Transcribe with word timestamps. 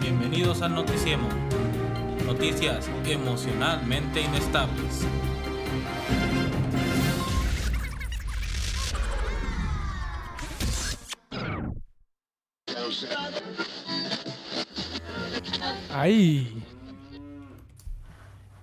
Bienvenidos 0.00 0.62
al 0.62 0.74
Noticiemo. 0.74 1.28
Noticias 2.24 2.90
emocionalmente 3.04 4.20
inestables. 4.20 5.06
¡Ay! 16.06 16.62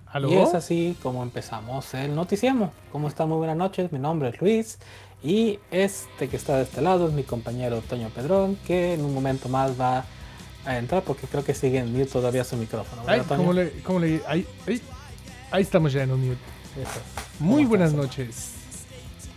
¿Aló? 0.06 0.30
Y 0.30 0.36
es 0.36 0.54
así 0.54 0.96
como 1.02 1.22
empezamos 1.22 1.92
el 1.92 2.14
noticiemo. 2.14 2.72
¿Cómo 2.90 3.06
están? 3.08 3.28
Muy 3.28 3.36
buenas 3.36 3.56
noches. 3.58 3.92
Mi 3.92 3.98
nombre 3.98 4.30
es 4.30 4.40
Luis. 4.40 4.78
Y 5.22 5.58
este 5.70 6.28
que 6.30 6.36
está 6.38 6.56
de 6.56 6.62
este 6.62 6.80
lado 6.80 7.06
es 7.08 7.12
mi 7.12 7.22
compañero 7.22 7.82
Toño 7.82 8.08
Pedrón, 8.08 8.56
que 8.66 8.94
en 8.94 9.04
un 9.04 9.12
momento 9.12 9.50
más 9.50 9.78
va 9.78 10.06
a 10.64 10.78
entrar 10.78 11.02
porque 11.02 11.26
creo 11.26 11.44
que 11.44 11.52
sigue 11.52 11.80
en 11.80 11.92
mute 11.92 12.06
todavía 12.06 12.44
su 12.44 12.56
micrófono. 12.56 13.02
Ay. 13.06 13.20
¿cómo 13.28 13.52
le, 13.52 13.72
cómo 13.82 13.98
le- 13.98 14.22
ay, 14.26 14.46
ay. 14.66 14.80
Ahí 15.50 15.62
estamos 15.64 15.92
ya 15.92 16.04
en 16.04 16.12
un 16.12 16.20
mute. 16.26 16.40
Eso. 16.80 17.00
Muy 17.40 17.64
¿Cómo 17.64 17.68
buenas 17.68 17.90
estás? 17.90 18.06
noches. 18.06 18.50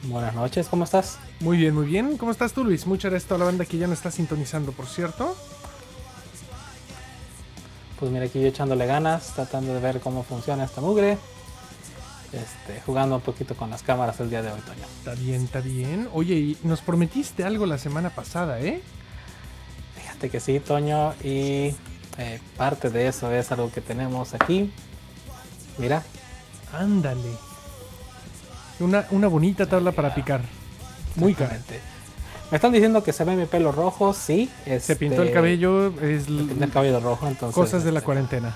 Buenas 0.03 0.33
noches, 0.33 0.69
¿cómo 0.69 0.85
estás? 0.85 1.19
Muy 1.41 1.57
bien, 1.57 1.73
muy 1.75 1.87
bien. 1.87 2.15
¿Cómo 2.17 2.31
estás 2.31 2.53
tú, 2.53 2.63
Luis? 2.63 2.87
Muchas 2.87 3.11
gracias 3.11 3.25
a 3.25 3.29
toda 3.35 3.39
la 3.39 3.45
banda 3.45 3.65
que 3.65 3.77
ya 3.77 3.87
nos 3.87 3.97
está 3.97 4.11
sintonizando, 4.11 4.71
por 4.71 4.85
cierto. 4.85 5.35
Pues 7.99 8.11
mira, 8.11 8.25
aquí 8.25 8.39
yo 8.41 8.47
echándole 8.47 8.85
ganas, 8.85 9.33
tratando 9.33 9.73
de 9.73 9.79
ver 9.79 9.99
cómo 9.99 10.23
funciona 10.23 10.63
esta 10.63 10.81
mugre. 10.81 11.17
Este, 12.31 12.81
jugando 12.85 13.15
un 13.15 13.21
poquito 13.21 13.55
con 13.55 13.69
las 13.69 13.83
cámaras 13.83 14.19
el 14.19 14.29
día 14.29 14.41
de 14.41 14.51
hoy, 14.51 14.59
Toño. 14.61 14.85
Está 14.99 15.13
bien, 15.13 15.43
está 15.43 15.61
bien. 15.61 16.09
Oye, 16.13 16.35
y 16.35 16.57
nos 16.63 16.81
prometiste 16.81 17.43
algo 17.43 17.65
la 17.65 17.77
semana 17.77 18.09
pasada, 18.09 18.59
¿eh? 18.59 18.81
Fíjate 20.01 20.29
que 20.29 20.39
sí, 20.39 20.59
Toño, 20.59 21.13
y 21.23 21.73
eh, 22.17 22.39
parte 22.57 22.89
de 22.89 23.07
eso 23.07 23.31
es 23.31 23.51
algo 23.51 23.71
que 23.71 23.81
tenemos 23.81 24.33
aquí. 24.33 24.71
Mira, 25.77 26.03
Ándale. 26.73 27.37
Una, 28.79 29.05
una 29.11 29.27
bonita 29.27 29.65
tabla 29.65 29.91
para 29.91 30.13
picar. 30.13 30.41
Muy 31.15 31.33
cara. 31.33 31.59
Me 32.49 32.55
están 32.55 32.71
diciendo 32.71 33.03
que 33.03 33.11
se 33.11 33.25
ve 33.25 33.35
mi 33.35 33.45
pelo 33.45 33.71
rojo, 33.71 34.13
sí. 34.13 34.49
Se 34.79 34.95
pintó 34.95 35.21
el 35.21 35.29
este, 35.29 35.33
cabello, 35.33 35.87
es 36.01 36.27
el 36.27 36.69
cabello 36.71 36.99
rojo, 37.01 37.27
entonces. 37.27 37.55
cosas 37.55 37.83
de 37.83 37.91
la 37.91 37.99
este, 37.99 38.05
cuarentena. 38.05 38.55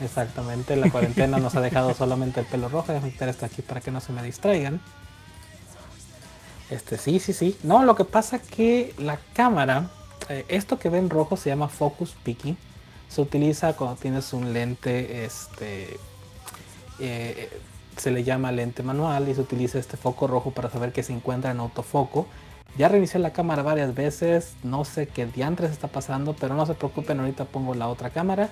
Exactamente, 0.00 0.76
la 0.76 0.90
cuarentena 0.90 1.38
nos 1.38 1.54
ha 1.54 1.62
dejado 1.62 1.94
solamente 1.98 2.40
el 2.40 2.46
pelo 2.46 2.68
rojo. 2.68 2.92
Déjame 2.92 3.12
quitar 3.12 3.28
esto 3.30 3.46
aquí 3.46 3.62
para 3.62 3.80
que 3.80 3.90
no 3.90 4.00
se 4.00 4.12
me 4.12 4.22
distraigan. 4.22 4.80
Este, 6.68 6.98
sí, 6.98 7.18
sí, 7.18 7.32
sí. 7.32 7.56
No, 7.62 7.84
lo 7.84 7.94
que 7.94 8.04
pasa 8.04 8.38
que 8.38 8.94
la 8.98 9.18
cámara, 9.32 9.88
eh, 10.28 10.44
esto 10.48 10.78
que 10.78 10.90
ven 10.90 11.08
rojo 11.08 11.36
se 11.36 11.48
llama 11.48 11.68
focus 11.68 12.14
picking. 12.22 12.58
Se 13.08 13.22
utiliza 13.22 13.74
cuando 13.74 13.96
tienes 13.96 14.32
un 14.34 14.52
lente, 14.52 15.24
este, 15.24 15.98
eh, 16.98 17.48
se 17.96 18.10
le 18.10 18.24
llama 18.24 18.52
lente 18.52 18.82
manual 18.82 19.28
y 19.28 19.34
se 19.34 19.40
utiliza 19.40 19.78
este 19.78 19.96
foco 19.96 20.26
rojo 20.26 20.50
para 20.50 20.68
saber 20.68 20.92
que 20.92 21.02
se 21.02 21.14
encuentra 21.14 21.52
en 21.52 21.60
autofoco. 21.60 22.26
Ya 22.78 22.88
reinicié 22.88 23.18
la 23.20 23.32
cámara 23.32 23.62
varias 23.62 23.94
veces, 23.94 24.54
no 24.62 24.84
sé 24.84 25.06
qué 25.06 25.26
diantres 25.26 25.70
está 25.70 25.88
pasando, 25.88 26.34
pero 26.38 26.54
no 26.54 26.66
se 26.66 26.74
preocupen, 26.74 27.20
ahorita 27.20 27.46
pongo 27.46 27.74
la 27.74 27.88
otra 27.88 28.10
cámara 28.10 28.50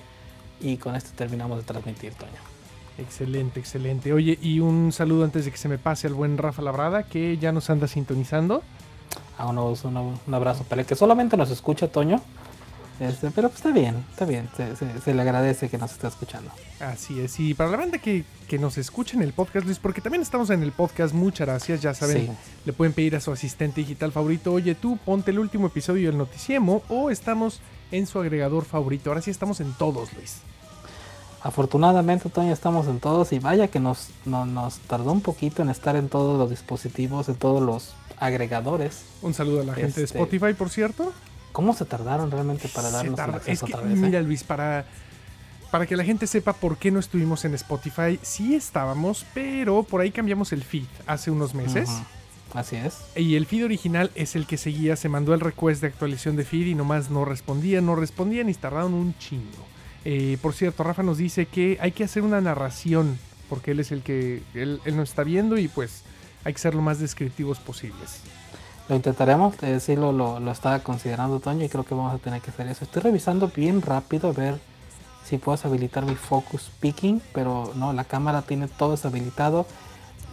y 0.59 0.77
con 0.77 0.95
esto 0.95 1.11
terminamos 1.15 1.57
de 1.57 1.63
transmitir, 1.63 2.13
Toño. 2.13 2.31
Excelente, 2.97 3.59
excelente. 3.59 4.13
Oye, 4.13 4.39
y 4.41 4.61
un 4.61 4.91
saludo 4.91 5.25
antes 5.25 5.45
de 5.45 5.51
que 5.51 5.57
se 5.57 5.67
me 5.67 5.77
pase 5.77 6.07
al 6.07 6.13
buen 6.13 6.37
Rafa 6.37 6.61
Labrada, 6.61 7.03
que 7.03 7.37
ya 7.37 7.51
nos 7.51 7.69
anda 7.69 7.87
sintonizando. 7.87 8.63
A 9.37 9.47
uno, 9.47 9.73
un, 9.83 10.17
un 10.25 10.33
abrazo 10.33 10.63
para 10.63 10.81
el 10.81 10.87
que 10.87 10.95
solamente 10.95 11.37
nos 11.37 11.51
escucha, 11.51 11.87
Toño. 11.89 12.21
Este, 12.99 13.29
pero 13.31 13.49
pues 13.49 13.57
está 13.57 13.71
bien, 13.71 14.05
está 14.11 14.23
bien, 14.25 14.47
se, 14.55 14.75
se- 14.77 15.01
se 15.01 15.13
le 15.13 15.21
agradece 15.21 15.67
que 15.69 15.77
nos 15.77 15.91
esté 15.91 16.07
escuchando. 16.07 16.49
Así 16.79 17.19
es, 17.19 17.37
y 17.41 17.53
para 17.53 17.69
la 17.69 17.77
banda 17.77 17.97
que, 17.97 18.23
que 18.47 18.57
nos 18.57 18.77
escucha 18.77 19.17
en 19.17 19.23
el 19.23 19.33
podcast, 19.33 19.65
Luis, 19.65 19.79
porque 19.79 19.99
también 20.01 20.21
estamos 20.21 20.49
en 20.49 20.63
el 20.63 20.71
podcast, 20.71 21.13
muchas 21.13 21.45
gracias, 21.47 21.81
ya 21.81 21.93
saben, 21.93 22.27
Sí. 22.27 22.31
le 22.65 22.71
pueden 22.73 22.93
pedir 22.93 23.15
a 23.17 23.19
su 23.19 23.31
asistente 23.33 23.81
digital 23.81 24.11
favorito, 24.13 24.53
oye 24.53 24.75
tú, 24.75 24.97
ponte 25.03 25.31
el 25.31 25.39
último 25.39 25.67
episodio 25.67 26.07
del 26.09 26.17
Noticiemo, 26.17 26.83
o 26.87 27.09
estamos 27.09 27.59
en 27.91 28.07
su 28.07 28.19
agregador 28.19 28.63
favorito, 28.63 29.09
ahora 29.09 29.21
sí 29.21 29.29
estamos 29.31 29.59
en 29.59 29.73
todos, 29.73 30.13
Luis. 30.13 30.37
Afortunadamente, 31.43 32.29
Toño, 32.29 32.51
estamos 32.51 32.87
en 32.87 32.99
todos 32.99 33.31
y 33.31 33.39
vaya 33.39 33.67
que 33.67 33.79
nos, 33.79 34.07
no- 34.25 34.45
nos 34.45 34.79
tardó 34.79 35.11
un 35.11 35.21
poquito 35.21 35.61
en 35.61 35.69
estar 35.69 35.95
en 35.95 36.09
todos 36.09 36.39
los 36.39 36.49
dispositivos, 36.49 37.29
en 37.29 37.35
todos 37.35 37.61
los 37.61 37.93
agregadores. 38.17 39.03
Un 39.21 39.33
saludo 39.35 39.61
a 39.61 39.63
la 39.65 39.73
gente 39.75 39.99
de 39.99 40.05
Este- 40.05 40.17
Spotify, 40.17 40.53
por 40.53 40.69
cierto. 40.69 41.13
¿Cómo 41.55 41.73
se 41.73 41.85
tardaron 41.85 42.29
realmente 42.29 42.67
para 42.67 42.91
darnos 42.91 43.11
el 43.11 43.15
tarda- 43.15 43.37
acceso 43.37 43.65
es 43.65 43.71
que, 43.71 43.77
otra 43.77 43.87
vez? 43.87 43.97
eh? 43.97 44.01
Mira, 44.01 44.21
Luis, 44.21 44.43
para, 44.43 44.85
para 45.71 45.85
que 45.85 45.95
la 45.95 46.03
gente 46.03 46.27
sepa 46.27 46.51
por 46.51 46.77
qué 46.77 46.91
no 46.91 46.99
estuvimos 46.99 47.45
en 47.45 47.53
Spotify, 47.53 48.19
sí 48.21 48.55
estábamos, 48.55 49.25
pero 49.33 49.83
por 49.83 50.01
ahí 50.01 50.11
cambiamos 50.11 50.51
el 50.51 50.63
feed 50.63 50.83
hace 51.07 51.31
unos 51.31 51.53
meses. 51.53 51.89
Así 52.53 52.75
es. 52.75 52.97
Y 53.15 53.35
el 53.35 53.45
feed 53.45 53.63
original 53.63 54.11
es 54.15 54.35
el 54.35 54.45
que 54.47 54.57
seguía, 54.57 54.97
se 54.97 55.07
mandó 55.07 55.33
el 55.33 55.39
request 55.39 55.79
de 55.79 55.87
actualización 55.87 56.35
de 56.35 56.43
feed 56.43 56.67
y 56.67 56.75
nomás 56.75 57.09
no 57.09 57.23
respondían, 57.23 57.85
no 57.85 57.95
respondían 57.95 58.49
y 58.49 58.53
tardaron 58.53 58.93
un 58.93 59.17
chingo. 59.17 59.65
Eh, 60.03 60.37
por 60.41 60.53
cierto, 60.53 60.83
Rafa 60.83 61.03
nos 61.03 61.17
dice 61.17 61.45
que 61.45 61.77
hay 61.79 61.93
que 61.93 62.03
hacer 62.03 62.23
una 62.23 62.41
narración, 62.41 63.17
porque 63.49 63.71
él 63.71 63.79
es 63.79 63.93
el 63.93 64.01
que, 64.03 64.43
él, 64.53 64.81
él 64.83 64.95
nos 64.97 65.09
está 65.09 65.23
viendo 65.23 65.57
y 65.57 65.67
pues 65.69 66.03
hay 66.43 66.51
que 66.53 66.59
ser 66.59 66.75
lo 66.75 66.81
más 66.81 66.99
descriptivos 66.99 67.59
posibles. 67.59 68.19
Lo 68.87 68.95
intentaremos, 68.95 69.61
eh, 69.63 69.79
sí 69.79 69.95
lo, 69.95 70.11
lo, 70.11 70.39
lo 70.39 70.51
estaba 70.51 70.79
considerando 70.79 71.39
Toño 71.39 71.65
y 71.65 71.69
creo 71.69 71.83
que 71.83 71.95
vamos 71.95 72.13
a 72.13 72.17
tener 72.19 72.41
que 72.41 72.51
hacer 72.51 72.67
eso. 72.67 72.83
Estoy 72.83 73.01
revisando 73.01 73.47
bien 73.47 73.81
rápido 73.81 74.29
a 74.29 74.31
ver 74.31 74.59
si 75.25 75.39
puedes 75.39 75.65
habilitar 75.65 76.05
mi 76.05 76.15
focus 76.15 76.71
picking, 76.79 77.19
pero 77.33 77.73
no, 77.75 77.93
la 77.93 78.03
cámara 78.03 78.43
tiene 78.43 78.67
todo 78.67 78.91
deshabilitado. 78.91 79.65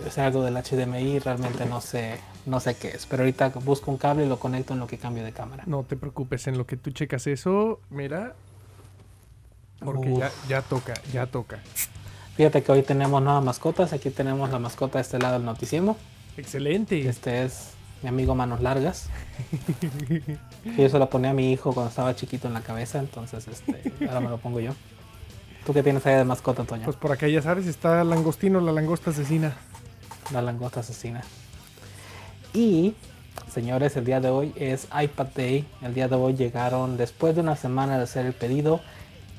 Es 0.06 0.18
algo 0.18 0.42
del 0.42 0.54
HDMI, 0.54 1.18
realmente 1.20 1.64
no 1.64 1.80
sé, 1.80 2.18
no 2.44 2.60
sé 2.60 2.76
qué 2.76 2.88
es. 2.88 3.06
Pero 3.06 3.22
ahorita 3.22 3.48
busco 3.64 3.90
un 3.90 3.96
cable 3.96 4.26
y 4.26 4.28
lo 4.28 4.38
conecto 4.38 4.74
en 4.74 4.80
lo 4.80 4.86
que 4.86 4.98
cambio 4.98 5.24
de 5.24 5.32
cámara. 5.32 5.64
No 5.66 5.84
te 5.84 5.96
preocupes, 5.96 6.46
en 6.46 6.58
lo 6.58 6.66
que 6.66 6.76
tú 6.76 6.90
checas 6.90 7.26
eso, 7.26 7.80
mira, 7.88 8.34
porque 9.82 10.10
Uf. 10.10 10.19
ya, 10.19 10.30
ya 10.48 10.62
toca, 10.62 10.94
ya 11.10 11.26
toca. 11.26 11.60
Fíjate 12.36 12.62
que 12.62 12.72
hoy 12.72 12.82
tenemos 12.82 13.22
nuevas 13.22 13.44
mascotas. 13.44 13.92
Aquí 13.92 14.10
tenemos 14.10 14.50
la 14.50 14.58
mascota 14.58 14.98
de 14.98 15.02
este 15.02 15.19
lado 15.19 15.34
del 15.34 15.44
noticiemo. 15.44 15.96
Excelente. 16.36 17.08
Este 17.08 17.44
es 17.44 17.72
mi 18.02 18.08
amigo 18.08 18.34
Manos 18.34 18.60
Largas. 18.60 19.08
Yo 20.76 20.88
se 20.88 20.98
lo 20.98 21.08
ponía 21.08 21.30
a 21.30 21.34
mi 21.34 21.52
hijo 21.52 21.72
cuando 21.72 21.90
estaba 21.90 22.14
chiquito 22.14 22.48
en 22.48 22.54
la 22.54 22.60
cabeza, 22.60 22.98
entonces 22.98 23.46
este, 23.48 23.92
ahora 24.06 24.20
me 24.20 24.28
lo 24.28 24.38
pongo 24.38 24.60
yo. 24.60 24.72
¿Tú 25.64 25.72
qué 25.72 25.82
tienes 25.82 26.04
ahí 26.06 26.16
de 26.16 26.24
mascota, 26.24 26.64
Toño? 26.64 26.84
Pues 26.84 26.96
por 26.96 27.12
acá 27.12 27.28
ya 27.28 27.40
sabes, 27.40 27.66
está 27.66 28.02
Langostino, 28.02 28.60
la 28.60 28.72
langosta 28.72 29.10
asesina. 29.10 29.56
La 30.32 30.42
langosta 30.42 30.80
asesina. 30.80 31.22
Y, 32.52 32.94
señores, 33.52 33.96
el 33.96 34.04
día 34.04 34.20
de 34.20 34.28
hoy 34.28 34.52
es 34.56 34.86
iPad 34.86 35.28
Day. 35.36 35.64
El 35.80 35.94
día 35.94 36.08
de 36.08 36.16
hoy 36.16 36.34
llegaron, 36.34 36.96
después 36.96 37.36
de 37.36 37.42
una 37.42 37.54
semana 37.54 37.96
de 37.96 38.04
hacer 38.04 38.26
el 38.26 38.32
pedido, 38.32 38.80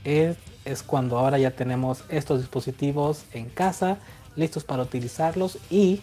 es, 0.06 0.38
es 0.64 0.82
cuando 0.82 1.18
ahora 1.18 1.38
ya 1.38 1.52
tenemos 1.52 2.06
estos 2.08 2.40
dispositivos 2.40 3.26
en 3.34 3.50
casa, 3.50 3.98
listos 4.38 4.64
para 4.64 4.84
utilizarlos. 4.84 5.58
Y, 5.70 6.02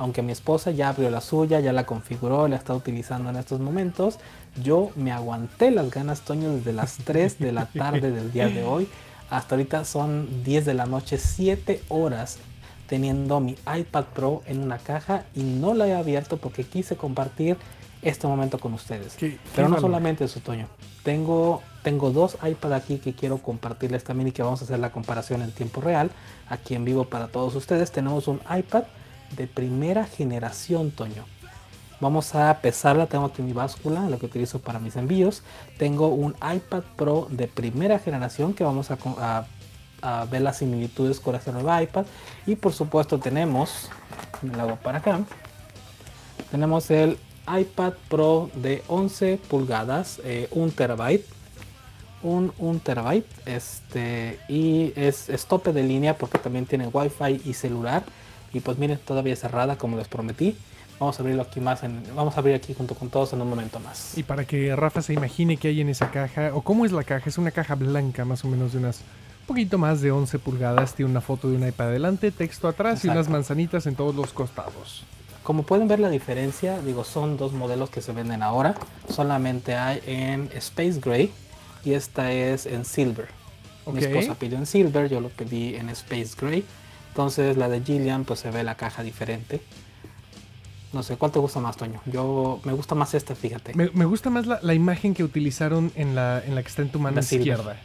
aunque 0.00 0.22
mi 0.22 0.32
esposa 0.32 0.70
ya 0.70 0.88
abrió 0.88 1.10
la 1.10 1.20
suya, 1.20 1.60
ya 1.60 1.74
la 1.74 1.84
configuró, 1.84 2.48
la 2.48 2.56
está 2.56 2.74
utilizando 2.74 3.28
en 3.28 3.36
estos 3.36 3.60
momentos, 3.60 4.18
yo 4.64 4.90
me 4.96 5.12
aguanté 5.12 5.70
las 5.70 5.90
ganas, 5.90 6.22
Toño, 6.22 6.52
desde 6.52 6.72
las 6.72 6.96
3 7.04 7.38
de 7.38 7.52
la 7.52 7.66
tarde 7.66 8.10
del 8.10 8.32
día 8.32 8.48
de 8.48 8.64
hoy. 8.64 8.88
Hasta 9.28 9.56
ahorita 9.56 9.84
son 9.84 10.42
10 10.42 10.64
de 10.64 10.72
la 10.72 10.86
noche, 10.86 11.18
7 11.18 11.82
horas 11.88 12.38
teniendo 12.88 13.40
mi 13.40 13.56
iPad 13.76 14.06
Pro 14.14 14.42
en 14.46 14.62
una 14.62 14.78
caja 14.78 15.24
y 15.34 15.42
no 15.42 15.74
la 15.74 15.86
he 15.86 15.94
abierto 15.94 16.38
porque 16.38 16.64
quise 16.64 16.96
compartir 16.96 17.58
este 18.00 18.26
momento 18.26 18.58
con 18.58 18.72
ustedes. 18.72 19.18
Pero 19.54 19.68
no 19.68 19.78
solamente 19.80 20.24
eso, 20.24 20.40
Toño. 20.40 20.66
Tengo, 21.04 21.62
tengo 21.82 22.10
dos 22.10 22.38
iPad 22.42 22.72
aquí 22.72 22.96
que 22.96 23.12
quiero 23.12 23.36
compartirles 23.36 24.02
también 24.02 24.28
y 24.28 24.32
que 24.32 24.42
vamos 24.42 24.62
a 24.62 24.64
hacer 24.64 24.78
la 24.78 24.92
comparación 24.92 25.42
en 25.42 25.52
tiempo 25.52 25.82
real, 25.82 26.10
aquí 26.48 26.74
en 26.74 26.86
vivo 26.86 27.04
para 27.04 27.28
todos 27.28 27.54
ustedes. 27.54 27.92
Tenemos 27.92 28.28
un 28.28 28.40
iPad 28.50 28.84
de 29.36 29.46
primera 29.46 30.04
generación, 30.04 30.90
Toño. 30.90 31.24
Vamos 32.00 32.34
a 32.34 32.58
pesarla, 32.62 33.06
tengo 33.06 33.30
mi 33.38 33.52
báscula, 33.52 34.08
lo 34.08 34.18
que 34.18 34.24
utilizo 34.24 34.58
para 34.58 34.78
mis 34.78 34.96
envíos. 34.96 35.42
Tengo 35.78 36.08
un 36.08 36.34
iPad 36.36 36.82
Pro 36.96 37.28
de 37.30 37.46
primera 37.46 37.98
generación 37.98 38.54
que 38.54 38.64
vamos 38.64 38.90
a, 38.90 39.46
ver 40.30 40.40
las 40.40 40.56
similitudes 40.56 41.20
con 41.20 41.34
este 41.34 41.52
nuevo 41.52 41.78
iPad. 41.78 42.06
Y 42.46 42.56
por 42.56 42.72
supuesto 42.72 43.18
tenemos, 43.18 43.90
me 44.40 44.56
lo 44.56 44.62
hago 44.62 44.76
para 44.76 44.98
acá, 44.98 45.20
tenemos 46.50 46.90
el 46.90 47.18
iPad 47.46 47.92
Pro 48.08 48.50
de 48.54 48.82
11 48.88 49.38
pulgadas, 49.48 50.22
1 50.50 50.72
terabyte. 50.72 51.26
un, 52.22 52.52
un 52.56 52.80
terabyte 52.80 53.28
este, 53.44 54.40
y 54.48 54.94
es, 54.96 55.28
es 55.28 55.44
tope 55.44 55.74
de 55.74 55.82
línea 55.82 56.16
porque 56.16 56.38
también 56.38 56.64
tiene 56.64 56.86
wifi 56.86 57.42
y 57.44 57.52
celular 57.52 58.04
y 58.52 58.60
pues 58.60 58.78
miren 58.78 58.98
todavía 58.98 59.36
cerrada 59.36 59.76
como 59.76 59.96
les 59.96 60.08
prometí 60.08 60.56
vamos 60.98 61.18
a 61.18 61.22
abrirlo 61.22 61.42
aquí 61.42 61.60
más 61.60 61.82
en, 61.82 62.02
vamos 62.14 62.36
a 62.36 62.40
abrir 62.40 62.54
aquí 62.54 62.74
junto 62.74 62.94
con 62.94 63.08
todos 63.08 63.32
en 63.32 63.40
un 63.40 63.48
momento 63.48 63.80
más 63.80 64.18
Y 64.18 64.22
para 64.22 64.44
que 64.44 64.76
Rafa 64.76 65.00
se 65.02 65.14
imagine 65.14 65.56
qué 65.56 65.68
hay 65.68 65.80
en 65.80 65.88
esa 65.88 66.10
caja, 66.10 66.50
o 66.54 66.60
cómo 66.62 66.84
es 66.84 66.92
la 66.92 67.04
caja, 67.04 67.28
es 67.30 67.38
una 67.38 67.50
caja 67.50 67.74
blanca 67.74 68.24
más 68.24 68.44
o 68.44 68.48
menos 68.48 68.72
de 68.72 68.78
unas 68.78 69.00
poquito 69.46 69.78
más 69.78 70.00
de 70.00 70.12
11 70.12 70.38
pulgadas, 70.38 70.94
tiene 70.94 71.10
una 71.10 71.20
foto 71.20 71.50
de 71.50 71.56
un 71.56 71.66
iPad 71.66 71.88
adelante, 71.88 72.30
texto 72.30 72.68
atrás 72.68 73.02
y 73.02 73.08
Exacto. 73.08 73.12
unas 73.18 73.28
manzanitas 73.30 73.86
en 73.86 73.96
todos 73.96 74.14
los 74.14 74.32
costados. 74.32 75.04
como 75.42 75.62
pueden 75.64 75.88
ver 75.88 75.98
la 76.00 76.10
diferencia 76.10 76.78
digo 76.82 77.02
son 77.02 77.36
dos 77.38 77.52
modelos 77.52 77.88
que 77.90 78.02
se 78.02 78.12
venden 78.12 78.42
ahora 78.42 78.74
solamente 79.08 79.74
hay 79.74 80.00
en 80.06 80.50
Space 80.54 81.00
Gray 81.00 81.32
y 81.84 81.94
esta 81.94 82.30
es 82.30 82.66
en 82.66 82.84
Silver 82.84 83.28
Ok. 83.86 83.94
mi 83.94 84.04
esposa 84.04 84.34
pidió 84.38 84.58
en 84.58 84.66
Silver 84.66 85.08
yo 85.08 85.20
lo 85.20 85.30
pedí 85.30 85.74
en 85.76 85.88
Space 85.88 86.32
Gray 86.38 86.62
entonces 87.10 87.56
la 87.56 87.68
de 87.68 87.82
Gillian 87.82 88.24
pues 88.24 88.40
se 88.40 88.50
ve 88.50 88.64
la 88.64 88.76
caja 88.76 89.02
diferente 89.02 89.60
no 90.92 91.04
sé, 91.04 91.16
¿cuál 91.16 91.30
te 91.30 91.38
gusta 91.38 91.60
más, 91.60 91.76
Toño? 91.76 92.00
Yo 92.06 92.60
me 92.64 92.72
gusta 92.72 92.96
más 92.96 93.14
esta, 93.14 93.36
fíjate. 93.36 93.74
Me, 93.74 93.90
me 93.90 94.04
gusta 94.04 94.28
más 94.28 94.46
la, 94.46 94.58
la 94.60 94.74
imagen 94.74 95.14
que 95.14 95.22
utilizaron 95.22 95.92
en 95.94 96.16
la, 96.16 96.42
en 96.44 96.56
la 96.56 96.62
que 96.62 96.68
está 96.68 96.82
en 96.82 96.88
tu 96.90 96.98
mano 96.98 97.16
La 97.16 97.22
silver. 97.22 97.46
izquierda. 97.46 97.76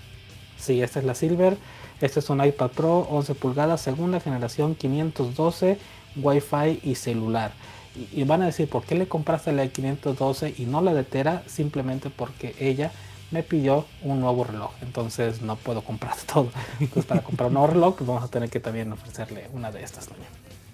Sí, 0.57 0.81
esta 0.81 0.99
es 0.99 1.05
la 1.05 1.13
Silver. 1.13 1.55
Este 2.01 2.19
es 2.19 2.29
un 2.31 2.43
iPad 2.43 2.71
Pro 2.71 2.99
11 3.11 3.35
pulgadas, 3.35 3.81
segunda 3.81 4.19
generación, 4.19 4.73
512, 4.73 5.77
Wi-Fi 6.15 6.79
y 6.81 6.95
celular. 6.95 7.51
Y, 7.95 8.21
y 8.21 8.23
van 8.23 8.41
a 8.41 8.47
decir, 8.47 8.67
¿por 8.67 8.83
qué 8.83 8.95
le 8.95 9.07
compraste 9.07 9.51
la 9.51 9.61
de 9.61 9.69
512 9.69 10.55
y 10.57 10.65
no 10.65 10.81
la 10.81 10.93
de 10.95 11.03
Tera? 11.03 11.43
Simplemente 11.45 12.09
porque 12.09 12.55
ella 12.59 12.91
me 13.31 13.43
pidió 13.43 13.85
un 14.01 14.19
nuevo 14.19 14.43
reloj. 14.43 14.71
Entonces 14.81 15.41
no 15.41 15.55
puedo 15.55 15.81
comprar 15.83 16.15
todo. 16.33 16.51
Entonces 16.79 17.05
para 17.05 17.21
comprar 17.21 17.47
un 17.47 17.53
nuevo 17.55 17.67
reloj, 17.67 17.95
pues 17.95 18.07
vamos 18.07 18.23
a 18.23 18.27
tener 18.27 18.49
que 18.49 18.59
también 18.59 18.91
ofrecerle 18.91 19.49
una 19.53 19.71
de 19.71 19.83
estas, 19.83 20.07
Toño. 20.07 20.25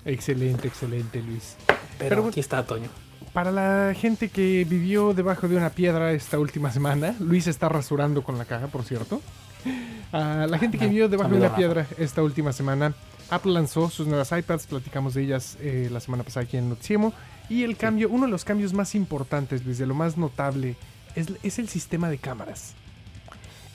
Excelente, 0.05 0.67
excelente, 0.67 1.21
Luis. 1.21 1.55
Pero, 1.99 2.27
aquí 2.27 2.39
está, 2.39 2.65
Toño. 2.65 2.89
Para 3.33 3.51
la 3.51 3.93
gente 3.93 4.29
que 4.29 4.65
vivió 4.67 5.13
debajo 5.13 5.47
de 5.47 5.55
una 5.55 5.69
piedra 5.69 6.11
esta 6.11 6.39
última 6.39 6.71
semana, 6.71 7.15
Luis 7.19 7.47
está 7.47 7.69
rasurando 7.69 8.23
con 8.23 8.37
la 8.37 8.45
caja, 8.45 8.67
por 8.67 8.83
cierto. 8.83 9.21
Ah, 10.11 10.47
la 10.49 10.57
gente 10.57 10.77
que 10.77 10.87
vivió 10.87 11.07
debajo 11.07 11.29
de 11.29 11.37
una 11.37 11.55
piedra 11.55 11.85
esta 11.97 12.23
última 12.23 12.51
semana, 12.51 12.93
Apple 13.29 13.53
lanzó 13.53 13.89
sus 13.89 14.07
nuevas 14.07 14.31
iPads, 14.31 14.67
platicamos 14.67 15.13
de 15.13 15.23
ellas 15.23 15.57
eh, 15.61 15.87
la 15.89 16.01
semana 16.01 16.23
pasada 16.23 16.45
aquí 16.45 16.57
en 16.57 16.67
Noticiemo. 16.67 17.13
Y 17.47 17.63
el 17.63 17.77
cambio, 17.77 18.09
uno 18.09 18.25
de 18.25 18.31
los 18.31 18.43
cambios 18.43 18.73
más 18.73 18.95
importantes, 18.95 19.63
Luis, 19.63 19.77
de 19.77 19.85
lo 19.85 19.93
más 19.93 20.17
notable, 20.17 20.75
es, 21.15 21.59
el 21.59 21.69
sistema 21.69 22.09
de 22.09 22.17
cámaras. 22.17 22.73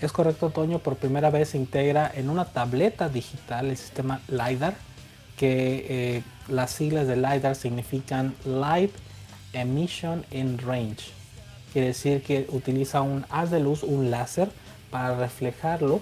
Es 0.01 0.13
correcto, 0.13 0.51
Toño. 0.51 0.79
Por 0.79 0.97
primera 0.97 1.31
vez 1.31 1.51
se 1.51 1.59
integra 1.59 2.11
en 2.15 2.29
una 2.29 2.45
tableta 2.45 3.09
digital 3.09 3.67
el 3.67 3.77
sistema 3.77 4.21
LiDAR, 4.29 4.75
que 5.37 5.87
eh, 5.89 6.23
las 6.49 6.71
siglas 6.71 7.07
de 7.07 7.17
LiDAR 7.17 7.55
significan 7.55 8.35
Light 8.45 8.93
Emission 9.53 10.25
in 10.31 10.59
Range. 10.59 10.99
Quiere 11.73 11.89
decir 11.89 12.23
que 12.23 12.47
utiliza 12.51 13.03
un 13.03 13.25
haz 13.31 13.51
de 13.51 13.61
luz, 13.61 13.83
un 13.83 14.11
láser, 14.11 14.51
para 14.91 15.17
reflejarlo 15.17 16.01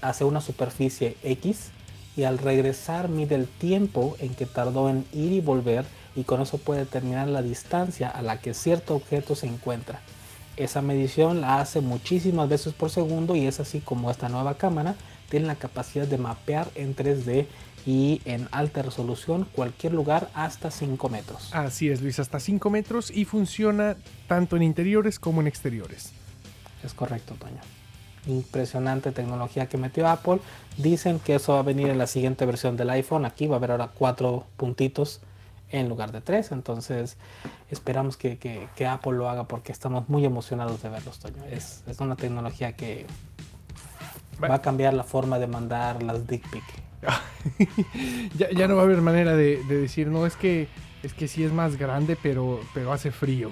hacia 0.00 0.26
una 0.26 0.40
superficie 0.40 1.16
X 1.22 1.70
y 2.16 2.24
al 2.24 2.38
regresar 2.38 3.08
mide 3.08 3.34
el 3.34 3.46
tiempo 3.46 4.16
en 4.18 4.34
que 4.34 4.46
tardó 4.46 4.88
en 4.88 5.04
ir 5.12 5.32
y 5.32 5.40
volver 5.40 5.84
y 6.16 6.24
con 6.24 6.40
eso 6.40 6.58
puede 6.58 6.80
determinar 6.80 7.28
la 7.28 7.42
distancia 7.42 8.08
a 8.08 8.22
la 8.22 8.40
que 8.40 8.54
cierto 8.54 8.94
objeto 8.94 9.34
se 9.34 9.46
encuentra. 9.46 10.00
Esa 10.56 10.82
medición 10.82 11.40
la 11.40 11.60
hace 11.60 11.80
muchísimas 11.80 12.48
veces 12.48 12.74
por 12.74 12.90
segundo 12.90 13.34
y 13.34 13.46
es 13.46 13.58
así 13.58 13.80
como 13.80 14.10
esta 14.10 14.28
nueva 14.28 14.56
cámara 14.56 14.94
tiene 15.28 15.46
la 15.46 15.56
capacidad 15.56 16.06
de 16.06 16.18
mapear 16.18 16.68
en 16.76 16.94
3D 16.94 17.46
y 17.86 18.22
en 18.24 18.48
alta 18.52 18.82
resolución 18.82 19.46
cualquier 19.52 19.92
lugar 19.92 20.30
hasta 20.32 20.70
5 20.70 21.08
metros. 21.08 21.50
Así 21.52 21.90
es, 21.90 22.00
Luis, 22.00 22.18
hasta 22.18 22.40
5 22.40 22.70
metros 22.70 23.10
y 23.10 23.24
funciona 23.24 23.96
tanto 24.28 24.56
en 24.56 24.62
interiores 24.62 25.18
como 25.18 25.40
en 25.40 25.48
exteriores. 25.48 26.12
Es 26.84 26.94
correcto, 26.94 27.34
Toño. 27.34 27.60
Impresionante 28.26 29.10
tecnología 29.10 29.66
que 29.66 29.76
metió 29.76 30.08
Apple. 30.08 30.38
Dicen 30.78 31.18
que 31.18 31.34
eso 31.34 31.54
va 31.54 31.58
a 31.58 31.62
venir 31.62 31.88
en 31.88 31.98
la 31.98 32.06
siguiente 32.06 32.46
versión 32.46 32.76
del 32.76 32.90
iPhone. 32.90 33.24
Aquí 33.24 33.46
va 33.46 33.56
a 33.56 33.58
haber 33.58 33.72
ahora 33.72 33.90
cuatro 33.92 34.46
puntitos 34.56 35.20
en 35.78 35.88
lugar 35.88 36.12
de 36.12 36.20
tres. 36.20 36.52
Entonces 36.52 37.16
esperamos 37.70 38.16
que, 38.16 38.38
que- 38.38 38.68
que 38.76 38.86
Apple 38.86 39.12
lo 39.12 39.28
haga 39.28 39.44
porque 39.48 39.72
estamos 39.72 40.08
muy 40.08 40.24
emocionados 40.24 40.82
de 40.82 40.88
verlos, 40.88 41.18
Toño. 41.18 41.44
Es, 41.50 41.82
es 41.86 42.00
una 42.00 42.16
tecnología 42.16 42.72
que 42.76 43.06
va 44.42 44.54
a 44.56 44.62
cambiar 44.62 44.94
la 44.94 45.04
forma 45.04 45.38
de 45.38 45.46
mandar 45.46 46.02
las 46.02 46.26
dick 46.26 46.48
pic. 46.50 46.64
ya, 48.38 48.50
ya 48.50 48.66
no 48.68 48.76
va 48.76 48.82
a 48.82 48.84
haber 48.84 49.00
manera 49.02 49.36
de, 49.36 49.62
de 49.64 49.76
decir, 49.78 50.06
no, 50.08 50.26
es 50.26 50.36
que, 50.36 50.68
es 51.02 51.12
que 51.14 51.28
sí 51.28 51.44
es 51.44 51.52
más 51.52 51.76
grande, 51.76 52.16
pero, 52.22 52.60
pero 52.72 52.92
hace 52.92 53.10
frío. 53.10 53.50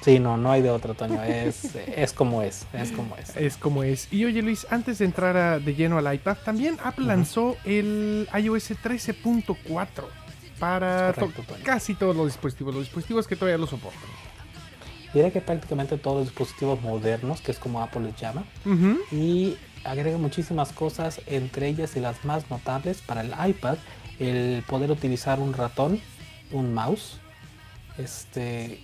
Sí, 0.00 0.18
no, 0.18 0.36
no 0.36 0.50
hay 0.50 0.62
de 0.62 0.70
otro, 0.70 0.94
Toño. 0.94 1.22
Es, 1.22 1.76
es 1.96 2.12
como 2.12 2.42
es, 2.42 2.66
es 2.72 2.90
como 2.90 3.16
es. 3.16 3.36
Es 3.36 3.56
como 3.56 3.84
es. 3.84 4.12
Y 4.12 4.24
oye 4.24 4.42
Luis, 4.42 4.66
antes 4.70 4.98
de 4.98 5.04
entrar 5.04 5.36
a- 5.36 5.58
de 5.60 5.74
lleno 5.76 5.96
al 5.98 6.12
iPad, 6.12 6.36
también 6.44 6.76
Apple 6.82 7.04
lanzó 7.06 7.56
el 7.64 8.28
iOS 8.36 8.72
13.4 8.72 9.56
para 10.62 11.10
Es 11.10 11.16
correcto, 11.16 11.42
to- 11.42 11.52
Toño. 11.54 11.64
casi 11.64 11.94
todos 11.94 12.14
los 12.14 12.26
dispositivos, 12.26 12.72
los 12.72 12.84
dispositivos 12.84 13.26
que 13.26 13.34
todavía 13.34 13.58
lo 13.58 13.66
soportan. 13.66 14.00
Diré 15.12 15.32
que 15.32 15.40
prácticamente 15.40 15.98
todos 15.98 16.18
los 16.18 16.26
dispositivos 16.28 16.80
modernos, 16.80 17.40
que 17.40 17.50
es 17.50 17.58
como 17.58 17.82
Apple 17.82 18.02
les 18.02 18.16
llama, 18.16 18.44
y 19.10 19.56
agrega 19.82 20.18
muchísimas 20.18 20.70
cosas, 20.72 21.20
entre 21.26 21.66
ellas 21.66 21.96
y 21.96 22.00
las 22.00 22.24
más 22.24 22.48
notables 22.48 23.02
para 23.02 23.22
el 23.22 23.32
iPad, 23.50 23.76
el 24.20 24.62
poder 24.68 24.92
utilizar 24.92 25.40
un 25.40 25.52
ratón, 25.52 26.00
un 26.52 26.72
mouse. 26.72 27.18
Este, 27.98 28.80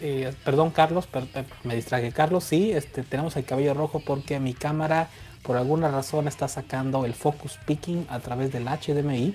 eh, 0.00 0.32
perdón, 0.44 0.70
Carlos, 0.70 1.08
per- 1.08 1.26
per- 1.26 1.46
me 1.64 1.74
distraje. 1.74 2.12
Carlos, 2.12 2.44
sí, 2.44 2.70
este, 2.70 3.02
tenemos 3.02 3.36
el 3.36 3.44
cabello 3.44 3.74
rojo 3.74 4.00
porque 4.06 4.38
mi 4.38 4.54
cámara, 4.54 5.08
por 5.42 5.56
alguna 5.56 5.88
razón, 5.90 6.28
está 6.28 6.46
sacando 6.46 7.04
el 7.04 7.14
focus 7.14 7.58
picking 7.66 8.06
a 8.08 8.20
través 8.20 8.52
del 8.52 8.68
HDMI. 8.68 9.34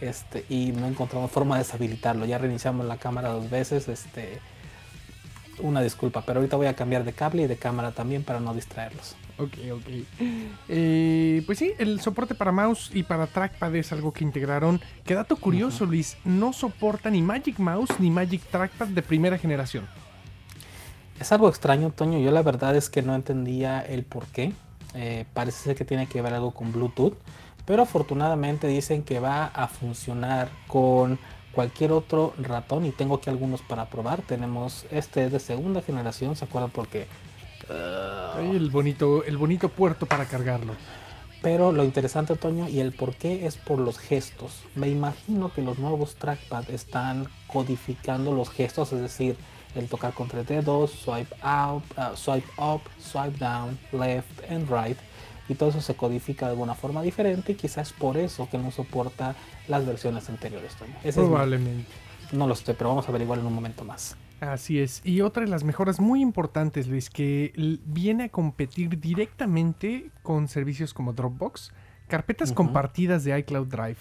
Este, 0.00 0.44
y 0.48 0.72
no 0.72 0.86
encontramos 0.86 1.30
forma 1.30 1.56
de 1.56 1.64
deshabilitarlo. 1.64 2.26
Ya 2.26 2.38
reiniciamos 2.38 2.86
la 2.86 2.98
cámara 2.98 3.30
dos 3.30 3.48
veces. 3.50 3.88
Este, 3.88 4.40
una 5.60 5.80
disculpa, 5.80 6.22
pero 6.26 6.40
ahorita 6.40 6.56
voy 6.56 6.66
a 6.66 6.74
cambiar 6.74 7.04
de 7.04 7.12
cable 7.12 7.42
y 7.42 7.46
de 7.46 7.56
cámara 7.56 7.92
también 7.92 8.22
para 8.22 8.40
no 8.40 8.54
distraerlos. 8.54 9.16
Ok, 9.38 9.52
ok. 9.72 9.86
Eh, 10.68 11.42
pues 11.44 11.58
sí, 11.58 11.72
el 11.78 12.00
soporte 12.00 12.34
para 12.34 12.52
mouse 12.52 12.90
y 12.94 13.02
para 13.02 13.26
trackpad 13.26 13.74
es 13.76 13.92
algo 13.92 14.12
que 14.12 14.24
integraron. 14.24 14.80
Qué 15.04 15.14
dato 15.14 15.36
curioso, 15.36 15.84
Luis, 15.84 16.16
no 16.24 16.52
soporta 16.52 17.10
ni 17.10 17.20
Magic 17.20 17.58
Mouse 17.58 18.00
ni 18.00 18.10
Magic 18.10 18.42
Trackpad 18.50 18.88
de 18.88 19.02
primera 19.02 19.36
generación. 19.36 19.86
Es 21.20 21.32
algo 21.32 21.48
extraño, 21.48 21.90
Toño. 21.90 22.18
Yo 22.18 22.30
la 22.30 22.42
verdad 22.42 22.76
es 22.76 22.88
que 22.88 23.02
no 23.02 23.14
entendía 23.14 23.80
el 23.80 24.04
por 24.04 24.26
qué. 24.26 24.52
Eh, 24.94 25.26
parece 25.34 25.64
ser 25.64 25.76
que 25.76 25.84
tiene 25.84 26.06
que 26.06 26.22
ver 26.22 26.32
algo 26.32 26.52
con 26.52 26.72
Bluetooth. 26.72 27.14
Pero 27.66 27.82
afortunadamente 27.82 28.68
dicen 28.68 29.02
que 29.02 29.20
va 29.20 29.46
a 29.46 29.68
funcionar 29.68 30.48
con 30.66 31.18
cualquier 31.52 31.92
otro 31.92 32.32
ratón. 32.38 32.86
Y 32.86 32.92
tengo 32.92 33.16
aquí 33.16 33.28
algunos 33.28 33.62
para 33.62 33.86
probar. 33.86 34.22
Tenemos 34.22 34.86
este 34.90 35.28
de 35.28 35.40
segunda 35.40 35.82
generación. 35.82 36.36
¿Se 36.36 36.44
acuerdan? 36.44 36.70
Porque... 36.70 37.06
Ay, 37.68 38.50
el, 38.54 38.70
bonito, 38.70 39.24
el 39.24 39.36
bonito 39.36 39.68
puerto 39.68 40.06
para 40.06 40.26
cargarlo. 40.26 40.74
Pero 41.42 41.72
lo 41.72 41.84
interesante, 41.84 42.36
Toño, 42.36 42.68
y 42.68 42.80
el 42.80 42.92
por 42.92 43.14
qué 43.14 43.46
es 43.46 43.56
por 43.56 43.78
los 43.78 43.98
gestos. 43.98 44.62
Me 44.74 44.88
imagino 44.88 45.52
que 45.52 45.62
los 45.62 45.78
nuevos 45.78 46.14
trackpad 46.16 46.70
están 46.70 47.28
codificando 47.46 48.32
los 48.32 48.50
gestos, 48.50 48.92
es 48.92 49.00
decir, 49.00 49.36
el 49.74 49.88
tocar 49.88 50.12
con 50.14 50.28
tres 50.28 50.46
dedos, 50.46 50.90
swipe 50.90 51.34
out, 51.42 51.84
uh, 51.98 52.16
swipe 52.16 52.48
up, 52.58 52.80
swipe 52.98 53.38
down, 53.38 53.78
left 53.92 54.50
and 54.50 54.68
right. 54.70 54.98
Y 55.48 55.54
todo 55.54 55.68
eso 55.70 55.80
se 55.80 55.94
codifica 55.94 56.46
de 56.46 56.52
alguna 56.52 56.74
forma 56.74 57.02
diferente 57.02 57.52
y 57.52 57.54
quizás 57.54 57.92
por 57.92 58.16
eso 58.16 58.48
que 58.50 58.58
no 58.58 58.70
soporta 58.70 59.34
las 59.68 59.86
versiones 59.86 60.28
anteriores, 60.28 60.74
Toño. 60.74 60.92
Ese 61.00 61.08
es 61.08 61.16
mi- 61.18 61.24
Probablemente. 61.26 61.86
no 62.32 62.46
lo 62.46 62.54
sé, 62.54 62.74
pero 62.74 62.90
vamos 62.90 63.06
a 63.06 63.10
averiguar 63.10 63.38
en 63.38 63.46
un 63.46 63.54
momento 63.54 63.84
más. 63.84 64.16
Así 64.40 64.80
es. 64.80 65.00
Y 65.04 65.22
otra 65.22 65.44
de 65.44 65.48
las 65.50 65.64
mejoras 65.64 65.98
muy 66.00 66.20
importantes, 66.20 66.88
Luis, 66.88 67.08
que 67.08 67.52
viene 67.86 68.24
a 68.24 68.28
competir 68.28 69.00
directamente 69.00 70.10
con 70.22 70.48
servicios 70.48 70.92
como 70.92 71.12
Dropbox, 71.14 71.72
carpetas 72.08 72.52
compartidas 72.52 73.24
de 73.24 73.38
iCloud 73.38 73.66
Drive. 73.68 73.96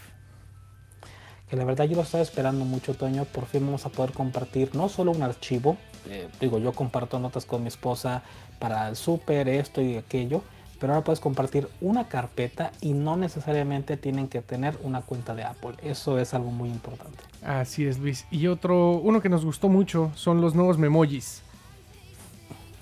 que 1.50 1.56
la 1.56 1.64
verdad 1.64 1.86
yo 1.86 1.96
lo 1.96 2.02
estaba 2.02 2.24
esperando 2.24 2.66
mucho, 2.66 2.96
Toño. 2.96 3.24
Por 3.26 3.46
fin 3.46 3.64
vamos 3.64 3.86
a 3.86 3.90
poder 3.90 4.12
compartir 4.14 4.74
no 4.74 4.90
solo 4.90 5.12
un 5.12 5.22
archivo, 5.22 5.78
eh, 6.10 6.28
digo, 6.42 6.58
yo 6.58 6.72
comparto 6.74 7.20
notas 7.20 7.46
con 7.46 7.62
mi 7.62 7.68
esposa 7.68 8.24
para 8.58 8.90
el 8.90 8.96
súper, 8.96 9.48
esto 9.48 9.80
y 9.80 9.96
aquello, 9.96 10.42
pero 10.80 10.94
ahora 10.94 11.04
puedes 11.04 11.20
compartir 11.20 11.68
una 11.82 12.08
carpeta 12.08 12.72
y 12.82 12.94
no 12.94 13.18
necesariamente 13.18 13.98
tienen 13.98 14.28
que 14.28 14.42
tener 14.42 14.78
una 14.84 15.02
cuenta 15.02 15.36
de 15.36 15.44
Apple. 15.44 15.76
Eso 15.84 16.20
es 16.20 16.34
algo 16.34 16.52
muy 16.52 16.70
importante. 16.70 17.24
Así 17.44 17.86
es, 17.86 18.00
Luis. 18.00 18.26
Y 18.32 18.48
otro, 18.48 18.98
uno 18.98 19.22
que 19.22 19.30
nos 19.30 19.46
gustó 19.46 19.70
mucho 19.70 20.12
son 20.16 20.42
los 20.42 20.56
nuevos 20.56 20.78
memojis. 20.78 21.42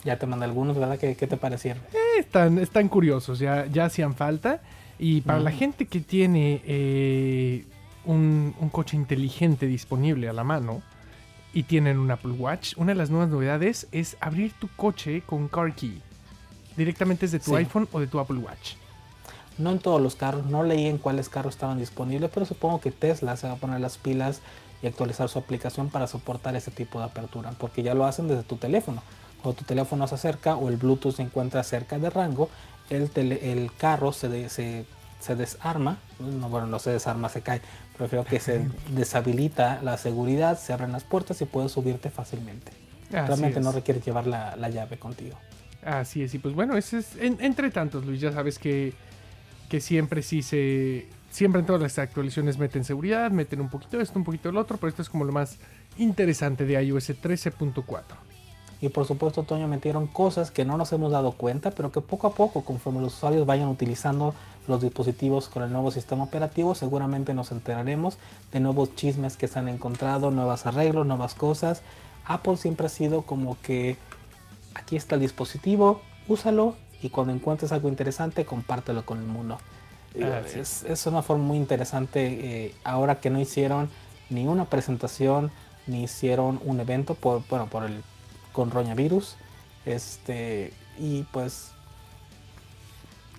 Ya 0.03 0.17
te 0.17 0.25
mandé 0.25 0.45
algunos, 0.45 0.77
¿verdad? 0.77 0.97
¿Qué, 0.97 1.15
qué 1.15 1.27
te 1.27 1.37
parecieron? 1.37 1.81
Eh, 1.93 2.19
están, 2.19 2.57
están 2.57 2.89
curiosos, 2.89 3.39
ya, 3.39 3.65
ya 3.67 3.85
hacían 3.85 4.15
falta. 4.15 4.61
Y 4.99 5.21
para 5.21 5.39
la 5.39 5.51
gente 5.51 5.85
que 5.85 5.99
tiene 5.99 6.61
eh, 6.65 7.65
un, 8.05 8.53
un 8.59 8.69
coche 8.69 8.95
inteligente 8.95 9.65
disponible 9.65 10.29
a 10.29 10.33
la 10.33 10.43
mano 10.43 10.81
y 11.53 11.63
tienen 11.63 11.99
un 11.99 12.11
Apple 12.11 12.33
Watch, 12.33 12.73
una 12.77 12.91
de 12.91 12.95
las 12.95 13.09
nuevas 13.09 13.29
novedades 13.29 13.87
es 13.91 14.17
abrir 14.19 14.53
tu 14.53 14.67
coche 14.75 15.21
con 15.25 15.47
Car 15.47 15.73
Key. 15.75 16.01
Directamente 16.77 17.25
desde 17.25 17.39
tu 17.39 17.51
Sí. 17.51 17.57
iPhone 17.57 17.87
o 17.91 17.99
de 17.99 18.07
tu 18.07 18.19
Apple 18.19 18.37
Watch. 18.37 18.73
No 19.57 19.71
en 19.71 19.79
todos 19.79 20.01
los 20.01 20.15
carros, 20.15 20.45
no 20.47 20.63
leí 20.63 20.87
en 20.87 20.97
cuáles 20.97 21.29
carros 21.29 21.53
estaban 21.53 21.77
disponibles, 21.77 22.31
pero 22.33 22.45
supongo 22.45 22.81
que 22.81 22.91
Tesla 22.91 23.37
se 23.37 23.47
va 23.47 23.53
a 23.53 23.57
poner 23.57 23.79
las 23.81 23.97
pilas 23.97 24.41
y 24.81 24.87
actualizar 24.87 25.29
su 25.29 25.37
aplicación 25.39 25.89
para 25.89 26.07
soportar 26.07 26.55
ese 26.55 26.71
tipo 26.71 26.97
de 26.99 27.05
apertura, 27.05 27.51
porque 27.59 27.83
ya 27.83 27.93
lo 27.93 28.05
hacen 28.05 28.27
desde 28.27 28.43
tu 28.43 28.55
teléfono. 28.57 29.03
Cuando 29.41 29.59
tu 29.59 29.65
teléfono 29.65 30.07
se 30.07 30.15
acerca 30.15 30.55
o 30.55 30.69
el 30.69 30.77
Bluetooth 30.77 31.15
se 31.15 31.21
encuentra 31.21 31.63
cerca 31.63 31.99
de 31.99 32.09
rango, 32.09 32.49
el, 32.89 33.09
tele- 33.11 33.51
el 33.51 33.71
carro 33.77 34.11
se, 34.11 34.27
de- 34.27 34.49
se, 34.49 34.85
se 35.19 35.35
desarma, 35.35 35.97
no, 36.19 36.49
bueno, 36.49 36.65
no 36.67 36.79
se 36.79 36.89
desarma, 36.89 37.29
se 37.29 37.41
cae, 37.41 37.61
prefiero 37.97 38.25
que 38.25 38.39
se 38.39 38.67
deshabilita 38.89 39.79
la 39.83 39.97
seguridad, 39.97 40.57
se 40.59 40.73
abren 40.73 40.91
las 40.91 41.03
puertas 41.03 41.39
y 41.41 41.45
puedes 41.45 41.71
subirte 41.73 42.09
fácilmente. 42.09 42.71
Así 43.09 43.27
Realmente 43.27 43.59
es. 43.59 43.65
no 43.65 43.71
requieres 43.71 44.03
llevar 44.03 44.25
la, 44.25 44.55
la 44.55 44.69
llave 44.69 44.97
contigo. 44.97 45.37
Así 45.85 46.23
es, 46.23 46.33
y 46.33 46.39
pues 46.39 46.53
bueno, 46.55 46.77
ese 46.77 46.99
es 46.99 47.15
en- 47.17 47.37
entre 47.41 47.69
tantos, 47.69 48.05
Luis, 48.05 48.21
ya 48.21 48.31
sabes 48.31 48.57
que, 48.59 48.93
que 49.69 49.81
siempre 49.81 50.21
se... 50.21 51.07
Siempre 51.29 51.61
en 51.61 51.65
todas 51.65 51.81
las 51.81 51.97
actualizaciones 51.97 52.59
meten 52.59 52.83
seguridad, 52.83 53.31
meten 53.31 53.59
un 53.59 53.67
poquito 53.67 53.99
esto, 53.99 54.19
un 54.19 54.23
poquito 54.23 54.49
del 54.49 54.57
otro, 54.57 54.77
pero 54.77 54.89
esto 54.89 55.01
es 55.01 55.09
como 55.09 55.25
lo 55.25 55.31
más 55.33 55.57
interesante 55.97 56.63
de 56.63 56.81
iOS 56.83 57.09
13.4. 57.09 57.83
Y 58.81 58.89
por 58.89 59.07
supuesto, 59.07 59.41
Toño, 59.41 59.67
metieron 59.67 60.05
cosas 60.05 60.51
que 60.51 60.63
no 60.63 60.77
nos 60.77 60.93
hemos 60.93 61.11
dado 61.11 61.31
cuenta, 61.31 61.71
pero 61.71 61.91
que 61.91 62.01
poco 62.01 62.27
a 62.27 62.35
poco, 62.35 62.63
conforme 62.63 63.01
los 63.01 63.15
usuarios 63.15 63.47
vayan 63.47 63.67
utilizando 63.67 64.35
los 64.67 64.79
dispositivos 64.81 65.49
con 65.49 65.63
el 65.63 65.71
nuevo 65.71 65.89
sistema 65.89 66.23
operativo, 66.25 66.75
seguramente 66.75 67.33
nos 67.33 67.51
enteraremos 67.51 68.19
de 68.51 68.59
nuevos 68.59 68.95
chismes 68.95 69.35
que 69.35 69.47
se 69.47 69.57
han 69.57 69.69
encontrado, 69.69 70.29
nuevos 70.29 70.67
arreglos, 70.67 71.07
nuevas 71.07 71.33
cosas. 71.33 71.81
Apple 72.25 72.57
siempre 72.57 72.85
ha 72.85 72.89
sido 72.89 73.23
como 73.23 73.57
que 73.63 73.97
aquí 74.75 74.95
está 74.95 75.15
el 75.15 75.21
dispositivo, 75.21 76.01
úsalo 76.27 76.75
y 77.01 77.09
cuando 77.09 77.33
encuentres 77.33 77.71
algo 77.71 77.89
interesante, 77.89 78.45
compártelo 78.45 79.05
con 79.05 79.19
el 79.19 79.25
mundo. 79.25 79.57
Así 80.21 80.59
es, 80.59 80.83
es 80.83 81.05
una 81.07 81.23
forma 81.23 81.43
muy 81.43 81.57
interesante 81.57 82.65
eh, 82.65 82.75
ahora 82.83 83.19
que 83.19 83.29
no 83.29 83.39
hicieron 83.39 83.89
ni 84.29 84.45
una 84.47 84.65
presentación 84.65 85.51
ni 85.87 86.03
hicieron 86.03 86.59
un 86.63 86.79
evento 86.79 87.15
por 87.15 87.41
bueno 87.49 87.67
por 87.67 87.83
el 87.83 88.03
con 88.51 88.69
roñavirus 88.69 89.35
este 89.85 90.71
y 90.99 91.23
pues 91.23 91.71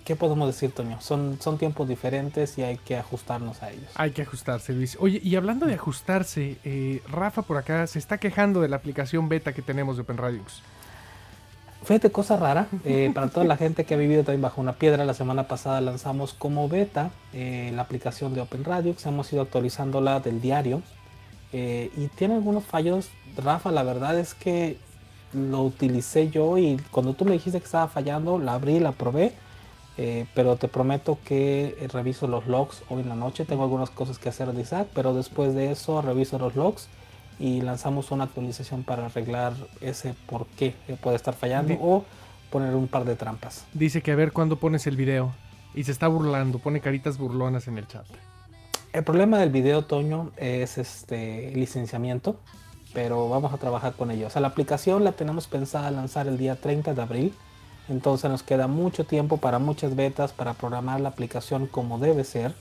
qué 0.05 0.17
podemos 0.17 0.49
decir 0.49 0.73
Toño 0.73 1.01
son 1.01 1.39
son 1.41 1.59
tiempos 1.59 1.89
diferentes 1.89 2.59
y 2.59 2.63
hay 2.63 2.77
que 2.77 2.97
ajustarnos 2.97 3.63
a 3.63 3.71
ellos 3.71 3.91
Hay 3.95 4.11
que 4.11 4.23
ajustarse, 4.23 4.73
Luis. 4.73 4.97
Oye, 5.01 5.21
y 5.23 5.37
hablando 5.37 5.67
de 5.67 5.75
ajustarse, 5.75 6.59
eh, 6.65 7.03
Rafa 7.09 7.43
por 7.43 7.57
acá 7.57 7.87
se 7.87 7.99
está 7.99 8.19
quejando 8.19 8.61
de 8.61 8.69
la 8.69 8.77
aplicación 8.77 9.29
beta 9.29 9.53
que 9.53 9.63
tenemos 9.63 9.97
de 9.97 10.03
OpenRadiux. 10.03 10.63
Fíjate, 11.85 12.11
cosa 12.11 12.39
rara, 12.39 12.69
eh, 12.87 13.11
para 13.15 13.29
toda 13.29 13.45
la 13.45 13.59
gente 13.59 13.85
que 13.85 13.93
ha 13.93 13.99
vivido 13.99 14.25
también 14.25 14.41
bajo 14.41 14.59
una 14.59 14.73
piedra, 14.73 15.05
la 15.05 15.13
semana 15.13 15.49
pasada 15.49 15.83
lanzamos 15.83 16.33
como 16.33 16.67
beta 16.67 17.11
eh, 17.35 17.73
la 17.75 17.83
aplicación 17.83 18.33
de 18.33 18.41
Open 18.41 18.65
Radio, 18.65 18.97
hemos 19.05 19.31
ido 19.35 19.43
actualizándola 19.43 20.21
del 20.21 20.41
diario 20.41 20.81
eh, 21.53 21.91
y 21.95 22.07
tiene 22.09 22.37
algunos 22.37 22.65
fallos. 22.65 23.11
Rafa, 23.37 23.71
la 23.71 23.83
verdad 23.83 24.19
es 24.19 24.33
que 24.33 24.79
lo 25.35 25.63
utilicé 25.63 26.31
yo 26.31 26.57
y 26.57 26.81
cuando 26.91 27.13
tú 27.13 27.27
me 27.27 27.33
dijiste 27.33 27.59
que 27.59 27.67
estaba 27.67 27.89
fallando, 27.89 28.39
la 28.39 28.55
abrí, 28.55 28.81
la 28.81 28.93
probé, 28.93 29.35
eh, 29.99 30.25
pero 30.35 30.57
te 30.57 30.69
prometo 30.69 31.19
que 31.23 31.87
reviso 31.93 32.27
los 32.27 32.47
logs 32.47 32.83
hoy 32.89 33.03
en 33.03 33.11
la 33.11 33.15
noche. 33.15 33.45
Tengo 33.45 33.63
algunas 33.63 33.91
cosas 33.91 34.19
que 34.19 34.31
hacer 34.31 34.51
de 34.53 34.63
Isaac, 34.63 34.89
pero 34.95 35.13
después 35.13 35.55
de 35.55 35.71
eso 35.71 36.01
reviso 36.01 36.39
los 36.39 36.57
logs 36.57 36.89
y 37.39 37.61
lanzamos 37.61 38.11
una 38.11 38.25
actualización 38.25 38.85
para 38.85 39.07
arreglar 39.07 39.55
ese 39.81 40.15
por 40.27 40.47
qué 40.47 40.75
puede 41.03 41.17
estar 41.17 41.35
fallando 41.35 41.75
o 41.81 42.05
poner 42.51 42.75
un 42.75 42.89
par 42.89 43.05
de 43.05 43.17
trampas. 43.17 43.65
Dice 43.73 44.03
que 44.03 44.13
a 44.13 44.17
ver 44.17 44.33
cuándo 44.33 44.57
pones 44.57 44.87
el 44.87 44.97
video. 44.97 45.33
Y 45.75 45.83
se 45.83 45.91
está 45.91 46.07
burlando, 46.07 46.61
pone 46.61 46.81
caritas 46.81 47.19
burlonas 47.19 47.67
en 47.67 47.79
el 47.79 47.89
chat. 47.89 48.07
El 48.93 49.03
problema 49.03 49.39
del 49.39 49.51
video, 49.51 49.85
Toño, 49.85 50.31
es 50.37 50.79
este 50.79 51.51
licenciamiento, 51.57 52.37
pero 52.93 53.29
vamos 53.29 53.53
a 53.53 53.57
trabajar 53.57 53.95
con 53.95 54.13
ello. 54.13 54.29
O 54.29 54.31
sea, 54.31 54.41
la 54.41 54.47
aplicación 54.47 55.03
la 55.03 55.11
tenemos 55.11 55.49
pensada 55.49 55.91
lanzar 55.91 56.29
el 56.29 56.39
día 56.39 56.55
30 56.55 56.95
de 56.95 57.03
abril, 57.03 57.35
entonces 57.89 58.31
nos 58.31 58.45
queda 58.45 58.69
mucho 58.69 59.05
tiempo 59.05 59.39
para 59.39 59.59
muchas 59.59 59.97
betas, 59.97 60.33
para 60.33 60.55
programar 60.55 61.01
la 61.01 61.09
aplicación 61.09 61.67
como 61.67 61.99
debe 61.99 62.23
ser, 62.23 62.55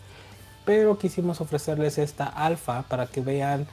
pero 0.65 0.97
quisimos 0.97 1.39
ofrecerles 1.39 1.99
esta 1.99 2.25
alfa 2.25 2.81
para 2.83 3.05
que 3.05 3.21
vean 3.21 3.67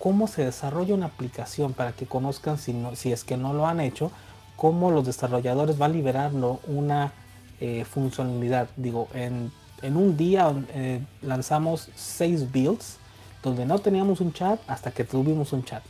cómo 0.00 0.26
se 0.26 0.44
desarrolla 0.44 0.94
una 0.94 1.06
aplicación, 1.06 1.74
para 1.74 1.92
que 1.92 2.06
conozcan, 2.06 2.58
si, 2.58 2.72
no- 2.72 2.96
si 2.96 3.12
es 3.12 3.22
que 3.22 3.36
no 3.36 3.52
lo 3.52 3.66
han 3.68 3.80
hecho, 3.80 4.10
cómo 4.56 4.90
los 4.90 5.06
desarrolladores 5.06 5.78
van 5.78 5.92
liberando 5.92 6.58
una 6.66 7.12
eh, 7.60 7.84
funcionalidad. 7.84 8.68
Digo, 8.76 9.06
en, 9.14 9.52
en 9.82 9.96
un 9.96 10.16
día 10.16 10.52
eh, 10.74 11.00
lanzamos 11.22 11.90
seis 11.94 12.50
builds 12.50 12.96
donde 13.42 13.64
no 13.64 13.78
teníamos 13.78 14.20
un 14.20 14.32
chat 14.32 14.58
hasta 14.66 14.90
que 14.90 15.04
tuvimos 15.04 15.52
un 15.52 15.64
chat. 15.64 15.82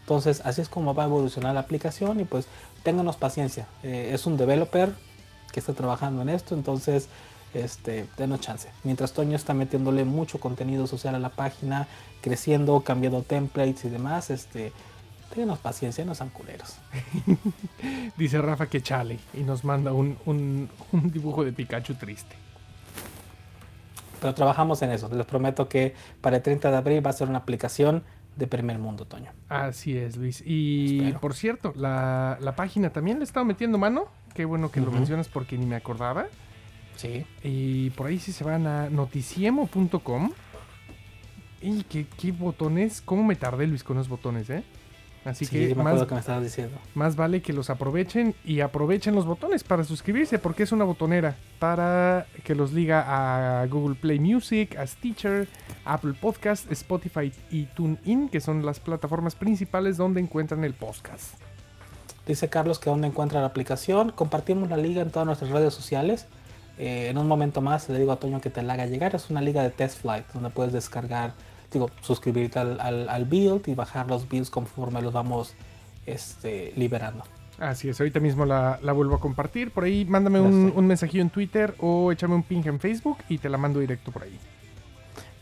Entonces, 0.00 0.40
así 0.44 0.60
es 0.60 0.68
como 0.68 0.94
va 0.94 1.04
a 1.04 1.06
evolucionar 1.06 1.54
la 1.54 1.60
aplicación 1.60 2.18
y 2.20 2.24
pues 2.24 2.46
ténganos 2.82 3.16
paciencia. 3.16 3.66
Eh, 3.82 4.10
es 4.12 4.26
un 4.26 4.36
developer 4.36 4.94
que 5.52 5.60
está 5.60 5.72
trabajando 5.72 6.22
en 6.22 6.28
esto, 6.30 6.54
entonces 6.54 7.08
este, 7.54 8.06
denos 8.16 8.40
chance. 8.40 8.68
Mientras 8.84 9.12
Toño 9.12 9.36
está 9.36 9.54
metiéndole 9.54 10.04
mucho 10.04 10.38
contenido 10.40 10.86
social 10.86 11.14
a 11.14 11.18
la 11.18 11.30
página, 11.30 11.88
creciendo, 12.20 12.80
cambiando 12.80 13.22
templates 13.22 13.84
y 13.84 13.88
demás, 13.88 14.30
este, 14.30 14.72
paciencia, 15.62 16.04
no 16.04 16.14
sean 16.14 16.30
culeros. 16.30 16.76
Dice 18.16 18.40
Rafa 18.42 18.66
que 18.66 18.82
chale 18.82 19.18
y 19.34 19.42
nos 19.42 19.64
manda 19.64 19.92
un, 19.92 20.16
un- 20.26 20.68
un 20.92 21.10
dibujo 21.12 21.44
de 21.44 21.52
Pikachu 21.52 21.94
triste. 21.94 22.36
Pero 24.20 24.34
trabajamos 24.34 24.82
en 24.82 24.90
eso. 24.90 25.08
Les 25.14 25.24
prometo 25.26 25.68
que 25.68 25.94
para 26.20 26.36
el 26.36 26.42
30 26.42 26.70
de 26.70 26.76
abril 26.76 27.04
va 27.04 27.10
a 27.10 27.14
ser 27.14 27.28
una 27.28 27.38
aplicación 27.38 28.02
de 28.36 28.46
primer 28.46 28.78
mundo, 28.78 29.06
Toño. 29.06 29.32
Así 29.48 29.96
es, 29.96 30.16
Luis. 30.16 30.42
Y 30.46 30.98
Espero. 30.98 31.20
por 31.20 31.34
cierto, 31.34 31.72
la, 31.76 32.36
la 32.40 32.54
página 32.54 32.90
también 32.90 33.18
le 33.18 33.24
estaba 33.24 33.44
metiendo 33.44 33.78
mano. 33.78 34.06
Qué 34.34 34.44
bueno 34.44 34.70
que 34.70 34.80
lo 34.80 34.90
mencionas 34.90 35.28
porque 35.28 35.56
ni 35.58 35.64
me 35.66 35.76
acordaba. 35.76 36.26
Sí. 37.00 37.24
Y 37.42 37.90
por 37.90 38.08
ahí 38.08 38.18
sí 38.18 38.30
se 38.32 38.44
van 38.44 38.66
a 38.66 38.90
noticiemo.com. 38.90 40.32
Y 41.62 41.82
qué, 41.84 42.06
qué 42.18 42.32
botones, 42.32 43.00
cómo 43.02 43.22
me 43.24 43.36
tardé 43.36 43.66
Luis 43.66 43.84
con 43.84 43.96
los 43.96 44.08
botones, 44.08 44.48
¿eh? 44.50 44.62
Así 45.24 45.44
Sí, 45.44 45.68
que 45.68 45.74
me 45.74 45.82
más, 45.82 46.02
que 46.06 46.14
me 46.14 46.20
estabas 46.20 46.42
diciendo. 46.42 46.78
más 46.94 47.14
vale 47.14 47.42
que 47.42 47.52
los 47.52 47.68
aprovechen 47.68 48.34
y 48.42 48.60
aprovechen 48.60 49.14
los 49.14 49.26
botones 49.26 49.62
para 49.64 49.84
suscribirse 49.84 50.38
porque 50.38 50.62
es 50.62 50.72
una 50.72 50.84
botonera 50.84 51.36
para 51.58 52.26
que 52.42 52.54
los 52.54 52.72
liga 52.72 53.60
a 53.60 53.66
Google 53.66 53.96
Play 53.96 54.18
Music, 54.18 54.76
a 54.78 54.86
Stitcher, 54.86 55.46
Apple 55.84 56.14
Podcast, 56.18 56.72
Spotify 56.72 57.30
y 57.50 57.64
TuneIn, 57.66 58.30
que 58.30 58.40
son 58.40 58.64
las 58.64 58.80
plataformas 58.80 59.34
principales 59.34 59.98
donde 59.98 60.20
encuentran 60.20 60.64
el 60.64 60.72
podcast. 60.72 61.34
Dice 62.26 62.48
Carlos 62.48 62.78
que 62.78 62.88
donde 62.88 63.06
encuentra 63.08 63.40
la 63.40 63.46
aplicación. 63.48 64.12
Compartimos 64.12 64.70
la 64.70 64.78
liga 64.78 65.02
en 65.02 65.10
todas 65.10 65.26
nuestras 65.26 65.50
redes 65.50 65.74
sociales. 65.74 66.26
Eh, 66.82 67.08
en 67.10 67.18
un 67.18 67.28
momento 67.28 67.60
más 67.60 67.90
le 67.90 67.98
digo 67.98 68.10
a 68.10 68.16
Toño 68.16 68.40
que 68.40 68.48
te 68.48 68.62
la 68.62 68.72
haga 68.72 68.86
llegar. 68.86 69.14
Es 69.14 69.28
una 69.28 69.42
liga 69.42 69.62
de 69.62 69.68
test 69.68 70.00
flight 70.00 70.26
donde 70.32 70.48
puedes 70.48 70.72
descargar, 70.72 71.34
digo, 71.70 71.90
suscribirte 72.00 72.58
al, 72.58 72.80
al- 72.80 73.08
al 73.10 73.24
build 73.26 73.68
y 73.68 73.74
bajar 73.74 74.06
los 74.08 74.26
builds 74.26 74.48
conforme 74.48 75.02
los 75.02 75.12
vamos 75.12 75.52
este, 76.06 76.72
liberando. 76.76 77.22
Así 77.58 77.90
es, 77.90 78.00
ahorita 78.00 78.20
mismo 78.20 78.46
la, 78.46 78.78
la 78.82 78.92
vuelvo 78.92 79.16
a 79.16 79.20
compartir. 79.20 79.70
Por 79.72 79.84
ahí 79.84 80.06
mándame 80.06 80.40
un, 80.40 80.72
un 80.74 80.86
mensajillo 80.86 81.20
en 81.20 81.28
Twitter 81.28 81.74
o 81.80 82.10
échame 82.10 82.34
un 82.34 82.42
ping 82.44 82.62
en 82.64 82.80
Facebook 82.80 83.18
y 83.28 83.36
te 83.36 83.50
la 83.50 83.58
mando 83.58 83.80
directo 83.80 84.10
por 84.10 84.22
ahí. 84.22 84.38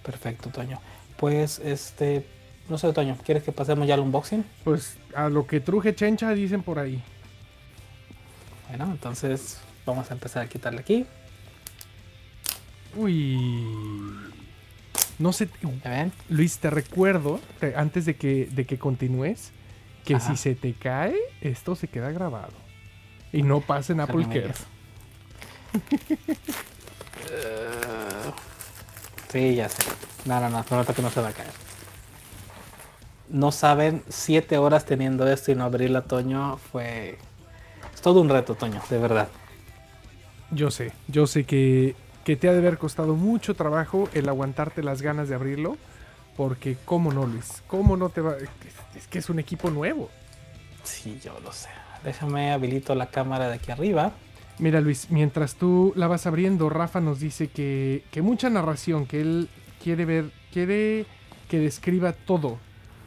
Perfecto, 0.02 0.50
Toño. 0.50 0.80
Pues 1.16 1.60
este, 1.60 2.26
no 2.68 2.76
sé, 2.78 2.92
Toño, 2.92 3.16
¿quieres 3.24 3.44
que 3.44 3.52
pasemos 3.52 3.86
ya 3.86 3.94
al 3.94 4.00
unboxing? 4.00 4.44
Pues 4.64 4.96
a 5.14 5.28
lo 5.28 5.46
que 5.46 5.60
truje 5.60 5.94
chencha 5.94 6.30
dicen 6.32 6.64
por 6.64 6.80
ahí. 6.80 7.00
Bueno, 8.68 8.86
entonces 8.90 9.60
vamos 9.86 10.10
a 10.10 10.14
empezar 10.14 10.42
a 10.44 10.48
quitarle 10.48 10.80
aquí. 10.80 11.06
Uy. 12.96 13.66
No 15.18 15.32
sé. 15.32 15.48
Luis, 16.28 16.58
te 16.58 16.70
recuerdo, 16.70 17.40
te- 17.60 17.74
antes 17.76 18.04
de 18.06 18.16
que, 18.16 18.46
de 18.50 18.66
que 18.66 18.78
continúes, 18.78 19.50
que 20.04 20.14
Ajá. 20.14 20.30
si 20.30 20.36
se 20.36 20.54
te 20.54 20.72
cae, 20.74 21.16
esto 21.40 21.74
se 21.76 21.88
queda 21.88 22.10
grabado. 22.12 22.52
Y 23.32 23.42
no 23.42 23.60
pasa 23.60 23.92
en 23.92 24.00
Apple 24.00 24.26
Care. 24.28 24.54
Sí, 29.30 29.54
ya 29.56 29.68
sé. 29.68 29.82
No, 30.24 30.40
no, 30.40 30.48
no, 30.48 30.62
prometo 30.64 30.94
que 30.94 31.02
no 31.02 31.10
se 31.10 31.20
va 31.20 31.28
a 31.28 31.32
caer. 31.32 31.50
No 33.28 33.52
saben, 33.52 34.02
siete 34.08 34.56
horas 34.56 34.86
teniendo 34.86 35.30
esto 35.30 35.52
y 35.52 35.54
no 35.54 35.64
abrirla, 35.64 36.02
Toño, 36.02 36.56
fue... 36.56 37.18
Es 37.92 38.00
todo 38.00 38.22
un 38.22 38.30
reto, 38.30 38.54
Toño, 38.54 38.80
de 38.88 38.98
verdad. 38.98 39.28
Yo 40.50 40.70
sé, 40.70 40.92
yo 41.08 41.26
sé 41.26 41.44
que, 41.44 41.94
que 42.28 42.36
te 42.36 42.46
ha 42.46 42.52
de 42.52 42.58
haber 42.58 42.76
costado 42.76 43.14
mucho 43.14 43.54
trabajo 43.54 44.10
el 44.12 44.28
aguantarte 44.28 44.82
las 44.82 45.00
ganas 45.00 45.30
de 45.30 45.34
abrirlo. 45.34 45.78
Porque, 46.36 46.76
¿cómo 46.84 47.10
no, 47.10 47.26
Luis? 47.26 47.62
¿Cómo 47.66 47.96
no 47.96 48.10
te 48.10 48.20
va? 48.20 48.34
Es 48.94 49.08
que 49.08 49.20
es 49.20 49.30
un 49.30 49.38
equipo 49.38 49.70
nuevo. 49.70 50.10
Sí, 50.82 51.18
yo 51.24 51.40
lo 51.42 51.50
sé. 51.52 51.70
Déjame 52.04 52.52
habilito 52.52 52.94
la 52.94 53.06
cámara 53.06 53.48
de 53.48 53.54
aquí 53.54 53.72
arriba. 53.72 54.12
Mira, 54.58 54.82
Luis, 54.82 55.10
mientras 55.10 55.54
tú 55.54 55.94
la 55.96 56.06
vas 56.06 56.26
abriendo, 56.26 56.68
Rafa 56.68 57.00
nos 57.00 57.18
dice 57.18 57.48
que, 57.48 58.04
que 58.10 58.20
mucha 58.20 58.50
narración, 58.50 59.06
que 59.06 59.22
él 59.22 59.48
quiere 59.82 60.04
ver, 60.04 60.30
quiere 60.52 61.06
que 61.48 61.58
describa 61.58 62.12
todo 62.12 62.58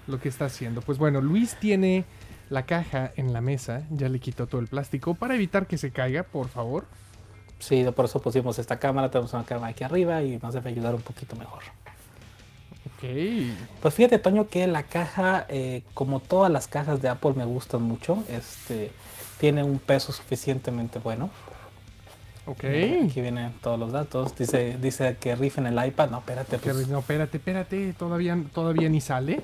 lo 0.07 0.19
que 0.19 0.29
está 0.29 0.45
haciendo. 0.45 0.81
Pues 0.81 0.97
bueno, 0.97 1.21
Luis 1.21 1.57
tiene 1.59 2.05
la 2.49 2.65
caja 2.65 3.11
en 3.17 3.33
la 3.33 3.41
mesa, 3.41 3.83
ya 3.91 4.09
le 4.09 4.19
quitó 4.19 4.47
todo 4.47 4.61
el 4.61 4.67
plástico 4.67 5.13
para 5.13 5.35
evitar 5.35 5.67
que 5.67 5.77
se 5.77 5.91
caiga, 5.91 6.23
por 6.23 6.47
favor. 6.47 6.87
Sí, 7.61 7.85
por 7.95 8.05
eso 8.05 8.19
pusimos 8.19 8.57
esta 8.59 8.79
cámara, 8.79 9.09
tenemos 9.09 9.31
una 9.33 9.45
cámara 9.45 9.71
aquí 9.71 9.83
arriba 9.83 10.21
y 10.23 10.37
nos 10.41 10.53
debe 10.53 10.71
ayudar 10.71 10.95
un 10.95 11.01
poquito 11.01 11.35
mejor. 11.35 11.61
Ok. 12.97 13.07
Pues 13.81 13.93
fíjate, 13.93 14.17
Toño, 14.17 14.47
que 14.47 14.65
la 14.67 14.83
caja, 14.83 15.45
eh, 15.47 15.83
como 15.93 16.19
todas 16.19 16.51
las 16.51 16.67
cajas 16.67 17.01
de 17.01 17.09
Apple 17.09 17.33
me 17.35 17.45
gustan 17.45 17.83
mucho, 17.83 18.23
este, 18.29 18.91
tiene 19.39 19.63
un 19.63 19.77
peso 19.79 20.11
suficientemente 20.11 20.99
bueno. 20.99 21.29
Ok. 22.47 22.63
Aquí 23.05 23.21
vienen 23.21 23.53
todos 23.61 23.79
los 23.79 23.91
datos. 23.91 24.35
Dice, 24.35 24.77
dice 24.81 25.17
que 25.19 25.35
rifen 25.35 25.67
el 25.67 25.85
iPad. 25.85 26.09
No, 26.09 26.17
espérate. 26.17 26.57
Pues, 26.57 26.87
No, 26.87 26.99
espérate, 26.99 27.37
espérate, 27.37 27.93
todavía, 27.93 28.37
todavía 28.53 28.89
ni 28.89 29.01
sale. 29.01 29.41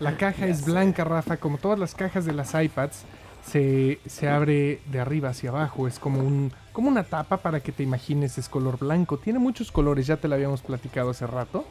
La 0.00 0.16
caja 0.16 0.46
es 0.46 0.64
blanca, 0.64 1.04
Rafa, 1.04 1.36
como 1.36 1.58
todas 1.58 1.78
las 1.78 1.94
cajas 1.94 2.24
de 2.24 2.32
las 2.32 2.54
iPads. 2.54 3.04
Se, 3.44 3.98
se 4.06 4.28
abre 4.28 4.80
de 4.86 5.00
arriba 5.00 5.30
hacia 5.30 5.50
abajo, 5.50 5.88
es 5.88 5.98
como, 5.98 6.20
un, 6.20 6.52
como 6.72 6.88
una 6.88 7.02
tapa 7.04 7.38
para 7.38 7.60
que 7.60 7.72
te 7.72 7.82
imagines, 7.82 8.38
es 8.38 8.48
color 8.48 8.78
blanco. 8.78 9.18
Tiene 9.18 9.38
muchos 9.38 9.72
colores, 9.72 10.06
ya 10.06 10.16
te 10.16 10.28
lo 10.28 10.34
habíamos 10.36 10.62
platicado 10.62 11.10
hace 11.10 11.26
rato. 11.26 11.66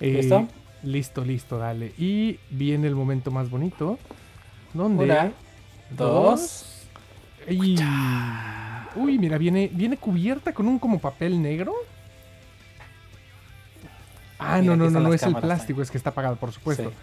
Eh, 0.00 0.12
¿Listo? 0.20 0.46
Listo, 0.82 1.24
listo, 1.24 1.58
dale. 1.58 1.92
Y 1.98 2.38
viene 2.50 2.86
el 2.86 2.94
momento 2.94 3.30
más 3.30 3.50
bonito. 3.50 3.98
¿Dónde? 4.72 5.04
Una, 5.04 5.32
dos. 5.90 6.86
Y- 7.48 7.76
Uy, 8.96 9.18
mira, 9.18 9.38
viene, 9.38 9.68
viene 9.72 9.96
cubierta 9.96 10.52
con 10.52 10.66
un 10.66 10.78
como 10.78 10.98
papel 11.00 11.40
negro. 11.42 11.74
Ah, 14.38 14.58
Mira, 14.60 14.74
no, 14.76 14.84
no, 14.84 14.90
no, 14.90 15.00
no 15.00 15.12
es 15.14 15.22
el 15.22 15.34
plástico, 15.36 15.82
es 15.82 15.90
que 15.90 15.98
está 15.98 16.10
apagado, 16.10 16.36
por 16.36 16.50
supuesto. 16.52 16.90
Sí. 16.90 16.96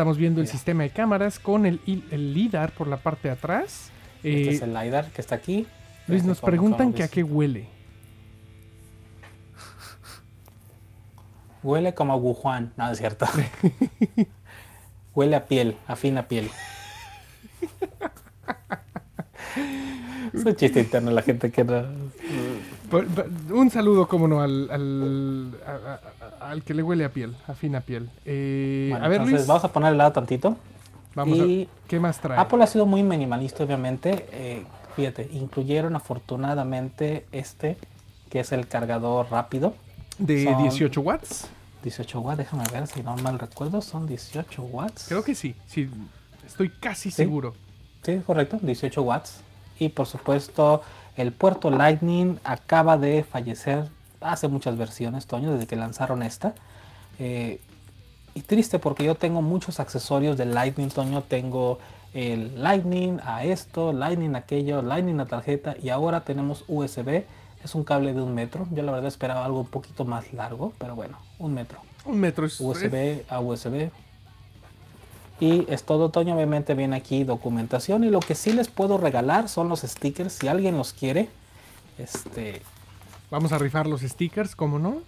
Estamos 0.00 0.16
viendo 0.16 0.40
el 0.40 0.46
sistema 0.48 0.82
de 0.84 0.88
cámaras 0.88 1.38
con 1.38 1.66
el, 1.66 1.78
el 2.10 2.32
LIDAR 2.32 2.72
por 2.72 2.86
la 2.88 2.96
parte 2.96 3.28
de 3.28 3.32
atrás. 3.32 3.90
Este 4.24 4.44
Eh, 4.44 4.48
es 4.48 4.62
el 4.62 4.72
LiDAR 4.72 5.10
que 5.12 5.20
está 5.20 5.34
aquí. 5.34 5.66
Luis, 6.06 6.20
Este 6.20 6.28
nos 6.28 6.40
preguntan 6.40 6.94
que 6.94 7.02
a 7.02 7.08
qué 7.08 7.22
huele. 7.22 7.68
Huele 11.62 11.92
como 11.92 12.14
a 12.14 12.16
Wuhan. 12.16 12.72
No, 12.78 12.90
es 12.90 12.96
cierto. 12.96 13.26
Huele 15.14 15.36
a 15.36 15.44
piel, 15.44 15.76
a 15.86 15.96
fina 15.96 16.26
piel. 16.28 16.48
es 20.32 20.42
un 20.46 20.56
chiste 20.56 20.80
interno 20.80 21.10
la 21.10 21.20
gente 21.20 21.50
que 21.52 21.62
no... 21.62 21.84
Un 23.54 23.68
saludo, 23.70 24.08
como 24.08 24.26
no, 24.26 24.40
al, 24.40 24.70
al, 24.70 25.60
a- 25.66 25.92
a- 25.92 26.19
al 26.50 26.62
que 26.62 26.74
le 26.74 26.82
huele 26.82 27.04
a 27.04 27.12
piel, 27.12 27.36
a 27.46 27.54
fina 27.54 27.80
piel. 27.80 28.10
Eh, 28.24 28.88
Bueno, 28.90 29.04
a 29.04 29.08
ver, 29.08 29.16
entonces 29.18 29.38
Luis, 29.40 29.46
vamos 29.46 29.64
a 29.64 29.72
poner 29.72 29.92
el 29.92 29.98
lado 29.98 30.12
tantito. 30.12 30.56
vamos 31.14 31.38
y 31.38 31.68
a, 31.70 31.88
¿qué 31.88 32.00
más 32.00 32.20
trae? 32.20 32.38
Apple 32.38 32.62
ha 32.62 32.66
sido 32.66 32.86
muy 32.86 33.02
minimalista, 33.02 33.62
obviamente. 33.64 34.26
Eh, 34.32 34.64
fíjate, 34.96 35.28
incluyeron 35.32 35.94
afortunadamente 35.96 37.26
este, 37.32 37.76
que 38.28 38.40
es 38.40 38.52
el 38.52 38.66
cargador 38.68 39.28
rápido. 39.30 39.74
de 40.18 40.44
son- 40.44 40.62
18 40.62 41.00
watts. 41.00 41.46
18 41.82 42.20
watts, 42.20 42.36
déjame 42.38 42.64
ver 42.70 42.86
si 42.86 43.02
no 43.02 43.16
mal 43.16 43.38
recuerdo, 43.38 43.80
son 43.80 44.06
18 44.06 44.62
watts. 44.62 45.06
Creo 45.08 45.24
que 45.24 45.34
sí, 45.34 45.54
sí, 45.66 45.88
estoy 46.46 46.68
casi 46.68 47.10
Sí. 47.10 47.16
seguro. 47.16 47.54
Sí, 48.02 48.20
correcto, 48.26 48.58
18 48.60 49.00
watts. 49.02 49.40
Y 49.78 49.88
por 49.88 50.06
supuesto, 50.06 50.82
el 51.16 51.32
puerto 51.32 51.70
Lightning 51.70 52.38
acaba 52.44 52.98
de 52.98 53.24
fallecer 53.24 53.88
hace 54.20 54.48
muchas 54.48 54.76
versiones, 54.76 55.26
Toño, 55.26 55.52
desde 55.52 55.66
que 55.66 55.76
lanzaron 55.76 56.22
esta. 56.22 56.54
Eh, 57.18 57.60
y 58.34 58.42
triste 58.42 58.78
porque 58.78 59.04
yo 59.04 59.14
tengo 59.14 59.42
muchos 59.42 59.80
accesorios 59.80 60.36
de 60.36 60.46
Lightning, 60.46 60.88
Toño. 60.88 61.22
Tengo 61.22 61.78
el 62.14 62.62
Lightning 62.62 63.18
a 63.24 63.44
esto, 63.44 63.92
Lightning 63.92 64.34
a 64.34 64.38
aquello, 64.38 64.82
Lightning 64.82 65.20
a 65.20 65.26
tarjeta 65.26 65.76
y 65.82 65.88
ahora 65.88 66.22
tenemos 66.22 66.64
USB. 66.68 67.24
Es 67.64 67.74
un 67.74 67.84
cable 67.84 68.14
de 68.14 68.22
un 68.22 68.34
metro. 68.34 68.66
Yo 68.70 68.82
la 68.82 68.92
verdad 68.92 69.08
esperaba 69.08 69.44
algo 69.44 69.60
un 69.60 69.66
poquito 69.66 70.04
más 70.04 70.32
largo, 70.32 70.72
pero 70.78 70.94
bueno, 70.94 71.18
un 71.38 71.52
metro. 71.54 71.78
Un 72.04 72.18
metro 72.18 72.46
es... 72.46 72.58
USB 72.60 73.24
a 73.28 73.40
USB. 73.40 73.90
Y 75.40 75.66
es 75.70 75.84
todo 75.84 76.06
otoño, 76.06 76.34
obviamente 76.34 76.74
viene 76.74 76.96
aquí 76.96 77.24
documentación. 77.24 78.04
Y 78.04 78.10
lo 78.10 78.20
que 78.20 78.34
sí 78.34 78.52
les 78.52 78.68
puedo 78.68 78.98
regalar 78.98 79.48
son 79.48 79.68
los 79.68 79.80
stickers, 79.80 80.34
si 80.34 80.48
alguien 80.48 80.76
los 80.76 80.92
quiere. 80.92 81.28
Este, 81.98 82.62
Vamos 83.30 83.52
a 83.52 83.58
rifar 83.58 83.86
los 83.86 84.00
stickers, 84.00 84.56
¿cómo 84.56 84.78
no? 84.78 85.02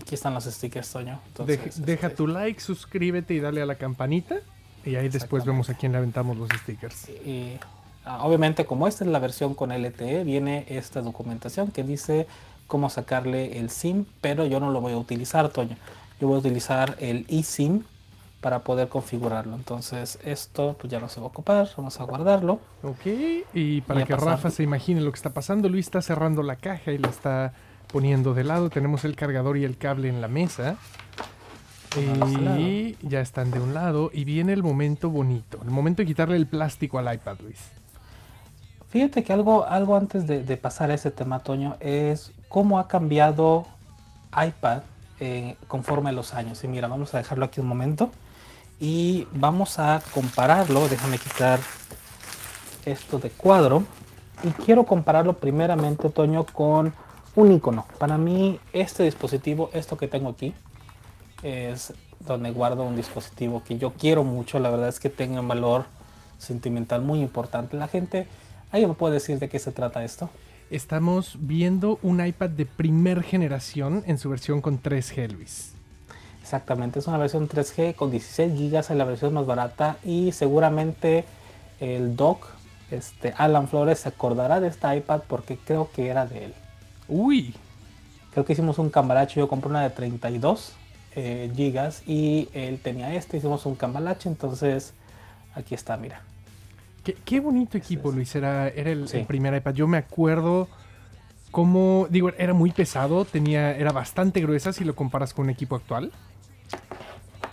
aquí 0.00 0.14
están 0.14 0.34
los 0.34 0.44
stickers, 0.44 0.90
Toño. 0.90 1.20
Deja, 1.46 1.62
Entonces, 1.64 1.86
deja 1.86 2.06
este, 2.08 2.16
tu 2.16 2.26
like, 2.26 2.60
suscríbete 2.60 3.34
y 3.34 3.40
dale 3.40 3.62
a 3.62 3.66
la 3.66 3.76
campanita. 3.76 4.36
Y 4.84 4.96
ahí 4.96 5.08
después 5.08 5.44
vemos 5.44 5.68
a 5.68 5.74
quién 5.74 5.92
le 5.92 5.98
aventamos 5.98 6.36
los 6.36 6.48
stickers. 6.50 7.08
y, 7.08 7.58
ah, 8.04 8.24
obviamente, 8.24 8.66
como 8.66 8.86
esta 8.86 9.04
es 9.04 9.10
la 9.10 9.18
versión 9.18 9.54
con 9.54 9.70
LTE, 9.72 10.22
viene 10.22 10.64
esta 10.68 11.00
documentación 11.00 11.70
que 11.70 11.82
dice 11.82 12.26
cómo 12.66 12.88
sacarle 12.88 13.58
el 13.58 13.70
SIM, 13.70 14.04
pero 14.20 14.46
yo 14.46 14.60
no 14.60 14.70
lo 14.70 14.80
voy 14.80 14.92
a 14.92 14.98
utilizar, 14.98 15.48
Toño. 15.48 15.76
Yo 16.20 16.28
voy 16.28 16.36
a 16.36 16.38
utilizar 16.40 16.96
el 17.00 17.26
eSIM 17.28 17.82
para 18.40 18.60
poder 18.60 18.88
configurarlo. 18.88 19.54
Entonces, 19.54 20.18
esto 20.24 20.76
pues 20.78 20.90
ya 20.90 21.00
no 21.00 21.08
se 21.08 21.20
va 21.20 21.26
a 21.26 21.28
ocupar, 21.30 21.68
vamos 21.76 21.98
a 22.00 22.04
guardarlo. 22.04 22.60
Ok, 22.82 23.06
y 23.54 23.80
para 23.80 24.02
Y 24.02 24.04
que 24.04 24.14
pasar. 24.14 24.28
Rafa 24.28 24.50
se 24.50 24.62
imagine 24.62 25.00
lo 25.00 25.10
que 25.10 25.16
está 25.16 25.30
pasando, 25.30 25.68
Luis 25.68 25.86
está 25.86 26.02
cerrando 26.02 26.42
la 26.42 26.56
caja 26.56 26.92
y 26.92 26.98
la 26.98 27.08
está 27.08 27.52
poniendo 27.92 28.34
de 28.34 28.44
lado. 28.44 28.70
Tenemos 28.70 29.04
el 29.04 29.16
cargador 29.16 29.56
y 29.56 29.64
el 29.64 29.76
cable 29.78 30.08
en 30.08 30.20
la 30.20 30.28
mesa. 30.28 30.76
Y 31.96 32.96
ya 33.00 33.20
están 33.20 33.50
de 33.50 33.58
un 33.58 33.72
lado. 33.72 34.10
Y 34.12 34.24
viene 34.24 34.52
el 34.52 34.62
momento 34.62 35.08
bonito. 35.08 35.58
El 35.62 35.70
momento 35.70 36.02
de 36.02 36.06
quitarle 36.06 36.36
el 36.36 36.46
plástico 36.46 36.98
al 36.98 37.12
iPad, 37.14 37.38
Luis. 37.42 37.70
Fíjate 38.90 39.24
que 39.24 39.32
algo, 39.32 39.64
algo 39.66 39.96
antes 39.96 40.26
de, 40.26 40.42
de 40.42 40.56
pasar 40.56 40.90
a 40.90 40.94
ese 40.94 41.10
tema, 41.10 41.38
Toño, 41.38 41.76
es 41.80 42.32
cómo 42.48 42.78
ha 42.78 42.86
cambiado 42.86 43.66
iPad 44.30 44.82
eh, 45.20 45.56
conforme 45.68 46.10
a 46.10 46.12
los 46.12 46.34
años. 46.34 46.62
Y 46.64 46.68
mira, 46.68 46.86
vamos 46.86 47.14
a 47.14 47.18
dejarlo 47.18 47.46
aquí 47.46 47.60
un 47.60 47.66
momento 47.66 48.10
y 48.80 49.26
vamos 49.32 49.78
a 49.78 50.02
compararlo. 50.12 50.88
Déjame 50.88 51.18
quitar 51.18 51.60
esto 52.84 53.18
de 53.18 53.30
cuadro. 53.30 53.84
Y 54.42 54.50
quiero 54.50 54.84
compararlo 54.84 55.34
primeramente, 55.34 56.10
Toño, 56.10 56.44
con 56.44 56.92
un 57.34 57.52
icono. 57.52 57.86
Para 57.98 58.18
mí, 58.18 58.60
este 58.72 59.02
dispositivo, 59.04 59.70
esto 59.72 59.96
que 59.96 60.08
tengo 60.08 60.30
aquí, 60.30 60.54
es 61.42 61.94
donde 62.20 62.50
guardo 62.50 62.82
un 62.84 62.96
dispositivo 62.96 63.62
que 63.64 63.78
yo 63.78 63.92
quiero 63.92 64.24
mucho. 64.24 64.58
La 64.58 64.70
verdad 64.70 64.88
es 64.88 65.00
que 65.00 65.10
tenga 65.10 65.40
un 65.40 65.48
valor 65.48 65.84
sentimental 66.38 67.02
muy 67.02 67.20
importante. 67.20 67.76
La 67.76 67.88
gente, 67.88 68.26
¿alguien 68.70 68.90
me 68.90 68.94
puede 68.94 69.14
decir 69.14 69.38
de 69.38 69.48
qué 69.48 69.58
se 69.58 69.72
trata 69.72 70.04
esto? 70.04 70.28
Estamos 70.70 71.36
viendo 71.40 71.98
un 72.02 72.24
iPad 72.24 72.50
de 72.50 72.66
primer 72.66 73.22
generación 73.22 74.02
en 74.06 74.18
su 74.18 74.28
versión 74.28 74.60
con 74.60 74.82
3G, 74.82 75.30
Luis. 75.30 75.75
Exactamente, 76.46 77.00
es 77.00 77.08
una 77.08 77.18
versión 77.18 77.48
3G 77.48 77.96
con 77.96 78.12
16 78.12 78.52
GB, 78.52 78.78
es 78.78 78.90
la 78.90 79.04
versión 79.04 79.34
más 79.34 79.46
barata 79.46 79.96
y 80.04 80.30
seguramente 80.30 81.24
el 81.80 82.14
doc, 82.14 82.46
este 82.92 83.34
Alan 83.36 83.66
Flores, 83.66 83.98
se 83.98 84.10
acordará 84.10 84.60
de 84.60 84.68
esta 84.68 84.94
iPad 84.94 85.22
porque 85.26 85.56
creo 85.56 85.90
que 85.92 86.06
era 86.06 86.24
de 86.24 86.44
él. 86.44 86.54
Uy, 87.08 87.52
Creo 88.32 88.44
que 88.44 88.52
hicimos 88.52 88.78
un 88.78 88.90
cambalache, 88.90 89.40
yo 89.40 89.48
compré 89.48 89.70
una 89.70 89.82
de 89.82 89.90
32 89.90 90.74
eh, 91.16 91.50
gigas 91.56 92.02
y 92.06 92.48
él 92.52 92.78
tenía 92.80 93.12
este, 93.14 93.38
hicimos 93.38 93.66
un 93.66 93.74
cambalache, 93.74 94.28
entonces 94.28 94.92
aquí 95.56 95.74
está, 95.74 95.96
mira. 95.96 96.20
Qué, 97.02 97.14
qué 97.24 97.40
bonito 97.40 97.76
equipo, 97.76 98.12
Luis. 98.12 98.32
Era, 98.36 98.68
era 98.68 98.90
el, 98.90 99.08
Sí. 99.08 99.16
el 99.16 99.26
primer 99.26 99.52
iPad. 99.52 99.74
Yo 99.74 99.88
me 99.88 99.96
acuerdo 99.96 100.68
cómo, 101.50 102.06
digo, 102.10 102.30
era 102.38 102.52
muy 102.52 102.70
pesado, 102.70 103.24
tenía, 103.24 103.74
era 103.74 103.90
bastante 103.90 104.40
gruesa 104.42 104.72
si 104.72 104.84
lo 104.84 104.94
comparas 104.94 105.32
con 105.34 105.46
un 105.46 105.50
equipo 105.50 105.74
actual. 105.74 106.12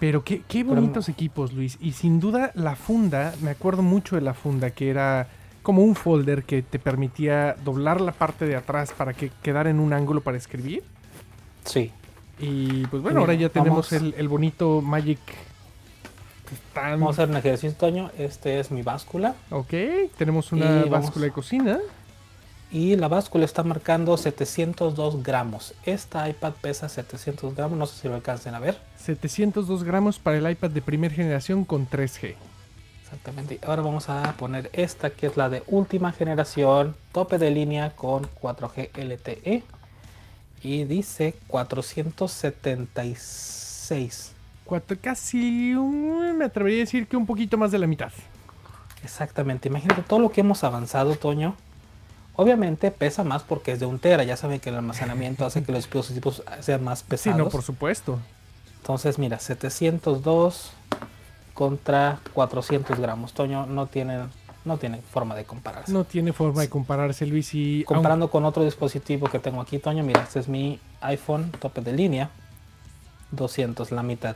Pero 0.04 0.22
qué, 0.26 0.42
qué 0.50 0.66
Pero- 0.66 0.76
bonitos 0.82 1.08
equipos, 1.08 1.54
Luis. 1.54 1.78
Y 1.80 1.94
sin 1.94 2.20
duda 2.20 2.52
la 2.56 2.76
funda, 2.76 3.34
me 3.42 3.52
acuerdo 3.52 3.84
mucho 3.84 4.16
de 4.18 4.22
la 4.22 4.34
funda, 4.34 4.72
que 4.72 4.90
era 4.90 5.30
como 5.62 5.82
un 5.82 5.96
folder 5.96 6.44
que 6.44 6.62
te 6.62 6.78
permitía 6.78 7.56
doblar 7.64 8.02
la 8.02 8.12
parte 8.12 8.46
de 8.46 8.58
atrás 8.58 8.92
para 8.92 9.14
que 9.14 9.32
quedara 9.42 9.70
en 9.70 9.80
un 9.80 9.94
ángulo 9.94 10.20
para 10.20 10.36
escribir. 10.36 10.84
Sí, 11.64 11.90
Y 12.38 12.86
pues 12.88 13.02
bueno, 13.02 13.20
Mira, 13.20 13.20
ahora 13.22 13.34
ya 13.36 13.48
tenemos 13.48 13.94
el, 13.94 14.14
el 14.18 14.28
bonito 14.28 14.82
Magic. 14.82 15.20
Vamos 16.76 17.08
a 17.18 17.24
hacer 17.24 17.30
un 17.30 17.38
ejercicio, 17.38 17.74
Toño. 17.78 18.12
Este 18.18 18.60
es 18.60 18.72
mi 18.72 18.82
báscula. 18.82 19.36
Ok, 19.52 19.74
tenemos 20.18 20.52
una 20.52 20.66
vamos- 20.82 20.90
báscula 20.90 21.26
de 21.28 21.32
cocina. 21.32 21.80
Y 22.74 22.96
la 22.96 23.08
báscula 23.08 23.46
está 23.46 23.62
marcando 23.64 24.18
702 24.18 25.22
gramos. 25.24 25.74
Esta 25.86 26.28
iPad 26.28 26.54
pesa 26.60 26.90
700 26.90 27.56
gramos. 27.56 27.78
No 27.78 27.86
sé 27.86 28.02
si 28.02 28.08
lo 28.08 28.16
alcancen 28.16 28.56
a 28.56 28.60
ver. 28.60 28.80
702 28.98 29.84
gramos 29.84 30.18
para 30.18 30.38
el 30.38 30.50
iPad 30.50 30.72
de 30.72 30.82
primera 30.82 31.14
generación 31.14 31.66
con 31.66 31.88
3G. 31.88 32.34
Exactamente. 33.04 33.60
Ahora 33.64 33.84
vamos 33.84 34.10
a 34.10 34.34
poner 34.38 34.72
esta 34.74 35.12
que 35.12 35.28
es 35.28 35.38
la 35.38 35.50
de 35.50 35.62
última 35.68 36.12
generación. 36.14 36.96
Tope 37.12 37.38
de 37.38 37.52
línea 37.52 37.92
con 37.96 38.28
4G 38.42 38.90
LTE. 38.98 39.62
Y 40.64 40.86
dice 40.86 41.36
476. 41.48 44.32
Cuatro, 44.66 44.98
casi, 45.00 45.76
un- 45.76 46.36
me 46.38 46.46
atrevería 46.46 46.80
a 46.80 46.86
decir 46.86 47.06
que 47.08 47.18
un 47.18 47.26
poquito 47.28 47.56
más 47.58 47.72
de 47.72 47.78
la 47.80 47.86
mitad. 47.86 48.12
Exactamente. 49.04 49.68
Imagínate 49.68 50.02
todo 50.02 50.18
lo 50.20 50.32
que 50.32 50.42
hemos 50.42 50.64
avanzado, 50.64 51.14
Toño. 51.16 51.56
Obviamente 52.36 52.90
pesa 52.90 53.24
más 53.24 53.44
porque 53.44 53.72
es 53.74 53.80
de 53.80 53.86
un 53.86 54.00
tera. 54.00 54.24
Ya 54.24 54.38
saben 54.38 54.60
que 54.60 54.70
el 54.70 54.76
almacenamiento 54.76 55.46
hace 55.46 55.64
que 55.64 55.72
los 55.72 55.84
dispositivos 55.84 56.44
sean 56.62 56.84
más 56.84 57.00
Sí, 57.02 57.06
pesados. 57.10 57.38
no, 57.38 57.50
por 57.50 57.62
supuesto. 57.62 58.20
Entonces, 58.78 59.20
mira, 59.20 59.40
702 59.40 60.72
contra 61.54 62.20
400 62.34 63.00
gramos. 63.00 63.34
Toño 63.34 63.66
no 63.68 63.86
tienen, 63.86 64.30
no 64.66 64.80
forma 65.12 65.36
de 65.36 65.46
compararse. 65.46 65.94
No 65.94 66.04
tiene 66.04 66.34
forma 66.34 66.62
de 66.62 66.70
compararse, 66.70 67.26
Luis. 67.26 67.54
Y 67.54 67.84
Comparando 67.84 68.30
con 68.30 68.46
otro 68.46 68.64
dispositivo 68.64 69.30
que 69.30 69.40
tengo 69.40 69.62
aquí, 69.62 69.78
Toño, 69.78 70.04
mira, 70.04 70.24
este 70.24 70.40
es 70.40 70.48
mi 70.48 70.80
iPhone 71.02 71.52
tope 71.60 71.82
de 71.82 71.94
línea. 71.94 72.30
200, 73.32 73.92
la 73.92 74.04
mitad. 74.04 74.36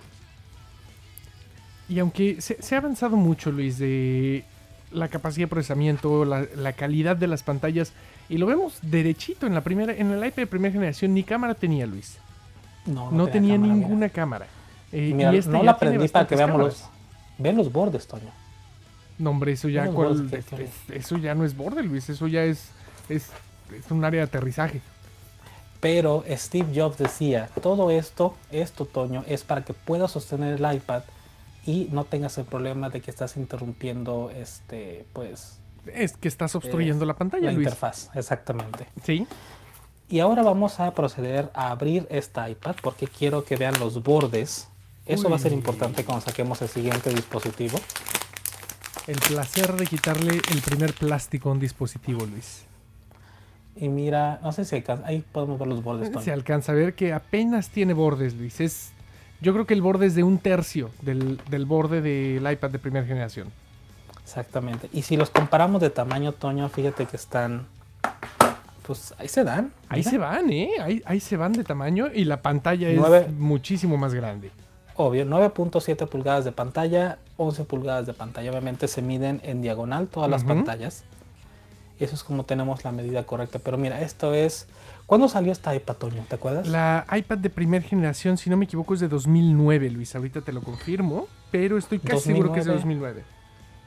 Y 1.89 1.99
aunque 1.99 2.41
se, 2.41 2.61
se 2.61 2.75
ha 2.75 2.79
avanzado 2.79 3.15
mucho, 3.15 3.51
Luis, 3.51 3.77
de 3.77 4.43
la 4.91 5.07
capacidad 5.09 5.45
de 5.45 5.49
procesamiento, 5.49 6.23
la, 6.25 6.45
la 6.55 6.73
calidad 6.73 7.15
de 7.17 7.27
las 7.27 7.43
pantallas, 7.43 7.91
y 8.29 8.37
lo 8.37 8.45
vemos 8.45 8.79
derechito 8.81 9.45
en 9.47 9.53
la 9.53 9.61
primera, 9.61 9.93
en 9.93 10.11
el 10.11 10.19
iPad 10.25 10.35
de 10.43 10.47
primera 10.47 10.71
generación, 10.71 11.13
ni 11.13 11.23
cámara 11.23 11.53
tenía, 11.55 11.85
Luis. 11.85 12.17
No, 12.85 13.11
No, 13.11 13.27
tenía, 13.27 13.55
cámara, 13.55 13.73
mira. 13.73 13.85
ninguna 13.87 14.09
cámara. 14.09 14.47
Eh, 14.93 15.11
Mira, 15.13 15.33
y 15.33 15.37
este 15.37 15.51
no 15.51 15.63
la 15.63 15.77
tiene 15.77 15.95
prendí 15.95 16.07
para 16.11 16.25
que 16.27 16.35
veamos 16.37 16.57
los. 16.61 16.83
Ven 17.37 17.57
los 17.57 17.71
bordes, 17.71 18.07
Toño. 18.07 18.31
No, 19.19 19.31
hombre, 19.31 19.51
eso 19.51 19.67
ya, 19.67 19.85
es- 19.85 19.91
es- 20.53 20.89
eso 20.89 21.17
ya 21.17 21.35
no 21.35 21.43
es 21.43 21.57
borde, 21.57 21.83
Luis. 21.83 22.07
Eso 22.09 22.27
ya 22.27 22.43
es, 22.43 22.69
es, 23.09 23.29
es 23.77 23.91
un 23.91 24.05
área 24.05 24.21
de 24.21 24.25
aterrizaje. 24.27 24.79
Pero 25.81 26.23
Steve 26.31 26.67
Jobs 26.73 26.97
decía, 26.97 27.49
todo 27.61 27.91
esto, 27.91 28.35
esto, 28.51 28.85
Toño, 28.85 29.23
es 29.27 29.43
para 29.43 29.63
que 29.63 29.73
puedas 29.73 30.11
sostener 30.11 30.59
el 30.61 30.75
iPad 30.75 31.03
y 31.67 31.89
no 31.91 32.05
tengas 32.05 32.37
el 32.37 32.45
problema 32.45 32.89
de 32.89 33.01
que 33.01 33.11
estás 33.11 33.35
interrumpiendo 33.35 34.31
este, 34.33 35.05
pues, 35.11 35.59
Es 35.93 36.15
que 36.15 36.29
estás 36.29 36.55
obstruyendo 36.55 37.05
la 37.05 37.13
pantalla, 37.15 37.47
la 37.47 37.51
Luis. 37.51 37.65
interfaz. 37.67 38.09
Exactamente. 38.15 38.87
Sí. 39.03 39.27
Y 40.09 40.21
ahora 40.21 40.41
vamos 40.41 40.79
a 40.79 40.91
proceder 40.93 41.51
a 41.53 41.69
abrir 41.69 42.07
esta 42.09 42.49
iPad 42.49 42.77
porque 42.81 43.07
quiero 43.07 43.43
que 43.43 43.57
vean 43.57 43.77
los 43.79 44.01
bordes. 44.01 44.69
Eso 45.05 45.29
va 45.29 45.35
a 45.35 45.39
ser 45.39 45.51
Uy. 45.51 45.57
importante 45.57 46.05
cuando 46.05 46.25
saquemos 46.25 46.61
el 46.61 46.69
siguiente 46.69 47.09
dispositivo. 47.09 47.77
El 49.05 49.19
placer 49.19 49.73
de 49.73 49.87
quitarle 49.87 50.39
el 50.51 50.61
primer 50.61 50.93
plástico 50.93 51.49
a 51.49 51.51
un 51.51 51.59
dispositivo, 51.59 52.25
Luis. 52.25 52.63
Y 53.75 53.89
mira, 53.89 54.39
no 54.41 54.53
sé 54.53 54.63
si 54.63 54.75
alcanza, 54.75 55.05
ahí 55.05 55.23
podemos 55.33 55.59
ver 55.59 55.67
los 55.67 55.83
bordes. 55.83 56.11
Toño. 56.11 56.23
Se 56.23 56.31
alcanza 56.31 56.71
a 56.71 56.75
ver 56.75 56.95
que 56.95 57.11
apenas 57.13 57.69
tiene 57.69 57.93
bordes, 57.93 58.33
Luis. 58.35 58.59
Es, 58.61 58.91
yo 59.41 59.53
creo 59.53 59.65
que 59.65 59.73
el 59.73 59.81
borde 59.81 60.07
es 60.07 60.15
de 60.15 60.23
un 60.23 60.39
tercio 60.39 60.89
del, 61.01 61.39
del 61.49 61.65
borde 61.65 62.01
del 62.01 62.51
iPad 62.51 62.69
de 62.71 62.79
primera 62.79 63.05
generación. 63.05 63.49
Exactamente. 64.23 64.89
Y 64.91 65.03
si 65.03 65.15
los 65.15 65.29
comparamos 65.29 65.81
de 65.81 65.89
tamaño, 65.89 66.33
Toño, 66.33 66.67
fíjate 66.69 67.05
que 67.05 67.15
están, 67.15 67.65
pues 68.85 69.13
ahí 69.17 69.27
se 69.27 69.43
dan. 69.43 69.71
Ahí 69.89 70.03
se 70.03 70.17
van, 70.17 70.49
¿eh? 70.49 70.71
Ahí, 70.81 71.01
ahí 71.05 71.19
se 71.19 71.37
van 71.37 71.53
de 71.53 71.63
tamaño 71.63 72.07
y 72.13 72.25
la 72.25 72.41
pantalla 72.41 72.89
es 72.89 73.31
muchísimo 73.31 73.97
más 73.97 74.13
grande. 74.13 74.51
Obvio, 74.95 75.25
9.7 75.25 76.07
pulgadas 76.07 76.43
de 76.43 76.51
pantalla, 76.51 77.19
11 77.37 77.63
pulgadas 77.65 78.07
de 78.07 78.13
pantalla. 78.13 78.49
Obviamente 78.49 78.87
se 78.87 79.01
miden 79.01 79.39
en 79.43 79.61
diagonal 79.61 80.07
todas 80.07 80.29
las 80.29 80.43
pantallas. 80.43 81.03
Eso 81.99 82.15
es 82.15 82.23
como 82.23 82.43
tenemos 82.45 82.83
la 82.83 82.91
medida 82.91 83.23
correcta. 83.23 83.59
Pero 83.59 83.77
mira, 83.77 84.01
esto 84.01 84.33
es... 84.33 84.67
¿Cuándo 85.05 85.29
salió 85.29 85.51
esta 85.51 85.73
iPad, 85.73 85.95
Toño? 85.95 86.25
¿Te 86.27 86.35
acuerdas? 86.35 86.67
La 86.67 87.05
iPad 87.11 87.37
de 87.37 87.49
primera 87.49 87.85
generación, 87.85 88.37
si 88.37 88.49
no 88.49 88.57
me 88.57 88.65
equivoco, 88.65 88.93
es 88.93 88.99
de 88.99 89.07
2009, 89.07 89.89
Luis. 89.89 90.15
Ahorita 90.15 90.41
te 90.41 90.51
lo 90.51 90.61
confirmo, 90.61 91.27
pero 91.49 91.77
estoy 91.77 91.99
casi 91.99 92.19
seguro 92.19 92.51
que 92.51 92.59
es 92.59 92.65
de 92.65 92.73
2009. 92.73 93.23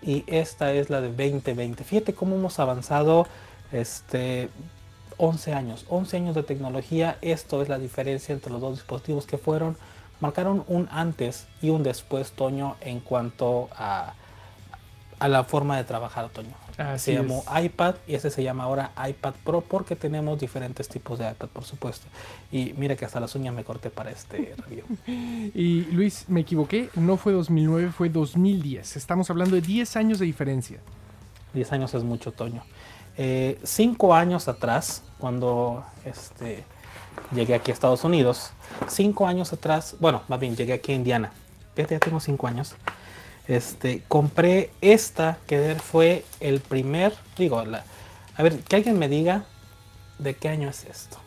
Y 0.03 0.25
esta 0.27 0.73
es 0.73 0.88
la 0.88 1.01
de 1.01 1.09
2020. 1.09 1.85
Fíjate 1.85 2.14
cómo 2.14 2.37
hemos 2.37 2.59
avanzado 2.59 3.27
este, 3.70 4.49
11 5.18 5.53
años. 5.53 5.85
11 5.88 6.16
años 6.16 6.35
de 6.35 6.42
tecnología. 6.42 7.18
Esto 7.20 7.61
es 7.61 7.68
la 7.68 7.79
diferencia 7.79 8.33
entre 8.33 8.51
los 8.51 8.61
dos 8.61 8.77
dispositivos 8.77 9.27
que 9.27 9.37
fueron. 9.37 9.77
Marcaron 10.20 10.64
un 10.68 10.88
antes 10.90 11.46
y 11.61 11.68
un 11.68 11.83
después, 11.83 12.33
Toño, 12.33 12.77
en 12.81 13.01
cuanto 13.01 13.68
a, 13.77 14.14
a 15.18 15.29
la 15.29 15.44
forma 15.44 15.77
de 15.77 15.85
trabajar, 15.85 16.31
Toño. 16.31 16.55
Así 16.81 17.12
se 17.12 17.14
llamó 17.14 17.45
es. 17.55 17.64
iPad 17.64 17.97
y 18.07 18.14
ese 18.14 18.31
se 18.31 18.43
llama 18.43 18.64
ahora 18.64 18.93
iPad 19.09 19.35
Pro 19.45 19.61
porque 19.61 19.97
tenemos 19.97 20.40
diferentes 20.40 20.88
tipos 20.88 21.19
de 21.19 21.31
iPad, 21.31 21.49
por 21.49 21.64
supuesto. 21.64 22.07
Y 22.51 22.73
mira 22.77 22.97
que 22.97 23.05
hasta 23.05 23.21
las 23.21 23.35
uñas 23.35 23.55
me 23.55 23.64
corté 23.64 23.90
para 23.90 24.11
este 24.11 24.55
review. 24.69 24.85
Y 25.07 25.83
Luis, 25.93 26.25
me 26.29 26.40
equivoqué, 26.40 26.88
no 26.95 27.16
fue 27.16 27.33
2009, 27.33 27.93
fue 27.93 28.09
2010. 28.09 28.97
Estamos 28.97 29.29
hablando 29.31 29.55
de 29.57 29.62
10 29.62 29.97
años 29.97 30.19
de 30.19 30.27
diferencia. 30.27 30.81
10 31.55 31.73
años 31.73 31.95
es 31.95 32.03
mucho, 32.03 32.33
Toño. 32.33 32.62
Eh, 33.16 33.59
cinco 33.64 34.14
años 34.14 34.49
atrás, 34.49 35.03
cuando 35.19 35.85
este, 36.07 36.64
llegué 37.33 37.55
aquí 37.55 37.71
a 37.71 37.75
Estados 37.75 38.03
Unidos, 38.05 38.53
cinco 38.88 39.27
años 39.27 39.53
atrás, 39.53 39.97
bueno, 40.01 40.23
más 40.29 40.40
bien 40.40 40.57
llegué 40.57 40.73
aquí 40.73 40.93
a 40.93 40.95
Indiana, 40.95 41.33
fíjate, 41.75 41.97
ya 41.97 42.01
tengo 42.01 42.21
cinco 42.21 42.47
años, 42.47 42.75
este, 43.48 44.03
compré 44.09 44.70
esta 44.81 45.38
que 45.46 45.76
fue 45.76 46.24
el 46.40 46.61
primer, 46.61 47.14
digo, 47.37 47.64
la, 47.64 47.85
a 48.37 48.42
ver, 48.42 48.59
que 48.61 48.76
alguien 48.76 48.98
me 48.98 49.09
diga 49.09 49.44
de 50.18 50.35
qué 50.35 50.48
año 50.48 50.68
es 50.68 50.85
esto. 50.85 51.18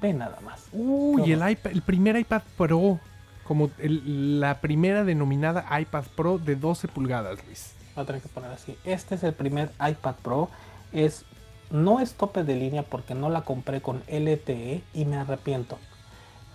Ve 0.00 0.12
nada 0.12 0.38
más. 0.40 0.60
Uy, 0.72 1.22
¿Cómo? 1.22 1.24
el, 1.24 1.50
iPad, 1.50 1.70
el 1.72 1.82
primer 1.82 2.16
iPad 2.16 2.42
Pro, 2.56 3.00
como 3.44 3.70
el- 3.78 4.40
la 4.40 4.60
primera 4.60 5.04
denominada 5.04 5.66
iPad 5.80 6.04
Pro 6.16 6.38
de 6.38 6.56
12 6.56 6.88
pulgadas, 6.88 7.38
Luis. 7.46 7.72
Voy 7.94 8.04
a 8.04 8.06
tener 8.06 8.22
que 8.22 8.28
poner 8.28 8.50
así. 8.52 8.76
Este 8.84 9.16
es 9.16 9.24
el 9.24 9.32
primer 9.34 9.70
iPad 9.80 10.14
Pro. 10.22 10.50
Es, 10.92 11.24
no 11.70 12.00
es 12.00 12.14
tope 12.14 12.44
de 12.44 12.54
línea 12.54 12.82
porque 12.84 13.14
no 13.14 13.28
la 13.28 13.42
compré 13.42 13.80
con 13.80 14.02
LTE 14.08 14.82
y 14.94 15.04
me 15.04 15.16
arrepiento. 15.16 15.78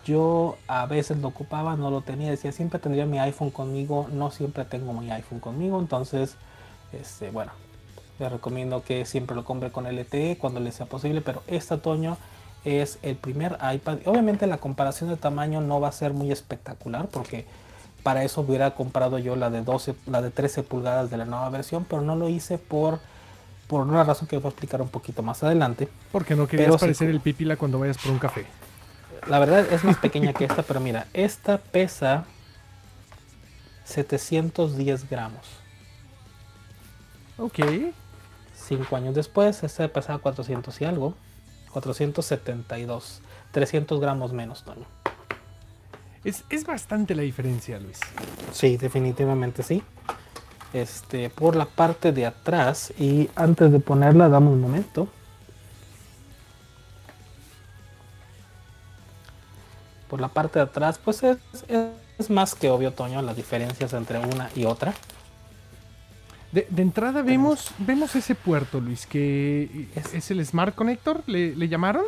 Yo 0.06 0.58
a 0.68 0.86
veces 0.86 1.18
lo 1.20 1.30
ocupaba, 1.30 1.76
no 1.76 1.89
lo 1.89 2.02
tenía. 2.02 2.30
Decía, 2.30 2.52
siempre 2.52 2.80
tendría 2.80 3.06
mi 3.06 3.20
iPhone 3.20 3.52
conmigo. 3.52 4.08
No 4.12 4.32
siempre 4.32 4.66
tengo 4.66 4.94
mi 4.94 5.12
iPhone 5.12 5.39
conmigo. 5.39 5.80
Entonces, 5.80 6.36
este, 6.92 7.30
bueno, 7.32 7.52
les 8.20 8.32
recomiendo 8.32 8.84
que 8.84 9.06
siempre 9.06 9.36
lo 9.36 9.46
compre 9.46 9.72
con 9.72 9.86
LTE 9.86 10.38
cuando 10.39 10.60
les 10.60 10.76
sea 10.76 10.86
posible. 10.86 11.22
Pero 11.22 11.44
este 11.48 11.76
otoño 11.76 12.18
es 12.66 13.00
el 13.02 13.16
primer 13.16 13.58
iPad. 13.74 14.00
Obviamente 14.06 14.48
la 14.48 14.58
comparación 14.58 15.10
de 15.10 15.18
tamaño 15.18 15.62
no 15.62 15.80
va 15.80 15.89
a 15.89 15.92
ser 15.92 16.13
muy 16.13 16.32
espectacular 16.32 17.08
porque 17.08 17.46
para 18.04 18.24
eso 18.24 18.42
hubiera 18.42 18.72
comprado 18.72 19.18
yo 19.18 19.36
la 19.36 19.50
de 19.50 19.63
12, 19.63 19.96
la 20.08 20.22
de 20.22 20.30
13 20.30 20.63
pulgadas 20.63 21.10
de 21.10 21.18
la 21.18 21.26
nueva 21.26 21.50
versión, 21.50 21.86
pero 21.86 22.02
no 22.02 22.16
lo 22.16 22.30
hice 22.30 22.58
por, 22.58 23.00
por 23.68 23.88
una 23.88 24.04
razón 24.04 24.28
que 24.28 24.38
voy 24.38 24.48
a 24.48 24.50
explicar 24.50 24.82
un 24.82 24.89
poquito 24.89 25.24
más 25.24 25.42
adelante. 25.44 25.88
Porque 26.12 26.36
no 26.36 26.48
querías 26.48 26.68
Pero 26.68 26.78
parecer 26.78 27.10
el 27.10 27.22
pipila 27.22 27.56
cuando 27.56 27.80
vayas 27.80 27.98
por 27.98 28.12
un 28.12 28.20
café. 28.20 28.46
La 29.28 29.39
verdad 29.39 29.71
es 29.71 29.84
más 29.84 29.97
pequeña 29.97 30.34
que 30.34 30.45
esta, 30.45 30.63
pero 30.63 30.80
mira, 30.80 31.08
esta 31.13 31.58
pesa 31.58 32.26
710 33.86 35.10
gramos. 35.10 35.45
Ok. 37.38 37.60
Cinco 38.56 38.95
años 38.95 39.15
después, 39.15 39.63
esta 39.63 39.88
pesaba 39.88 40.19
400 40.19 40.82
y 40.82 40.86
algo. 40.86 41.15
472. 41.71 43.21
300 43.52 43.99
gramos 43.99 44.34
menos, 44.34 44.63
Toño. 44.63 44.86
Es, 46.23 46.45
es 46.49 46.65
bastante 46.65 47.15
la 47.15 47.23
diferencia, 47.23 47.80
Luis. 47.80 47.99
Sí, 48.52 48.78
definitivamente 48.78 49.63
sí. 49.63 49.84
Este, 50.71 51.30
por 51.30 51.56
la 51.56 51.65
parte 51.65 52.12
de 52.12 52.26
atrás 52.26 52.93
y 52.97 53.30
antes 53.36 53.71
de 53.71 53.80
ponerla, 53.80 54.30
dame 54.30 54.49
un 54.49 54.62
momento. 54.62 55.08
Por 60.13 60.21
la 60.21 60.28
parte 60.28 60.60
de 60.60 60.65
atrás, 60.65 60.99
pues 61.04 61.23
es, 61.23 61.38
es- 61.67 61.88
es 62.19 62.30
más 62.30 62.54
que 62.54 62.69
obvio, 62.69 62.91
Toño, 62.93 63.19
las 63.23 63.36
diferencias 63.36 63.93
entre 63.93 64.19
una 64.19 64.47
y 64.56 64.65
otra. 64.65 64.93
De, 66.52 66.67
de 66.69 66.84
entrada 66.84 67.23
vemos, 67.23 67.71
vemos 67.80 68.15
ese 68.15 68.36
puerto, 68.36 68.80
Luis, 68.80 69.08
que 69.08 69.88
es, 69.95 70.13
Es- 70.13 70.30
el 70.30 70.45
Smart 70.45 70.76
Connector, 70.76 71.23
¿le, 71.26 71.56
le 71.56 71.67
llamaron? 71.67 72.04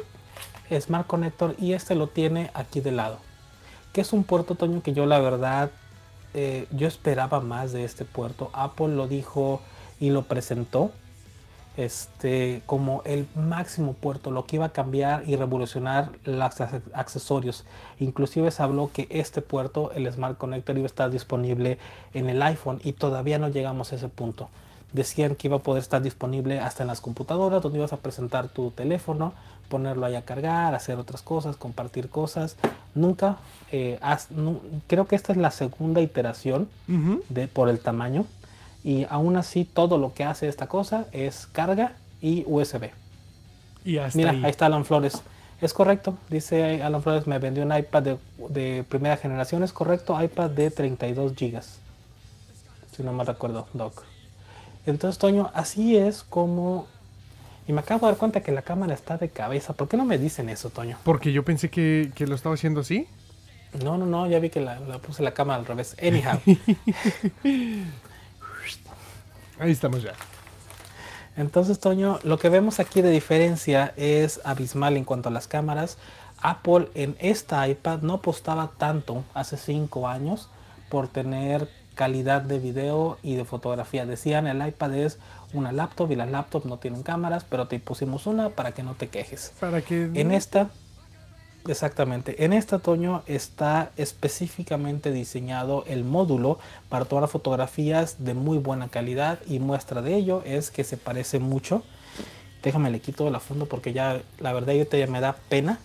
Smart 0.80 1.08
Connector 1.08 1.56
y 1.58 1.74
este 1.74 1.96
lo 1.96 2.06
tiene 2.06 2.52
aquí 2.54 2.80
de 2.80 2.92
lado. 2.92 3.18
Que 3.92 4.02
es 4.02 4.14
un 4.14 4.24
puerto, 4.24 4.54
Toño, 4.54 4.84
que 4.84 4.94
yo 4.94 5.08
la 5.08 5.18
verdad 5.18 5.72
eh, 6.36 6.68
yo 6.70 6.88
esperaba 6.88 7.40
más 7.40 7.72
de 7.72 7.86
este 7.86 8.06
puerto. 8.06 8.52
Apple 8.54 8.90
lo 8.90 9.08
dijo 9.08 9.64
y 10.00 10.12
lo 10.12 10.22
presentó 10.26 10.92
este, 11.78 12.62
como 12.66 13.02
el 13.06 13.28
máximo 13.36 13.94
puerto, 13.94 14.32
lo 14.32 14.46
que 14.46 14.58
iba 14.58 14.66
a 14.66 14.70
cambiar 14.70 15.28
y 15.28 15.36
revolucionar 15.36 16.12
los 16.24 16.62
accesorios. 16.94 17.66
Inclusive 18.00 18.52
se 18.52 18.64
habló 18.64 18.92
que 18.94 19.08
este 19.10 19.42
puerto, 19.42 19.92
el 19.94 20.12
Smart 20.12 20.38
Connector, 20.38 20.78
iba 20.78 20.86
a 20.86 20.88
estar 20.88 21.12
disponible 21.12 21.78
en 22.14 22.30
el 22.30 22.42
iPhone 22.42 22.80
y 22.84 22.94
todavía 22.94 23.40
no 23.40 23.50
llegamos 23.50 23.92
a 23.92 23.96
ese 23.96 24.08
punto. 24.08 24.50
Decían 24.94 25.36
que 25.36 25.48
iba 25.48 25.58
a 25.58 25.60
poder 25.60 25.82
estar 25.82 26.02
disponible 26.02 26.60
hasta 26.60 26.84
en 26.84 26.88
las 26.88 27.02
computadoras, 27.02 27.62
donde 27.62 27.80
ibas 27.80 27.92
a 27.92 27.98
presentar 27.98 28.48
tu 28.48 28.72
teléfono, 28.72 29.34
ponerlo 29.68 30.06
ahí 30.06 30.16
a 30.16 30.22
cargar, 30.22 30.74
hacer 30.74 30.98
otras 30.98 31.22
cosas, 31.22 31.58
compartir 31.58 32.10
cosas. 32.10 32.56
Nunca, 32.94 33.38
eh, 33.72 34.00
creo 34.88 35.06
que 35.06 35.18
esta 35.18 35.34
es 35.34 35.38
la 35.38 35.52
segunda 35.52 36.00
iteración 36.00 36.70
de, 36.88 37.48
por 37.50 37.68
el 37.68 37.80
tamaño 37.80 38.26
y 38.86 39.08
aún 39.10 39.36
así 39.36 39.66
todo 39.66 39.98
lo 39.98 40.14
que 40.14 40.24
hace 40.24 40.48
esta 40.48 40.68
cosa 40.68 41.08
es 41.12 41.48
carga 41.52 41.94
y 42.22 42.44
USB. 42.46 42.92
Y 43.84 43.98
Mira, 44.14 44.30
ahí. 44.30 44.46
está 44.46 44.68
Alan 44.68 44.86
Flores. 44.86 45.24
Es 45.60 45.74
correcto, 45.74 46.20
dice 46.30 46.84
Alan 46.84 47.02
Flores, 47.02 47.26
me 47.26 47.40
vendió 47.40 47.64
un 47.64 47.76
iPad 47.76 48.18
de, 48.50 48.86
primera 48.88 49.18
generación, 49.18 49.64
es 49.64 49.74
correcto, 49.74 50.22
iPad 50.22 50.52
de 50.52 50.70
32 50.70 51.34
GB. 51.34 51.64
Si 52.96 53.02
no 53.02 53.12
me 53.12 53.24
recuerdo, 53.24 53.68
Doc. 53.74 54.04
Entonces, 54.86 55.18
Toño, 55.18 55.50
así 55.56 55.98
es 55.98 56.22
como... 56.22 56.86
Y 57.68 57.74
me 57.74 57.80
acabo 57.80 58.06
de 58.06 58.12
dar 58.12 58.20
cuenta 58.20 58.42
que 58.42 58.52
la 58.52 58.62
cámara 58.62 58.94
está 58.94 59.18
de 59.18 59.30
cabeza. 59.30 59.74
¿Por 59.74 59.88
qué 59.88 59.98
no 59.98 60.06
me 60.06 60.20
dicen 60.20 60.48
eso, 60.50 60.70
Toño? 60.70 61.00
Porque 61.04 61.34
yo 61.34 61.44
pensé 61.44 61.72
que, 61.72 62.12
lo 62.20 62.36
estaba 62.36 62.54
haciendo 62.54 62.82
así. 62.82 63.08
No, 63.84 63.98
no, 63.98 64.06
no, 64.06 64.28
ya 64.28 64.38
vi 64.38 64.52
que 64.52 64.62
la, 64.62 64.80
la 64.80 65.00
puse 65.00 65.24
la 65.24 65.34
cámara 65.34 65.58
al 65.58 65.66
revés. 65.66 65.96
Anyhow. 66.00 66.40
Ahí 69.60 69.72
estamos 69.72 70.04
ya. 70.04 70.14
Entonces, 71.38 71.80
Toño, 71.80 72.20
lo 72.24 72.40
que 72.40 72.50
vemos 72.50 72.80
aquí 72.80 73.02
de 73.02 73.10
diferencia 73.10 73.94
es 73.98 74.40
abismal 74.46 74.96
en 74.96 75.04
cuanto 75.04 75.30
a 75.30 75.32
las 75.32 75.48
cámaras. 75.48 75.98
Apple 76.42 76.90
en 76.96 77.16
esta 77.20 77.68
iPad 77.68 78.00
no 78.02 78.16
apostaba 78.16 78.72
tanto 78.78 79.24
hace 79.34 79.58
5 79.58 80.08
años 80.08 80.50
por 80.90 81.08
tener 81.08 81.70
calidad 81.96 82.42
de 82.42 82.60
video 82.60 83.18
y 83.24 83.36
de 83.36 83.46
fotografía. 83.46 84.06
Decían 84.06 84.48
el 84.48 84.66
iPad 84.66 84.94
es 84.96 85.18
una 85.54 85.72
laptop 85.72 86.12
y 86.12 86.16
las 86.16 86.30
laptops 86.30 86.66
no 86.66 86.78
tienen 86.78 87.04
cámaras, 87.04 87.46
pero 87.50 87.68
te 87.68 87.80
pusimos 87.80 88.28
una 88.28 88.50
para 88.50 88.74
que 88.74 88.84
no 88.84 88.94
te 88.94 89.08
quejes. 89.08 89.54
Para 89.60 89.82
que 89.82 90.12
en 90.14 90.32
esta 90.32 90.70
Exactamente. 91.68 92.44
En 92.44 92.54
este 92.54 92.76
otoño 92.76 93.24
está 93.28 93.92
específicamente 93.98 95.12
diseñado 95.12 95.84
el 95.88 96.04
módulo 96.04 96.60
para 96.90 97.06
tomar 97.06 97.28
fotografías 97.28 98.24
de 98.24 98.34
muy 98.34 98.58
buena 98.58 98.90
calidad 98.90 99.40
y 99.48 99.60
muestra 99.60 100.02
de 100.02 100.16
ello 100.16 100.44
es 100.46 100.72
que 100.72 100.84
se 100.84 100.98
parece 100.98 101.40
mucho. 101.40 101.84
Déjame 102.62 102.90
le 102.90 103.00
quito 103.00 103.30
la 103.30 103.40
funda 103.40 103.66
porque 103.66 103.94
ya 103.94 104.22
la 104.40 104.54
verdad 104.54 104.74
ya 104.74 105.08
me 105.08 105.22
da 105.22 105.36
pena 105.50 105.80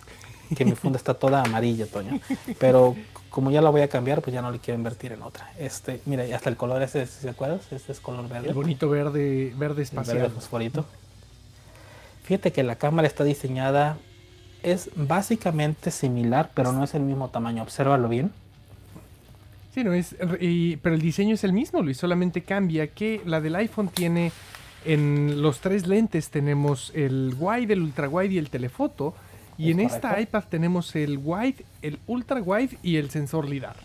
que 0.55 0.65
mi 0.65 0.73
funda 0.73 0.97
está 0.97 1.13
toda 1.13 1.41
amarilla, 1.43 1.85
Toño. 1.87 2.19
Pero 2.59 2.95
como 3.29 3.49
ya 3.49 3.61
la 3.61 3.69
voy 3.69 3.81
a 3.81 3.87
cambiar, 3.87 4.21
pues 4.21 4.33
ya 4.33 4.41
no 4.41 4.51
le 4.51 4.59
quiero 4.59 4.77
invertir 4.77 5.13
en 5.13 5.21
otra. 5.21 5.51
Este, 5.57 6.01
mira, 6.05 6.23
hasta 6.35 6.49
el 6.49 6.57
color 6.57 6.81
ese, 6.83 7.05
si 7.07 7.21
se 7.21 7.29
acuerdan, 7.29 7.59
este 7.71 7.91
es 7.91 7.99
color 7.99 8.27
verde. 8.27 8.49
El 8.49 8.53
bonito 8.53 8.89
verde, 8.89 9.53
verde 9.55 9.83
espacial. 9.83 10.17
verde 10.17 10.29
fosforito. 10.31 10.85
Fíjate 12.23 12.51
que 12.51 12.63
la 12.63 12.75
cámara 12.75 13.07
está 13.07 13.23
diseñada 13.23 13.97
es 14.63 14.89
básicamente 14.95 15.91
similar, 15.91 16.51
pero 16.53 16.71
no 16.71 16.83
es 16.83 16.93
el 16.93 17.01
mismo 17.01 17.29
tamaño. 17.29 17.63
Obsérvalo 17.63 18.07
bien. 18.09 18.31
Sí, 19.73 19.83
no 19.83 19.93
es, 19.93 20.15
pero 20.19 20.95
el 20.95 21.01
diseño 21.01 21.35
es 21.35 21.43
el 21.45 21.53
mismo, 21.53 21.81
Luis, 21.81 21.97
solamente 21.97 22.41
cambia 22.41 22.87
que 22.87 23.21
la 23.25 23.39
del 23.39 23.55
iPhone 23.55 23.87
tiene 23.87 24.33
en 24.83 25.41
los 25.41 25.59
tres 25.59 25.87
lentes 25.87 26.29
tenemos 26.29 26.91
el 26.95 27.35
wide, 27.37 27.73
el 27.73 27.81
ultra 27.81 28.09
wide 28.09 28.33
y 28.33 28.37
el 28.37 28.49
telefoto, 28.49 29.13
y 29.57 29.71
en 29.71 29.79
esta 29.79 30.19
iPad 30.19 30.43
tenemos 30.49 30.95
el 30.95 31.19
wide, 31.23 31.63
el 31.81 31.99
ultra 32.07 32.41
wide 32.41 32.77
y 32.81 32.97
el 32.97 33.11
sensor 33.11 33.47
lidar. 33.47 33.75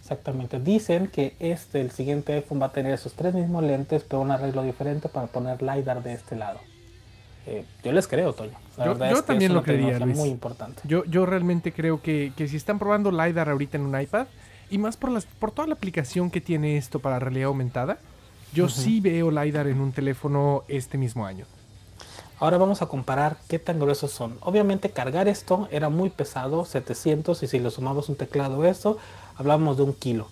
Exactamente. 0.00 0.60
Dicen 0.60 1.08
que 1.08 1.34
este, 1.40 1.80
el 1.80 1.90
siguiente 1.90 2.34
iPhone 2.34 2.62
va 2.62 2.66
a 2.66 2.72
tener 2.72 2.92
esos 2.92 3.14
tres 3.14 3.34
mismos 3.34 3.64
lentes, 3.64 4.04
pero 4.04 4.22
un 4.22 4.30
arreglo 4.30 4.62
diferente 4.62 5.08
para 5.08 5.26
poner 5.26 5.60
lidar 5.60 6.04
de 6.04 6.12
este 6.12 6.36
lado. 6.36 6.60
Eh, 7.46 7.64
yo 7.84 7.92
les 7.92 8.08
creo, 8.08 8.32
Toño. 8.32 8.58
yo, 8.76 9.22
también 9.22 9.54
lo 9.54 9.62
creía, 9.62 9.98
Luis. 10.00 10.16
Muy 10.16 10.28
importante. 10.28 10.82
Yo, 10.84 11.04
yo 11.04 11.26
realmente 11.26 11.72
creo 11.72 12.02
que, 12.02 12.32
si 12.36 12.56
están 12.56 12.78
probando 12.78 13.10
LiDAR 13.10 13.48
ahorita 13.48 13.76
en 13.76 13.84
un 13.84 14.00
iPad, 14.00 14.26
y 14.68 14.78
más 14.78 14.96
por, 14.96 15.10
las, 15.10 15.26
por 15.26 15.52
toda 15.52 15.68
la 15.68 15.74
aplicación 15.74 16.30
que 16.30 16.40
tiene 16.40 16.76
esto 16.76 16.98
para 16.98 17.20
realidad 17.20 17.46
aumentada, 17.46 17.98
yo 18.52 18.68
sí 18.68 19.00
veo 19.00 19.30
LiDAR 19.30 19.68
en 19.68 19.80
un 19.80 19.92
teléfono 19.92 20.64
este 20.66 20.98
mismo 20.98 21.24
año. 21.24 21.46
Ahora 22.38 22.58
vamos 22.58 22.82
a 22.82 22.86
comparar 22.86 23.38
qué 23.48 23.58
tan 23.58 23.78
gruesos 23.78 24.10
son. 24.10 24.36
Obviamente 24.40 24.90
cargar 24.90 25.28
esto 25.28 25.68
era 25.70 25.88
muy 25.88 26.10
pesado, 26.10 26.64
700, 26.64 27.42
y 27.42 27.46
si 27.46 27.58
le 27.60 27.70
sumamos 27.70 28.08
un 28.08 28.16
teclado 28.16 28.62
a 28.62 28.68
esto, 28.68 28.98
hablamos 29.36 29.76
de 29.76 29.84
un 29.84 29.94
kilo. 29.94 30.28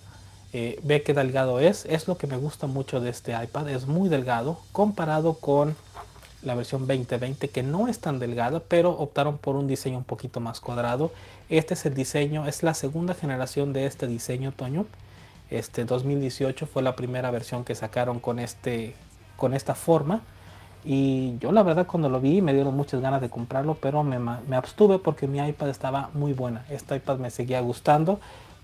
Eh, 0.52 0.78
ve 0.82 1.02
qué 1.02 1.14
delgado 1.14 1.60
es, 1.60 1.86
es 1.86 2.06
lo 2.06 2.18
que 2.18 2.26
me 2.26 2.36
gusta 2.36 2.66
mucho 2.66 3.00
de 3.00 3.10
este 3.10 3.32
iPad, 3.32 3.70
es 3.70 3.86
muy 3.86 4.08
delgado 4.08 4.60
comparado 4.72 5.34
con 5.34 5.76
la 6.44 6.54
versión 6.54 6.86
2020 6.86 7.48
que 7.48 7.62
no 7.62 7.88
es 7.88 7.98
tan 8.00 8.18
delgada, 8.18 8.60
pero 8.60 8.90
optaron 8.90 9.38
por 9.38 9.56
un 9.56 9.66
diseño 9.66 9.98
un 9.98 10.04
poquito 10.04 10.40
más 10.40 10.60
cuadrado. 10.60 11.10
Este 11.48 11.74
es 11.74 11.86
el 11.86 11.94
diseño, 11.94 12.46
es 12.46 12.62
la 12.62 12.74
segunda 12.74 13.14
generación 13.14 13.72
de 13.72 13.86
este 13.86 14.06
diseño, 14.06 14.52
Toño. 14.52 14.86
Este 15.50 15.84
2018 15.84 16.66
fue 16.66 16.82
la 16.82 16.96
primera 16.96 17.30
versión 17.30 17.64
que 17.64 17.74
sacaron 17.74 18.20
con 18.20 18.38
este 18.38 18.94
con 19.36 19.52
esta 19.52 19.74
forma 19.74 20.22
y 20.84 21.38
yo 21.38 21.50
la 21.50 21.62
verdad 21.62 21.86
cuando 21.86 22.08
lo 22.08 22.20
vi 22.20 22.40
me 22.40 22.54
dieron 22.54 22.76
muchas 22.76 23.00
ganas 23.00 23.20
de 23.20 23.30
comprarlo, 23.30 23.74
pero 23.74 24.02
me, 24.02 24.18
me 24.18 24.56
abstuve 24.56 24.98
porque 24.98 25.26
mi 25.26 25.38
iPad 25.38 25.70
estaba 25.70 26.10
muy 26.14 26.32
buena. 26.32 26.64
Esta 26.68 26.94
iPad 26.94 27.18
me 27.18 27.30
seguía 27.30 27.60
gustando, 27.60 28.20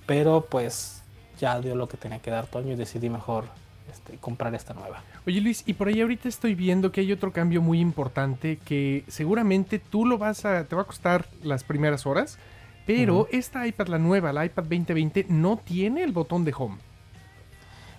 pero 0.06 0.46
pues 0.48 1.02
ya 1.38 1.60
dio 1.60 1.74
lo 1.74 1.88
que 1.88 1.96
tenía 1.96 2.18
que 2.18 2.30
dar 2.30 2.46
Toño 2.46 2.72
y 2.72 2.76
decidí 2.76 3.08
mejor 3.08 3.44
este, 3.90 4.16
comprar 4.16 4.54
esta 4.54 4.74
nueva. 4.74 5.02
Oye 5.26 5.40
Luis, 5.40 5.62
y 5.66 5.74
por 5.74 5.88
ahí 5.88 6.00
ahorita 6.00 6.28
estoy 6.28 6.54
viendo 6.54 6.92
que 6.92 7.00
hay 7.00 7.12
otro 7.12 7.32
cambio 7.32 7.60
muy 7.60 7.80
importante 7.80 8.58
que 8.64 9.04
seguramente 9.08 9.78
tú 9.78 10.06
lo 10.06 10.18
vas 10.18 10.44
a, 10.44 10.64
te 10.64 10.76
va 10.76 10.82
a 10.82 10.86
costar 10.86 11.26
las 11.42 11.64
primeras 11.64 12.06
horas, 12.06 12.38
pero 12.86 13.28
esta 13.30 13.66
iPad, 13.66 13.86
la 13.88 13.98
nueva, 13.98 14.32
la 14.32 14.44
iPad 14.44 14.64
2020, 14.64 15.26
no 15.28 15.56
tiene 15.56 16.02
el 16.02 16.12
botón 16.12 16.44
de 16.44 16.52
home. 16.56 16.78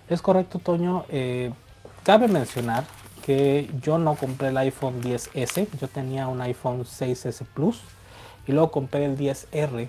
Es 0.08 0.20
correcto, 0.20 0.58
Toño. 0.58 1.06
Eh, 1.08 1.50
cabe 2.02 2.28
mencionar 2.28 2.84
que 3.24 3.70
yo 3.80 3.98
no 3.98 4.16
compré 4.16 4.48
el 4.48 4.56
iPhone 4.58 5.00
10S, 5.00 5.68
yo 5.80 5.88
tenía 5.88 6.26
un 6.28 6.40
iPhone 6.42 6.84
6S 6.84 7.46
Plus 7.54 7.80
y 8.46 8.52
luego 8.52 8.70
compré 8.70 9.04
el 9.06 9.16
10R 9.16 9.88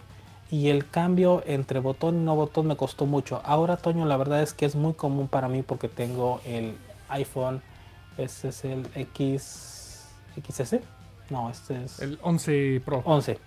y 0.54 0.70
el 0.70 0.88
cambio 0.88 1.42
entre 1.48 1.80
botón 1.80 2.18
y 2.18 2.20
no 2.20 2.36
botón 2.36 2.68
me 2.68 2.76
costó 2.76 3.08
mucho. 3.08 3.42
Ahora, 3.44 3.76
Toño, 3.76 4.06
la 4.06 4.18
verdad 4.18 4.44
es 4.44 4.54
que 4.54 4.68
es 4.68 4.76
muy 4.76 4.94
común 4.94 5.28
para 5.28 5.48
mí 5.48 5.64
porque 5.64 5.88
tengo 5.88 6.42
el 6.46 6.78
iPhone, 7.10 7.64
este 8.20 8.50
es 8.50 8.64
el 8.64 8.88
X, 8.94 10.10
XS, 10.48 10.76
no, 11.32 11.50
este 11.50 11.84
es... 11.84 12.00
El 12.02 12.20
11 12.22 12.84
Pro. 12.86 13.02
11, 13.04 13.40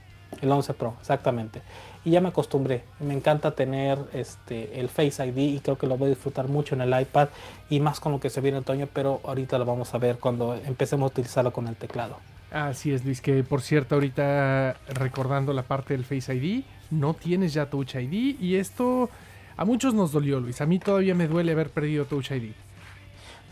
el 0.43 0.51
11 0.51 0.75
Pro, 0.75 0.97
exactamente. 0.99 1.63
Y 2.05 2.11
ya 2.11 2.21
me 2.21 2.31
acostumbré, 2.31 2.83
me 2.99 3.15
encanta 3.15 3.53
tener 3.53 4.01
este, 4.13 4.81
el 4.81 4.89
Face 4.89 5.25
ID 5.25 5.39
y 5.39 5.61
creo 5.61 5.79
que 5.79 5.87
lo 5.87 5.97
voy 5.97 6.07
a 6.07 6.11
disfrutar 6.11 6.49
mucho 6.49 6.75
en 6.75 6.81
el 6.81 7.01
iPad 7.01 7.29
y 7.71 7.79
más 7.79 8.01
con 8.01 8.11
lo 8.11 8.19
que 8.19 8.31
se 8.31 8.41
viene 8.41 8.59
otoño, 8.59 8.89
pero 8.93 9.21
ahorita 9.23 9.59
lo 9.59 9.65
vamos 9.65 9.95
a 9.95 9.99
ver 9.99 10.19
cuando 10.19 10.57
empecemos 10.57 11.09
a 11.09 11.13
utilizarlo 11.13 11.53
con 11.53 11.69
el 11.69 11.77
teclado. 11.77 12.17
Así 12.57 12.91
es, 12.91 13.05
Luis, 13.05 13.21
que 13.21 13.45
por 13.45 13.61
cierto, 13.61 13.97
ahorita 13.97 14.77
recordando 14.89 15.53
la 15.53 15.63
parte 15.63 15.93
del 15.93 16.07
Face 16.07 16.35
ID, 16.35 16.65
no 16.91 17.13
tienes 17.13 17.53
ya 17.53 17.69
Touch 17.69 17.97
ID 17.97 18.41
y 18.41 18.57
esto 18.57 19.11
a 19.59 19.67
muchos 19.67 19.93
nos 19.93 20.11
dolió, 20.11 20.41
Luis. 20.41 20.63
A 20.63 20.67
mí 20.67 20.79
todavía 20.79 21.15
me 21.15 21.29
duele 21.29 21.53
haber 21.53 21.69
perdido 21.69 22.07
Touch 22.07 22.31
ID. 22.31 22.53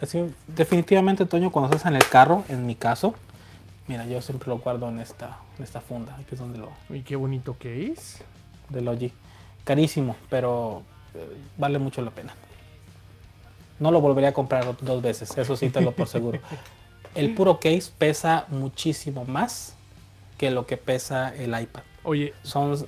Así, 0.01 0.25
definitivamente, 0.47 1.27
Toño, 1.27 1.53
cuando 1.53 1.77
estás 1.77 1.91
en 1.91 1.97
el 1.97 2.09
carro, 2.09 2.45
en 2.49 2.65
mi 2.65 2.77
caso, 2.77 3.15
mira, 3.89 4.07
yo 4.07 4.23
siempre 4.23 4.49
lo 4.49 4.57
guardo 4.57 4.89
en 4.89 4.99
esta, 5.01 5.37
en 5.59 5.65
esta 5.65 5.83
funda, 5.83 6.19
que 6.27 6.35
es 6.35 6.41
donde 6.41 6.59
lo... 6.59 6.73
Y 6.89 7.03
qué 7.03 7.17
bonito 7.17 7.59
que 7.59 7.89
es. 7.89 8.25
De 8.71 8.81
Logi. 8.81 9.13
Carísimo, 9.65 10.17
pero 10.31 10.83
eh, 11.13 11.37
vale 11.59 11.79
mucho 11.79 12.01
la 12.01 12.11
pena. 12.11 12.35
No 13.81 13.91
lo 13.91 14.01
volvería 14.01 14.31
a 14.31 14.33
comprar 14.33 14.65
dos 14.81 15.03
veces, 15.03 15.37
eso 15.37 15.57
sí 15.57 15.69
te 15.69 15.83
lo 15.83 15.93
por 15.93 16.09
seguro. 16.09 16.41
el 17.15 17.35
puro 17.35 17.59
case 17.61 17.91
pesa 17.97 18.47
muchísimo 18.49 19.25
más 19.25 19.75
que 20.39 20.51
lo 20.51 20.67
que 20.67 20.77
pesa 20.77 21.35
el 21.35 21.59
iPad. 21.59 21.83
Oye, 22.03 22.35
son 22.43 22.87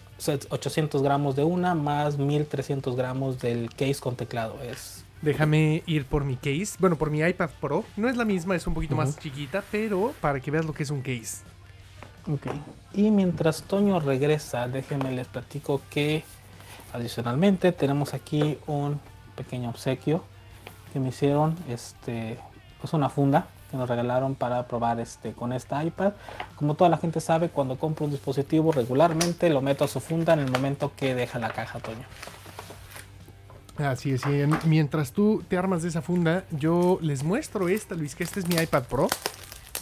800 0.50 1.02
gramos 1.02 1.36
de 1.36 1.44
una 1.44 1.74
más 1.74 2.18
1300 2.18 2.96
gramos 2.96 3.38
del 3.38 3.70
case 3.70 3.96
con 4.00 4.16
teclado. 4.16 4.60
Es. 4.62 5.04
Déjame 5.22 5.82
ir 5.86 6.04
por 6.04 6.24
mi 6.24 6.36
case. 6.36 6.76
Bueno, 6.78 6.96
por 6.96 7.10
mi 7.10 7.20
iPad 7.20 7.50
Pro. 7.60 7.84
No 7.96 8.08
es 8.08 8.16
la 8.16 8.24
misma, 8.24 8.54
es 8.54 8.66
un 8.66 8.74
poquito 8.74 8.94
más 8.94 9.18
chiquita, 9.18 9.64
pero 9.70 10.12
para 10.20 10.40
que 10.40 10.50
veas 10.50 10.66
lo 10.66 10.74
que 10.74 10.82
es 10.82 10.90
un 10.90 11.00
case. 11.00 11.38
Ok. 12.30 12.46
Y 12.92 13.10
mientras 13.10 13.62
Toño 13.62 14.00
regresa, 14.00 14.68
déjenme 14.68 15.12
les 15.12 15.28
platico 15.28 15.80
que 15.88 16.24
adicionalmente 16.92 17.72
tenemos 17.72 18.12
aquí 18.12 18.58
un 18.66 19.00
pequeño 19.36 19.70
obsequio 19.70 20.24
que 20.92 21.00
me 21.00 21.08
hicieron, 21.08 21.56
este, 21.68 22.38
pues 22.80 22.92
una 22.92 23.08
funda 23.08 23.46
que 23.76 23.80
nos 23.80 23.88
regalaron 23.88 24.34
para 24.34 24.66
probar 24.66 24.98
este 25.00 25.32
con 25.32 25.52
esta 25.52 25.84
iPad. 25.84 26.12
Como 26.56 26.74
toda 26.74 26.88
la 26.90 26.96
gente 26.96 27.20
sabe, 27.20 27.50
cuando 27.50 27.76
compro 27.76 28.06
un 28.06 28.10
dispositivo 28.10 28.72
regularmente 28.72 29.50
lo 29.50 29.60
meto 29.60 29.84
a 29.84 29.88
su 29.88 30.00
funda 30.00 30.32
en 30.32 30.40
el 30.40 30.50
momento 30.50 30.92
que 30.96 31.14
deja 31.14 31.38
la 31.38 31.50
caja, 31.50 31.78
Toño. 31.80 32.06
Así 33.78 34.12
es, 34.12 34.24
y 34.26 34.40
en- 34.40 34.58
mientras 34.64 35.12
tú 35.12 35.44
te 35.46 35.58
armas 35.58 35.82
de 35.82 35.90
esa 35.90 36.00
funda, 36.00 36.44
yo 36.50 36.98
les 37.02 37.22
muestro 37.22 37.68
esta, 37.68 37.94
Luis, 37.94 38.14
que 38.14 38.24
este 38.24 38.40
es 38.40 38.48
mi 38.48 38.56
iPad 38.56 38.84
Pro. 38.84 39.08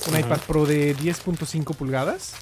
Un 0.09 0.15
Ujú. 0.15 0.19
iPad 0.19 0.39
Pro 0.49 0.67
de 0.67 0.97
10.5 0.97 1.75
pulgadas. 1.75 2.35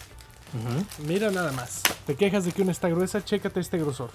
Mira 1.07 1.31
nada 1.31 1.53
más. 1.53 1.83
Te 2.07 2.15
quejas 2.15 2.45
de 2.47 2.53
que 2.53 2.63
una 2.63 2.73
está 2.73 2.89
gruesa, 2.89 3.23
chécate 3.23 3.61
este 3.61 3.77
grosor. 3.79 4.11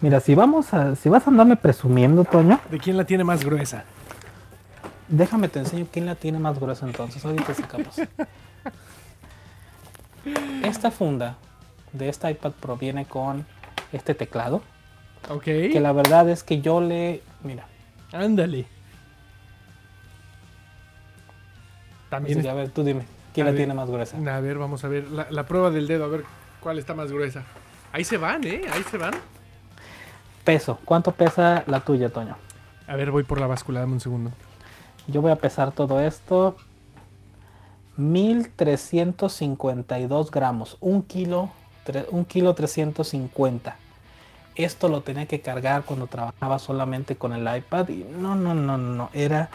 Mira, 0.00 0.20
si 0.20 0.34
vamos 0.36 0.72
a, 0.74 0.94
si 0.94 1.08
vas 1.08 1.26
a 1.26 1.30
andarme 1.30 1.56
presumiendo, 1.56 2.24
Toño, 2.24 2.60
¿De 2.70 2.78
quién 2.78 2.96
la 2.96 3.04
tiene 3.04 3.24
más 3.24 3.44
gruesa? 3.44 3.84
Déjame 5.08 5.48
te 5.48 5.58
enseño 5.60 5.86
quién 5.92 6.06
la 6.06 6.14
tiene 6.14 6.38
más 6.38 6.58
gruesa 6.58 6.86
entonces. 6.86 7.24
Ahorita 7.24 7.54
sacamos. 7.54 7.96
Esta 10.64 10.90
funda 10.90 11.36
de 11.92 12.08
esta 12.08 12.30
iPad 12.30 12.52
Pro 12.52 12.76
viene 12.76 13.06
con 13.06 13.46
este 13.92 14.14
teclado. 14.14 14.62
Ok. 15.28 15.44
Que 15.44 15.78
la 15.80 15.92
verdad 15.92 16.28
es 16.28 16.42
que 16.42 16.60
yo 16.60 16.80
le. 16.80 17.22
Mira, 17.42 17.66
Ándale. 18.12 18.66
También. 22.10 22.38
así 22.38 22.48
a 22.48 22.54
ver, 22.54 22.70
tú 22.70 22.84
dime, 22.84 23.04
¿quién 23.34 23.46
A 23.46 23.50
la 23.50 23.52
ver. 23.52 23.58
tiene 23.60 23.74
más 23.74 23.88
gruesa? 23.90 24.16
A 24.16 24.40
ver, 24.40 24.58
vamos 24.58 24.84
a 24.84 24.88
ver 24.88 25.08
la, 25.10 25.26
la 25.30 25.46
prueba 25.46 25.70
del 25.70 25.86
dedo, 25.86 26.04
a 26.04 26.08
ver 26.08 26.24
cuál 26.60 26.78
está 26.78 26.94
más 26.94 27.10
gruesa. 27.10 27.42
Ahí 27.92 28.04
se 28.04 28.16
van, 28.16 28.44
¿eh? 28.44 28.62
Ahí 28.72 28.82
se 28.84 28.96
van. 28.98 29.14
Peso. 30.44 30.78
¿Cuánto 30.84 31.12
pesa 31.12 31.64
la 31.66 31.80
tuya, 31.80 32.08
Toño? 32.08 32.36
A 32.86 32.94
ver, 32.94 33.10
voy 33.10 33.24
por 33.24 33.40
la 33.40 33.46
báscula, 33.48 33.80
dame 33.80 33.94
un 33.94 34.00
segundo. 34.00 34.30
Yo 35.08 35.22
voy 35.22 35.30
a 35.30 35.36
pesar 35.36 35.72
todo 35.72 36.00
esto. 36.00 36.56
1352 37.96 40.30
gramos. 40.30 40.76
Un 40.80 41.02
kilo, 41.02 41.50
un 42.10 42.24
kilo 42.24 42.54
350. 42.54 43.76
Esto 44.54 44.88
lo 44.88 45.02
tenía 45.02 45.26
que 45.26 45.40
cargar 45.40 45.84
cuando 45.84 46.06
trabajaba 46.06 46.58
solamente 46.58 47.16
con 47.16 47.32
el 47.32 47.56
iPad. 47.56 47.88
Y 47.88 48.04
no, 48.04 48.34
no, 48.34 48.54
no, 48.54 48.78
no. 48.78 49.10
Era 49.12 49.50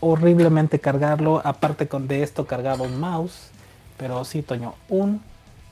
horriblemente 0.00 0.80
cargarlo. 0.80 1.40
Aparte 1.44 1.88
con 1.88 2.08
de 2.08 2.22
esto 2.22 2.46
cargaba 2.46 2.84
un 2.84 2.98
mouse. 2.98 3.50
Pero 3.96 4.24
sí, 4.24 4.42
Toño, 4.42 4.74
un, 4.88 5.22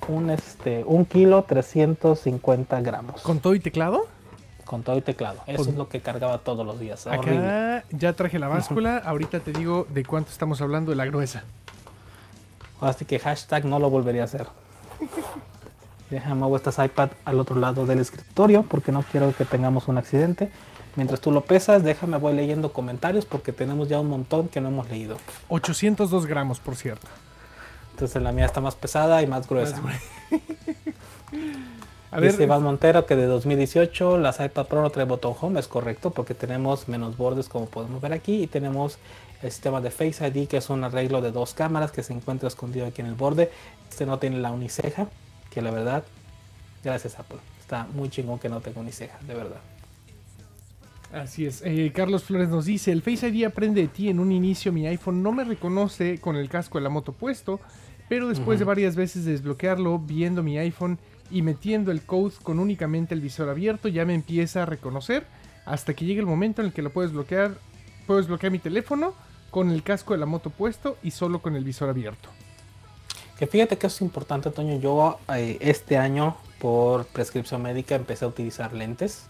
un, 0.08 0.30
este, 0.30 0.84
un 0.84 1.04
kilo 1.04 1.42
350 1.42 2.80
gramos. 2.80 3.22
¿Con 3.22 3.40
todo 3.40 3.54
y 3.54 3.60
teclado? 3.60 4.06
Todo 4.82 4.96
y 4.96 5.02
teclado. 5.02 5.40
Eso 5.46 5.64
Con- 5.64 5.68
es 5.72 5.74
lo 5.76 5.88
que 5.88 6.00
cargaba 6.00 6.38
todos 6.38 6.64
los 6.64 6.78
días. 6.78 7.06
Horrible. 7.06 7.38
Acá 7.38 7.84
ya 7.90 8.12
traje 8.12 8.38
la 8.38 8.46
báscula. 8.48 8.98
Ahorita 8.98 9.40
te 9.40 9.52
digo 9.52 9.86
de 9.90 10.04
cuánto 10.04 10.30
estamos 10.30 10.60
hablando 10.60 10.90
de 10.92 10.96
la 10.96 11.06
gruesa. 11.06 11.42
Así 12.80 13.04
que 13.04 13.18
hashtag 13.18 13.64
no 13.64 13.78
lo 13.78 13.90
volvería 13.90 14.22
a 14.22 14.24
hacer. 14.26 14.46
Déjame 16.08 16.36
mover 16.36 16.60
estas 16.64 16.84
iPad 16.84 17.10
al 17.24 17.40
otro 17.40 17.56
lado 17.56 17.84
del 17.86 17.98
escritorio 18.00 18.62
porque 18.62 18.92
no 18.92 19.02
quiero 19.02 19.34
que 19.34 19.44
tengamos 19.44 19.88
un 19.88 19.98
accidente. 19.98 20.50
Mientras 20.96 21.20
tú 21.20 21.30
lo 21.30 21.42
pesas, 21.42 21.84
déjame 21.84 22.16
voy 22.16 22.32
leyendo 22.34 22.72
comentarios 22.72 23.24
porque 23.24 23.52
tenemos 23.52 23.88
ya 23.88 24.00
un 24.00 24.08
montón 24.08 24.48
que 24.48 24.60
no 24.60 24.68
hemos 24.68 24.88
leído. 24.88 25.16
802 25.48 26.26
gramos, 26.26 26.58
por 26.58 26.74
cierto. 26.76 27.06
Entonces 27.92 28.20
la 28.22 28.32
mía 28.32 28.46
está 28.46 28.60
más 28.60 28.74
pesada 28.74 29.22
y 29.22 29.26
más 29.26 29.46
gruesa. 29.48 29.80
Más 29.80 30.00
A 32.12 32.18
ver, 32.18 32.32
Dice 32.32 32.42
Iván 32.42 32.62
Montero 32.62 33.06
que 33.06 33.14
de 33.14 33.26
2018 33.26 34.18
las 34.18 34.40
iPad 34.40 34.66
Pro 34.66 34.82
no 34.82 34.90
trae 34.90 35.06
botón 35.06 35.34
home, 35.40 35.60
es 35.60 35.68
correcto, 35.68 36.10
porque 36.10 36.34
tenemos 36.34 36.88
menos 36.88 37.16
bordes 37.16 37.48
como 37.48 37.66
podemos 37.66 38.00
ver 38.00 38.12
aquí 38.12 38.42
y 38.42 38.46
tenemos 38.48 38.98
el 39.42 39.52
sistema 39.52 39.80
de 39.80 39.90
Face 39.92 40.26
ID 40.26 40.48
que 40.48 40.56
es 40.56 40.70
un 40.70 40.82
arreglo 40.82 41.20
de 41.20 41.30
dos 41.30 41.54
cámaras 41.54 41.92
que 41.92 42.02
se 42.02 42.12
encuentra 42.12 42.48
escondido 42.48 42.86
aquí 42.86 43.00
en 43.00 43.06
el 43.06 43.14
borde. 43.14 43.50
Este 43.88 44.06
no 44.06 44.18
tiene 44.18 44.38
la 44.38 44.50
uniceja, 44.50 45.06
que 45.50 45.62
la 45.62 45.70
verdad, 45.70 46.02
gracias 46.82 47.16
Apple, 47.18 47.38
está 47.60 47.86
muy 47.94 48.08
chingón 48.10 48.40
que 48.40 48.48
no 48.48 48.60
tenga 48.60 48.80
uniceja, 48.80 49.16
de 49.26 49.34
verdad. 49.34 49.60
Así 51.12 51.46
es. 51.46 51.62
Eh, 51.64 51.92
Carlos 51.94 52.24
Flores 52.24 52.48
nos 52.48 52.64
dice, 52.64 52.92
el 52.92 53.02
Face 53.02 53.28
ID 53.28 53.44
aprende 53.44 53.80
de 53.82 53.88
ti. 53.88 54.08
En 54.08 54.20
un 54.20 54.30
inicio 54.30 54.72
mi 54.72 54.86
iPhone 54.86 55.22
no 55.22 55.32
me 55.32 55.42
reconoce 55.44 56.20
con 56.20 56.36
el 56.36 56.48
casco 56.48 56.78
de 56.78 56.84
la 56.84 56.90
moto 56.90 57.12
puesto, 57.12 57.58
pero 58.08 58.28
después 58.28 58.58
de 58.58 58.64
Ujú. 58.64 58.68
varias 58.68 58.94
veces 58.96 59.24
de 59.24 59.32
desbloquearlo, 59.32 59.98
viendo 59.98 60.42
mi 60.42 60.58
iPhone 60.58 60.98
y 61.30 61.42
metiendo 61.42 61.90
el 61.90 62.02
code 62.02 62.34
con 62.42 62.58
únicamente 62.58 63.14
el 63.14 63.20
visor 63.20 63.48
abierto, 63.48 63.88
ya 63.88 64.04
me 64.04 64.14
empieza 64.14 64.62
a 64.62 64.66
reconocer 64.66 65.26
hasta 65.64 65.94
que 65.94 66.04
llegue 66.04 66.20
el 66.20 66.26
momento 66.26 66.60
en 66.62 66.66
el 66.68 66.72
que 66.72 66.82
lo 66.82 66.90
puedes 66.90 67.12
bloquear. 67.12 67.52
Puedes 68.06 68.26
bloquear 68.26 68.50
mi 68.50 68.58
teléfono 68.58 69.14
con 69.50 69.70
el 69.70 69.82
casco 69.82 70.14
de 70.14 70.18
la 70.18 70.26
moto 70.26 70.50
puesto 70.50 70.96
y 71.02 71.10
solo 71.12 71.40
con 71.40 71.54
el 71.56 71.64
visor 71.64 71.88
abierto. 71.88 72.28
Que 73.38 73.46
fíjate 73.46 73.78
que 73.78 73.86
es 73.86 74.00
importante, 74.00 74.50
Toño. 74.50 74.78
Yo 74.80 75.18
eh, 75.34 75.56
este 75.60 75.96
año, 75.96 76.36
por 76.58 77.06
prescripción 77.06 77.62
médica, 77.62 77.94
empecé 77.94 78.24
a 78.24 78.28
utilizar 78.28 78.72
lentes. 78.72 79.26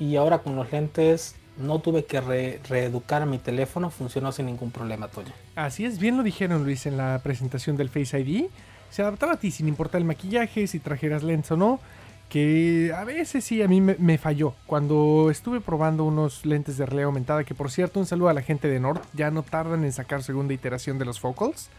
Y 0.00 0.16
ahora 0.16 0.38
con 0.38 0.56
los 0.56 0.70
lentes 0.72 1.36
no 1.56 1.80
tuve 1.80 2.04
que 2.04 2.20
re- 2.20 2.60
reeducar 2.68 3.26
mi 3.26 3.38
teléfono, 3.38 3.90
funcionó 3.90 4.32
sin 4.32 4.46
ningún 4.46 4.70
problema, 4.70 5.08
Toño. 5.08 5.32
Así 5.56 5.84
es, 5.84 5.98
bien 5.98 6.16
lo 6.16 6.22
dijeron 6.22 6.64
Luis 6.64 6.86
en 6.86 6.96
la 6.96 7.20
presentación 7.22 7.76
del 7.76 7.88
Face 7.90 8.18
ID. 8.18 8.46
Se 8.90 9.02
adaptaba 9.02 9.34
a 9.34 9.36
ti 9.36 9.50
sin 9.50 9.68
importar 9.68 10.00
el 10.00 10.06
maquillaje, 10.06 10.66
si 10.66 10.78
trajeras 10.78 11.22
lentes 11.22 11.50
o 11.52 11.56
no. 11.56 11.80
Que 12.28 12.92
a 12.94 13.04
veces 13.04 13.42
sí, 13.42 13.62
a 13.62 13.68
mí 13.68 13.80
me, 13.80 14.18
falló. 14.18 14.54
Cuando 14.66 15.30
estuve 15.30 15.60
probando 15.60 16.04
unos 16.04 16.44
lentes 16.44 16.76
de 16.76 16.84
realidad 16.84 17.06
aumentada, 17.06 17.44
que 17.44 17.54
por 17.54 17.70
cierto, 17.70 18.00
un 18.00 18.06
saludo 18.06 18.28
a 18.28 18.34
la 18.34 18.42
gente 18.42 18.68
de 18.68 18.78
Nord, 18.80 19.00
ya 19.14 19.30
no 19.30 19.42
tardan 19.42 19.84
en 19.84 19.92
sacar 19.92 20.22
segunda 20.22 20.52
iteración 20.52 20.98
de 20.98 21.06
los 21.06 21.20
Focals. 21.20 21.70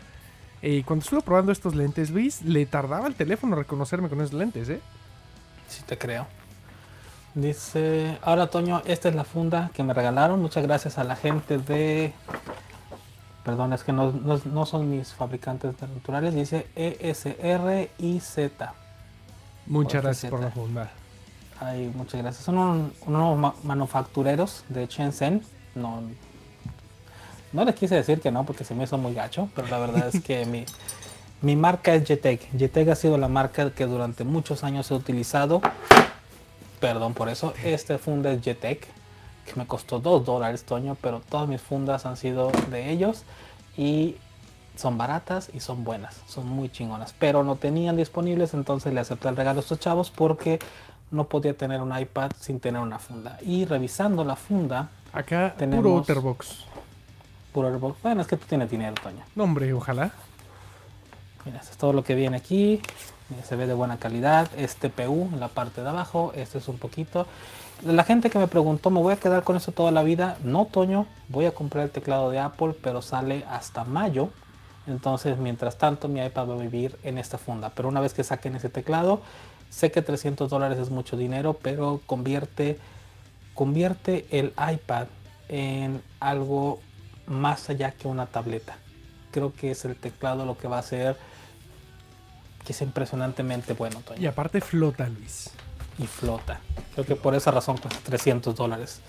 Eh, 0.63 0.83
cuando 0.85 1.03
estuve 1.03 1.21
probando 1.21 1.51
estos 1.51 1.75
lentes, 1.75 2.09
Luis, 2.09 2.41
le 2.41 2.65
tardaba 2.65 3.07
el 3.07 3.13
teléfono 3.13 3.55
reconocerme 3.55 4.09
con 4.09 4.19
esos 4.21 4.33
lentes, 4.33 4.69
¿eh? 4.69 4.81
Sí 5.67 5.83
te 5.85 5.99
creo. 5.99 6.25
Dice, 7.35 8.17
ahora 8.23 8.47
Toño, 8.47 8.81
esta 8.85 9.07
es 9.07 9.15
la 9.15 9.23
funda 9.23 9.69
que 9.73 9.83
me 9.83 9.93
regalaron. 9.93 10.41
Muchas 10.41 10.63
gracias 10.63 10.97
a 10.97 11.03
la 11.03 11.15
gente 11.15 11.59
de... 11.59 12.11
Perdón, 13.43 13.73
es 13.73 13.83
que 13.83 13.91
no, 13.93 14.11
no- 14.11 14.41
no 14.45 14.65
son 14.65 14.89
mis 14.89 15.13
fabricantes 15.13 15.73
naturales. 15.81 16.33
Dice 16.35 16.67
E 16.75 16.97
ESRIZ. 17.01 18.51
Muchas 19.65 19.93
Por 19.93 20.01
gracias 20.03 20.29
por 20.31 20.41
la 20.41 20.51
funda. 20.51 20.91
Ay, 21.59 21.91
muchas 21.95 22.21
gracias. 22.21 22.43
Son 22.43 22.57
un- 22.57 22.93
unos 23.05 23.37
ma- 23.37 23.55
manufactureros 23.63 24.63
de 24.69 24.87
Shenzhen. 24.87 25.43
No, 25.75 26.01
no 27.53 27.65
les 27.65 27.75
quise 27.75 27.95
decir 27.95 28.19
que 28.21 28.31
no 28.31 28.43
porque 28.45 28.63
se 28.63 28.75
me 28.75 28.83
hizo 28.83 28.97
muy 28.97 29.13
gacho, 29.13 29.49
pero 29.55 29.67
la 29.67 29.79
verdad 29.79 30.09
es 30.13 30.21
que 30.23 30.45
mi, 30.45 30.65
mi 31.41 31.55
marca 31.55 31.93
es 31.93 32.05
Jetec. 32.07 32.49
Jetec 32.57 32.89
ha 32.89 32.95
sido 32.95 33.17
la 33.17 33.27
marca 33.27 33.71
que 33.71 33.85
durante 33.85 34.23
muchos 34.23 34.63
años 34.63 34.89
he 34.91 34.93
utilizado. 34.93 35.61
Perdón 36.79 37.13
por 37.13 37.29
eso. 37.29 37.53
Este 37.63 37.97
funda 37.97 38.31
es 38.31 38.41
Jetec, 38.41 38.87
que 39.49 39.59
me 39.59 39.67
costó 39.67 39.99
2 39.99 40.25
dólares, 40.25 40.63
Toño, 40.63 40.95
pero 41.01 41.21
todas 41.29 41.47
mis 41.47 41.61
fundas 41.61 42.05
han 42.05 42.17
sido 42.17 42.51
de 42.71 42.89
ellos 42.91 43.23
y 43.77 44.15
son 44.75 44.97
baratas 44.97 45.49
y 45.53 45.59
son 45.59 45.83
buenas, 45.83 46.21
son 46.27 46.47
muy 46.47 46.69
chingonas, 46.69 47.13
pero 47.19 47.43
no 47.43 47.55
tenían 47.57 47.97
disponibles, 47.97 48.53
entonces 48.53 48.93
le 48.93 49.01
acepté 49.01 49.27
el 49.27 49.35
regalo 49.35 49.59
a 49.59 49.61
estos 49.63 49.79
chavos 49.79 50.09
porque 50.09 50.59
no 51.11 51.25
podía 51.25 51.53
tener 51.57 51.81
un 51.81 51.97
iPad 51.97 52.31
sin 52.39 52.59
tener 52.59 52.81
una 52.81 52.99
funda. 52.99 53.37
Y 53.41 53.65
revisando 53.65 54.23
la 54.23 54.35
funda, 54.35 54.89
Acá, 55.11 55.53
puro 55.55 55.57
Tenemos- 55.57 56.01
Otterbox. 56.01 56.65
puro 57.51 57.67
Airbox, 57.67 58.01
bueno, 58.03 58.21
es 58.21 58.27
que 58.27 58.37
tú 58.37 58.45
tienes 58.47 58.69
dinero, 58.69 58.93
Toño. 59.01 59.23
No, 59.35 59.43
hombre, 59.45 59.73
ojalá. 59.73 60.11
Mira, 61.45 61.57
esto 61.59 61.71
es 61.71 61.77
todo 61.77 61.93
lo 61.93 62.03
que 62.03 62.13
viene 62.15 62.37
aquí. 62.37 62.79
Mira, 63.29 63.43
se 63.43 63.55
ve 63.55 63.65
de 63.65 63.73
buena 63.73 63.97
calidad. 63.97 64.49
Este 64.55 64.89
PU 64.89 65.29
en 65.33 65.39
la 65.39 65.47
parte 65.47 65.81
de 65.81 65.89
abajo. 65.89 66.31
Este 66.35 66.57
es 66.59 66.67
un 66.67 66.77
poquito. 66.77 67.25
La 67.83 68.03
gente 68.03 68.29
que 68.29 68.39
me 68.39 68.47
preguntó, 68.47 68.89
¿me 68.89 68.99
voy 68.99 69.13
a 69.13 69.17
quedar 69.17 69.43
con 69.43 69.55
eso 69.55 69.71
toda 69.71 69.91
la 69.91 70.03
vida? 70.03 70.37
No, 70.43 70.65
Toño. 70.65 71.07
Voy 71.29 71.45
a 71.45 71.51
comprar 71.51 71.85
el 71.85 71.91
teclado 71.91 72.29
de 72.29 72.39
Apple, 72.39 72.75
pero 72.81 73.01
sale 73.01 73.45
hasta 73.49 73.85
mayo. 73.85 74.29
Entonces, 74.85 75.37
mientras 75.37 75.77
tanto, 75.77 76.07
mi 76.07 76.19
iPad 76.23 76.49
va 76.49 76.53
a 76.55 76.57
vivir 76.57 76.97
en 77.03 77.17
esta 77.17 77.37
funda. 77.37 77.71
Pero 77.73 77.87
una 77.87 78.01
vez 78.01 78.13
que 78.13 78.23
saquen 78.23 78.55
ese 78.55 78.69
teclado, 78.69 79.21
sé 79.69 79.91
que 79.91 80.01
300 80.01 80.49
dólares 80.49 80.77
es 80.77 80.89
mucho 80.89 81.15
dinero, 81.15 81.57
pero 81.61 82.01
convierte, 82.05 82.79
convierte 83.53 84.25
el 84.31 84.53
iPad 84.57 85.07
en 85.47 86.01
algo 86.19 86.79
más 87.27 87.69
allá 87.69 87.91
que 87.91 88.07
una 88.07 88.25
tableta. 88.25 88.77
Creo 89.31 89.53
que 89.53 89.71
es 89.71 89.85
el 89.85 89.95
teclado 89.95 90.45
lo 90.45 90.57
que 90.57 90.67
va 90.67 90.77
a 90.77 90.79
hacer 90.79 91.15
que 92.65 92.73
es 92.73 92.81
impresionantemente 92.81 93.73
bueno, 93.73 94.01
Toño. 94.01 94.21
Y 94.21 94.27
aparte 94.27 94.61
flota, 94.61 95.07
Luis. 95.07 95.49
Y 95.99 96.07
flota. 96.07 96.59
Creo 96.93 97.05
que 97.05 97.15
por 97.15 97.35
esa 97.35 97.51
razón 97.51 97.77
cuesta 97.77 97.99
300 98.03 98.55
dólares. 98.55 99.01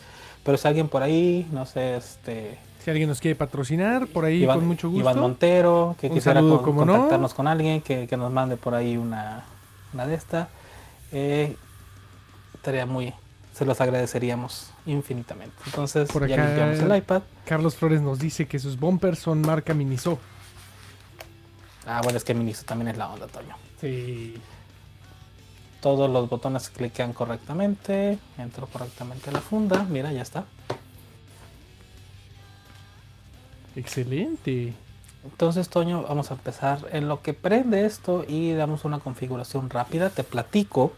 Pero 0.45 0.59
si 0.59 0.67
alguien 0.69 0.89
por 0.89 1.03
ahí, 1.03 1.47
no 1.53 1.65
sé, 1.67 1.97
este... 1.97 2.59
Si 2.85 2.91
alguien 2.91 3.09
nos 3.11 3.21
quiere 3.21 3.37
patrocinar, 3.37 4.07
por 4.07 4.25
ahí 4.25 4.43
Iván, 4.43 4.59
con 4.59 4.69
mucho 4.69 4.89
gusto. 4.89 5.01
Iván 5.03 5.21
Montero, 5.21 5.97
que 6.01 6.07
Un 6.09 6.15
quisiera 6.15 6.41
saludo, 6.41 6.57
con- 6.57 6.65
como 6.65 6.85
no. 6.87 6.93
contactarnos 6.95 7.35
con 7.35 7.47
alguien, 7.47 7.83
que, 7.83 8.07
que 8.09 8.17
nos 8.17 8.33
mande 8.33 8.57
por 8.57 8.75
ahí 8.75 8.97
una, 8.97 9.45
una 9.93 10.07
de 10.07 10.15
estas, 10.15 10.49
eh, 11.13 11.57
estaría 12.55 12.87
muy, 12.87 13.13
se 13.53 13.67
los 13.67 13.81
agradeceríamos 13.83 14.71
infinitamente. 14.87 15.55
Entonces, 15.67 16.11
Por 16.11 16.27
ya 16.27 16.37
acá- 16.37 16.47
limpiamos 16.47 16.79
el 16.81 16.97
iPad. 16.97 17.23
Carlos 17.45 17.77
Flores 17.77 18.01
nos 18.01 18.19
dice 18.19 18.47
que 18.47 18.59
sus 18.59 18.81
bumpers 18.81 19.19
son 19.19 19.43
marca 19.43 19.75
Miniso. 19.75 20.19
Ah, 21.87 22.01
bueno, 22.03 22.17
es 22.17 22.25
que 22.25 22.33
Miniso 22.35 22.65
también 22.65 22.89
es 22.89 22.97
la 22.97 23.09
onda, 23.11 23.27
Toño. 23.27 23.57
Sí. 23.81 24.35
Todos 25.81 26.11
los 26.11 26.29
botones 26.29 26.65
se 26.65 26.73
cliquean 26.73 27.13
correctamente, 27.13 28.19
entro 28.37 28.67
correctamente 28.67 29.31
a 29.31 29.33
la 29.33 29.41
funda, 29.41 29.87
mira, 29.89 30.13
ya 30.13 30.23
está. 30.23 30.45
Excelente. 33.77 34.75
Entonces, 35.25 35.69
Toño, 35.69 36.03
vamos 36.03 36.31
a 36.31 36.35
empezar 36.35 36.87
en 36.93 37.09
lo 37.09 37.23
que 37.23 37.35
prende 37.35 37.85
esto 37.87 38.25
y 38.27 38.53
damos 38.53 38.85
una 38.85 38.99
configuración 38.99 39.71
rápida. 39.71 40.11
Te 40.11 40.25
platico 40.25 40.93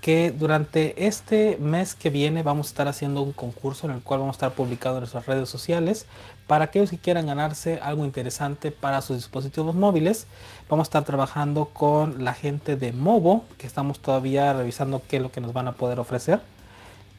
que 0.00 0.32
durante 0.32 1.06
este 1.06 1.58
mes 1.58 1.94
que 1.94 2.10
viene 2.10 2.42
vamos 2.42 2.68
a 2.68 2.70
estar 2.70 2.88
haciendo 2.88 3.22
un 3.22 3.32
concurso 3.32 3.86
en 3.86 3.94
el 3.94 4.02
cual 4.02 4.20
vamos 4.20 4.34
a 4.34 4.38
estar 4.38 4.52
publicando 4.52 4.98
en 4.98 5.02
nuestras 5.02 5.26
redes 5.26 5.48
sociales 5.48 6.06
para 6.50 6.64
aquellos 6.64 6.90
que 6.90 6.98
quieran 6.98 7.26
ganarse 7.28 7.78
algo 7.80 8.04
interesante 8.04 8.72
para 8.72 9.02
sus 9.02 9.18
dispositivos 9.18 9.76
móviles. 9.76 10.26
Vamos 10.68 10.86
a 10.86 10.88
estar 10.88 11.04
trabajando 11.04 11.66
con 11.66 12.24
la 12.24 12.34
gente 12.34 12.74
de 12.74 12.92
Movo, 12.92 13.44
que 13.56 13.68
estamos 13.68 14.00
todavía 14.00 14.52
revisando 14.52 15.00
qué 15.08 15.18
es 15.18 15.22
lo 15.22 15.30
que 15.30 15.40
nos 15.40 15.52
van 15.52 15.68
a 15.68 15.72
poder 15.74 16.00
ofrecer. 16.00 16.40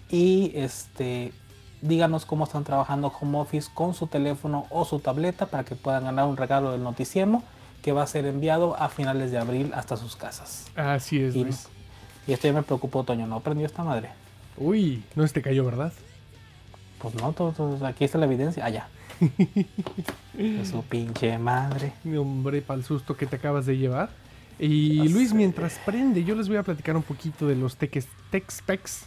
Y 0.10 0.52
este, 0.56 1.32
díganos 1.82 2.26
cómo 2.26 2.44
están 2.44 2.66
trabajando 2.66 3.08
home 3.22 3.38
office 3.40 3.70
con 3.74 3.94
su 3.94 4.08
teléfono 4.08 4.66
o 4.70 4.84
su 4.84 5.00
tableta 5.00 5.46
para 5.46 5.64
que 5.64 5.76
puedan 5.76 6.04
ganar 6.04 6.26
un 6.26 6.36
regalo 6.36 6.74
del 6.74 6.84
noticiemo 6.84 7.42
que 7.82 7.94
va 7.94 8.04
a 8.04 8.08
ser 8.08 8.26
enviado 8.26 8.76
a 8.76 8.90
finales 8.90 9.32
de 9.32 9.38
abril 9.38 9.72
hasta 9.74 9.96
sus 9.96 10.18
casas. 10.18 10.66
Así 10.76 11.22
es, 11.24 11.34
Y, 11.38 11.44
Luis. 11.46 11.70
y 12.28 12.34
esto 12.34 12.48
ya 12.50 12.54
me 12.54 12.64
preocupó, 12.64 13.06
Toño, 13.06 13.28
¿no 13.28 13.38
aprendió 13.38 13.66
esta 13.66 13.86
madre? 13.86 14.10
Uy, 14.58 15.06
no 15.16 15.26
se 15.26 15.34
te 15.36 15.42
cayó, 15.42 15.64
¿verdad? 15.64 15.94
Pues 17.00 17.16
no, 17.16 17.32
todo- 17.32 17.54
todo- 17.54 17.88
aquí 17.88 18.04
está 18.04 18.18
la 18.18 18.26
evidencia. 18.26 18.66
Allá. 18.66 18.90
De 20.34 20.66
su 20.66 20.84
pinche 20.84 21.38
madre. 21.38 21.94
Hombre, 22.18 22.62
para 22.62 22.78
el 22.80 22.84
susto 22.86 23.16
que 23.16 23.26
te 23.26 23.36
acabas 23.38 23.66
de 23.66 23.78
llevar. 23.78 24.10
Y 24.60 24.98
Ya 24.98 25.04
Luis, 25.06 25.30
sé. 25.30 25.36
mientras 25.36 25.80
prende, 25.86 26.24
yo 26.24 26.36
les 26.36 26.48
voy 26.48 26.58
a 26.58 26.64
platicar 26.64 26.96
un 26.96 27.04
poquito 27.04 27.48
de 27.48 27.56
los 27.56 27.78
tech, 27.78 28.06
specs, 28.52 29.06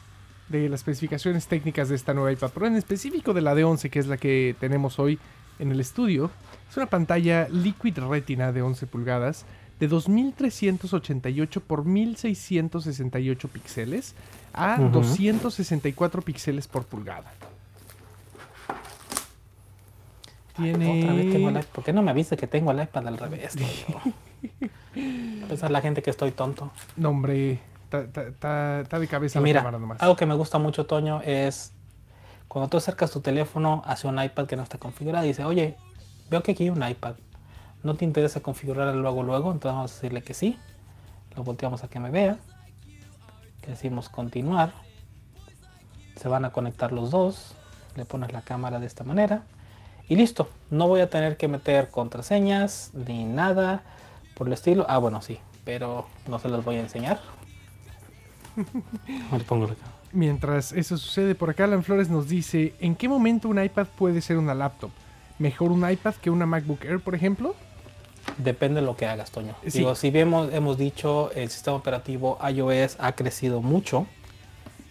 de 0.49 0.69
las 0.69 0.81
especificaciones 0.81 1.47
técnicas 1.47 1.89
de 1.89 1.95
esta 1.97 2.13
nueva 2.15 2.33
iPad 2.33 2.51
Pro, 2.51 2.67
en 2.67 2.77
específico 2.77 3.33
de 3.35 3.41
la 3.41 3.55
D11, 3.55 3.91
que 3.91 3.99
es 3.99 4.07
la 4.07 4.17
que 4.17 4.57
tenemos 4.59 4.99
hoy 4.99 5.19
en 5.59 5.71
el 5.71 5.81
estudio. 5.81 6.31
Es 6.71 6.77
una 6.77 6.87
pantalla 6.87 7.49
Liquid 7.49 7.99
Retina 7.99 8.51
de 8.53 8.63
11 8.63 8.87
pulgadas, 8.89 9.45
de 9.79 9.89
2388 9.89 11.61
por 11.61 11.85
1668 11.85 13.49
píxeles 13.49 14.15
a 14.53 14.77
Ujú. 14.81 14.89
264 14.91 16.23
píxeles 16.23 16.69
por 16.69 16.85
pulgada. 16.87 17.33
Otra 20.55 20.65
vez 20.65 20.77
tengo 20.79 20.93
el 21.15 21.31
Tiene 21.31 21.51
iPad. 21.51 21.65
¿Por 21.73 21.85
qué 21.85 21.93
no 21.93 22.03
me 22.03 22.11
avisa 22.11 22.37
que 22.37 22.47
tengo 22.47 22.71
el 22.71 22.81
iPad 22.83 23.09
al 23.09 23.19
revés? 23.19 23.57
A 25.63 25.69
la 25.69 25.81
gente 25.81 26.03
que 26.03 26.11
estoy 26.11 26.31
tonto. 26.31 26.71
No, 26.97 27.11
hombre, 27.11 27.61
está 27.91 28.99
de 28.99 29.09
cabeza 29.09 29.39
Y 29.39 29.41
la 29.41 29.45
mira, 29.45 29.61
cámara 29.61 29.79
nomás. 29.79 30.01
algo 30.03 30.17
que 30.17 30.27
me 30.27 30.35
gusta 30.35 30.59
mucho, 30.59 30.87
Toño, 30.87 31.21
es 31.23 31.73
cuando 32.49 32.69
tú 32.69 32.77
acercas 32.77 33.11
tu 33.11 33.21
teléfono 33.21 33.83
hacia 33.85 34.09
un 34.11 34.23
iPad 34.23 34.47
que 34.47 34.57
no 34.57 34.63
está 34.63 34.79
configurado 34.79 35.25
y 35.25 35.29
dice, 35.29 35.45
oye, 35.45 35.77
veo 36.31 36.43
que 36.43 36.53
aquí 36.53 36.65
hay 36.65 36.71
un 36.71 36.87
iPad. 36.89 37.15
¿No 37.83 37.95
te 37.95 38.05
interesa 38.05 38.41
configurarlo 38.41 38.95
luego, 39.01 39.23
luego? 39.23 39.53
Entonces 39.53 39.75
vamos 39.77 39.91
a 39.91 39.95
decirle 39.95 40.23
que 40.23 40.35
sí. 40.35 40.59
Lo 41.37 41.43
volteamos 41.43 41.83
a 41.85 41.89
que 41.89 41.99
me 41.99 42.11
vea. 42.11 42.39
Decimos 43.67 44.09
continuar. 44.09 44.73
Se 46.17 46.29
van 46.29 46.45
a 46.45 46.51
conectar 46.51 46.93
los 46.93 47.11
dos. 47.11 47.55
Le 47.97 48.05
pones 48.05 48.33
la 48.33 48.43
cámara 48.43 48.79
de 48.79 48.87
esta 48.87 49.05
manera. 49.05 49.43
Y 50.09 50.17
listo. 50.17 50.49
No 50.71 50.89
voy 50.89 51.01
a 51.01 51.11
tener 51.11 51.37
que 51.37 51.49
meter 51.49 51.91
contraseñas 51.91 52.91
ni 52.95 53.25
nada 53.25 53.83
por 54.35 54.47
el 54.47 54.53
estilo. 54.53 54.85
Ah, 54.89 54.99
bueno, 54.99 55.23
sí. 55.23 55.39
Pero 55.65 56.07
no 56.29 56.39
se 56.39 56.49
los 56.49 56.65
voy 56.65 56.77
a 56.77 56.81
enseñar. 56.81 57.21
Pongo. 59.49 59.71
Mientras 60.13 60.73
eso 60.73 60.97
sucede, 60.97 61.35
por 61.35 61.51
acá 61.51 61.65
Alan 61.65 61.83
Flores 61.83 62.09
nos 62.09 62.29
dice, 62.29 62.75
¿en 62.81 62.95
qué 62.95 63.09
momento 63.09 63.49
un 63.49 63.63
iPad 63.63 63.87
puede 63.99 64.21
ser 64.21 64.37
una 64.37 64.55
laptop? 64.55 64.91
¿Mejor 65.39 65.73
un 65.73 65.89
iPad 65.91 66.15
que 66.15 66.31
una 66.31 66.47
MacBook 66.47 66.85
Air, 66.85 67.01
por 67.01 67.15
ejemplo? 67.15 67.57
Depende 68.39 68.81
de 68.81 68.87
lo 68.87 68.97
que 68.97 69.07
hagas, 69.07 69.31
Toño. 69.33 69.55
Sí. 69.67 69.79
Digo, 69.79 69.95
si 69.97 70.11
vemos, 70.11 70.53
hemos 70.53 70.79
dicho, 70.79 71.33
el 71.33 71.51
sistema 71.51 71.77
operativo 71.77 72.39
iOS 72.49 72.97
ha 73.01 73.13
crecido 73.13 73.61
mucho. 73.61 74.07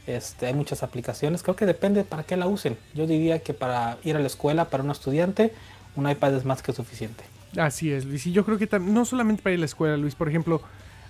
Este, 0.06 0.48
hay 0.48 0.54
muchas 0.54 0.84
aplicaciones. 0.84 1.44
Creo 1.44 1.56
que 1.56 1.66
depende 1.66 2.04
para 2.04 2.24
qué 2.24 2.36
la 2.36 2.48
usen. 2.48 2.78
Yo 2.94 3.08
diría 3.08 3.40
que 3.40 3.54
para 3.54 3.98
ir 4.04 4.16
a 4.16 4.20
la 4.20 4.28
escuela, 4.28 4.66
para 4.66 4.84
un 4.84 4.92
estudiante, 4.92 5.54
un 5.96 6.10
iPad 6.10 6.36
es 6.36 6.46
más 6.46 6.62
que 6.62 6.74
suficiente. 6.74 7.24
Así 7.58 7.92
es, 7.92 8.06
Luis. 8.06 8.26
Y 8.28 8.32
yo 8.32 8.46
creo 8.46 8.58
que 8.58 8.68
no 8.80 9.06
solamente 9.06 9.44
para 9.44 9.54
ir 9.54 9.60
a 9.60 9.62
la 9.62 9.66
escuela, 9.66 9.96
Luis. 9.98 10.16
Por 10.16 10.28
ejemplo, 10.28 10.62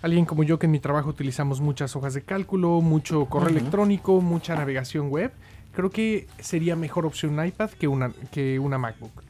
alguien 0.02 0.26
como 0.26 0.44
yo 0.44 0.60
que 0.60 0.68
en 0.68 0.72
mi 0.72 0.80
trabajo 0.80 1.10
utilizamos 1.10 1.62
muchas 1.62 1.96
hojas 1.96 2.14
de 2.14 2.22
cálculo, 2.22 2.82
mucho 2.82 3.26
correo 3.26 3.50
electrónico, 3.50 4.22
mucha 4.22 4.56
navegación 4.56 5.10
web. 5.10 5.32
Creo 5.74 5.90
que 5.90 6.28
sería 6.40 6.76
mejor 6.76 7.06
opción 7.06 7.40
un 7.40 7.46
iPad 7.46 7.72
que 7.72 7.88
una, 7.88 8.12
que 8.32 8.60
una 8.60 8.78
MacBook. 8.78 9.24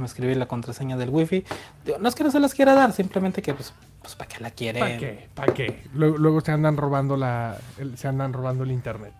Déjame 0.00 0.06
escribir 0.06 0.36
la 0.38 0.46
contraseña 0.46 0.96
del 0.96 1.10
Wi-Fi. 1.10 1.44
Digo, 1.84 1.98
no 1.98 2.08
es 2.08 2.14
que 2.14 2.24
no 2.24 2.30
se 2.30 2.40
las 2.40 2.54
quiera 2.54 2.74
dar, 2.74 2.90
simplemente 2.94 3.42
que, 3.42 3.52
pues, 3.52 3.74
pues 4.00 4.14
¿para 4.14 4.28
qué 4.28 4.40
la 4.42 4.50
quieren? 4.50 4.80
¿Para 4.80 4.96
qué? 4.96 5.28
¿Para 5.34 5.52
qué? 5.52 5.82
Luego, 5.92 6.16
luego 6.16 6.40
se 6.40 6.52
andan 6.52 6.78
robando 6.78 7.18
la, 7.18 7.58
el- 7.76 7.98
se 7.98 8.08
andan 8.08 8.32
robando 8.32 8.64
el 8.64 8.70
internet. 8.72 9.12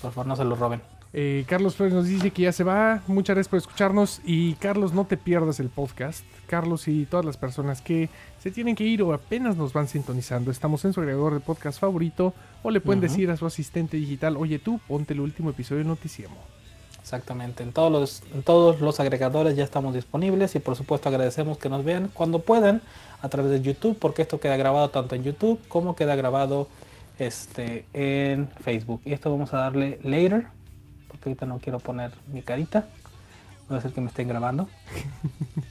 Por 0.00 0.12
favor, 0.12 0.26
no 0.28 0.36
se 0.36 0.44
lo 0.44 0.54
roben. 0.54 0.82
Eh, 1.12 1.44
Carlos 1.48 1.74
Flores 1.74 1.94
nos 1.94 2.06
dice 2.06 2.30
que 2.30 2.42
ya 2.42 2.52
se 2.52 2.62
va. 2.62 3.02
Muchas 3.08 3.34
gracias 3.34 3.48
por 3.50 3.56
escucharnos. 3.58 4.20
Y 4.24 4.54
Carlos, 4.54 4.92
no 4.92 5.04
te 5.04 5.16
pierdas 5.16 5.58
el 5.58 5.68
podcast. 5.68 6.24
Carlos 6.46 6.86
y 6.86 7.04
todas 7.06 7.26
las 7.26 7.36
personas 7.36 7.80
que 7.82 8.10
se 8.38 8.52
tienen 8.52 8.76
que 8.76 8.84
ir 8.84 9.02
o 9.02 9.12
apenas 9.12 9.56
nos 9.56 9.72
van 9.72 9.88
sintonizando. 9.88 10.52
Estamos 10.52 10.84
en 10.84 10.92
su 10.92 11.00
agregador 11.00 11.34
de 11.34 11.40
podcast 11.40 11.80
favorito. 11.80 12.34
O 12.62 12.70
le 12.70 12.80
pueden 12.80 13.00
decir 13.00 13.30
a 13.32 13.36
su 13.36 13.46
asistente 13.46 13.96
digital, 13.96 14.36
oye 14.36 14.60
tú, 14.60 14.78
ponte 14.86 15.12
el 15.12 15.20
último 15.20 15.50
episodio 15.50 15.82
de 15.82 15.88
Noticiemo. 15.88 16.36
Exactamente, 17.04 17.62
en 17.62 17.72
todos, 17.72 17.92
los, 17.92 18.22
en 18.32 18.42
todos 18.42 18.80
los 18.80 18.98
agregadores 18.98 19.56
ya 19.56 19.62
estamos 19.62 19.92
disponibles 19.94 20.54
y 20.54 20.58
por 20.58 20.74
supuesto 20.74 21.10
agradecemos 21.10 21.58
que 21.58 21.68
nos 21.68 21.84
vean 21.84 22.10
cuando 22.14 22.38
puedan 22.38 22.80
a 23.20 23.28
través 23.28 23.50
de 23.52 23.60
YouTube 23.60 23.98
porque 23.98 24.22
esto 24.22 24.40
queda 24.40 24.56
grabado 24.56 24.88
tanto 24.88 25.14
en 25.14 25.22
YouTube 25.22 25.60
como 25.68 25.96
queda 25.96 26.16
grabado 26.16 26.66
este, 27.18 27.84
en 27.92 28.48
Facebook. 28.62 29.02
Y 29.04 29.12
esto 29.12 29.30
vamos 29.30 29.52
a 29.52 29.58
darle 29.58 30.00
later 30.02 30.46
porque 31.08 31.28
ahorita 31.28 31.44
no 31.44 31.58
quiero 31.58 31.78
poner 31.78 32.10
mi 32.32 32.40
carita, 32.40 32.88
no 33.68 33.76
es 33.76 33.84
el 33.84 33.92
que 33.92 34.00
me 34.00 34.08
estén 34.08 34.26
grabando. 34.26 34.66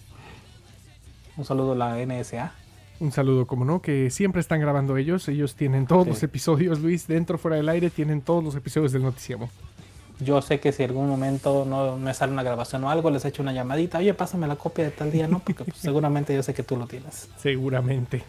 Un 1.35 1.45
saludo 1.45 1.71
a 1.71 1.75
la 1.75 2.05
NSA. 2.05 2.53
Un 2.99 3.11
saludo, 3.11 3.47
como 3.47 3.65
no, 3.65 3.81
que 3.81 4.11
siempre 4.11 4.39
están 4.39 4.59
grabando 4.61 4.97
ellos. 4.97 5.27
Ellos 5.27 5.55
tienen 5.55 5.87
todos 5.87 6.03
Sí. 6.03 6.09
los 6.11 6.21
episodios, 6.23 6.79
Luis, 6.79 7.07
dentro, 7.07 7.39
fuera 7.39 7.57
del 7.57 7.69
aire, 7.69 7.89
tienen 7.89 8.21
todos 8.21 8.43
los 8.43 8.55
episodios 8.55 8.91
del 8.91 9.01
Noticiemo. 9.01 9.49
Yo 10.19 10.41
sé 10.41 10.59
que 10.59 10.71
si 10.71 10.83
algún 10.83 11.09
momento 11.09 11.65
no 11.65 11.97
me 11.97 12.13
sale 12.13 12.31
una 12.31 12.43
grabación 12.43 12.83
o 12.83 12.89
algo, 12.89 13.09
les 13.09 13.25
echo 13.25 13.41
una 13.41 13.53
llamadita. 13.53 13.97
Oye, 13.97 14.13
pásame 14.13 14.47
la 14.47 14.55
copia 14.55 14.85
de 14.85 14.91
tal 14.91 15.11
día, 15.11 15.27
¿no? 15.27 15.39
Porque 15.39 15.63
pues, 15.65 15.77
seguramente 15.77 16.33
yo 16.35 16.43
sé 16.43 16.53
que 16.53 16.63
tú 16.63 16.77
lo 16.77 16.87
tienes. 16.87 17.29
Seguramente. 17.37 18.23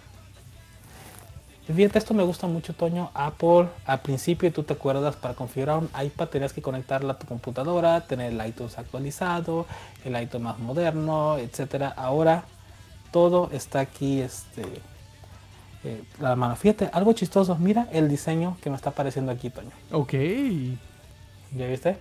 Fíjate, 1.66 1.99
esto 1.99 2.12
me 2.12 2.22
gusta 2.22 2.47
mucho, 2.47 2.74
Toño. 2.74 3.11
Apple, 3.14 3.68
al 3.87 4.01
principio, 4.01 4.53
tú 4.53 4.64
te 4.64 4.74
acuerdas, 4.74 5.16
para 5.16 5.32
configurar 5.32 5.78
un 5.78 5.89
iPad 5.99 6.28
tenías 6.28 6.53
que 6.53 6.61
conectarla 6.61 7.14
a 7.14 7.18
tu 7.18 7.26
computadora, 7.26 8.03
tener 8.03 8.32
el 8.32 8.47
iTunes 8.47 8.76
actualizado, 8.76 9.66
el 10.05 10.20
iTunes 10.20 10.45
más 10.45 10.59
moderno, 10.59 11.39
etcétera. 11.39 11.89
Ahora 11.97 12.45
todo 13.12 13.49
está 13.51 13.80
aquí, 13.80 14.20
este, 14.20 14.62
eh, 15.85 16.03
la 16.20 16.37
mano. 16.37 16.55
Fíjate, 16.57 16.91
algo 16.93 17.14
chistoso. 17.14 17.57
Mira 17.57 17.89
el 17.93 18.11
diseño 18.11 18.59
que 18.62 18.68
me 18.68 18.76
está 18.76 18.91
apareciendo 18.91 19.32
aquí, 19.32 19.49
Toño. 19.49 19.70
Ok. 19.91 20.14
¿Ya 21.57 21.66
viste? 21.66 21.96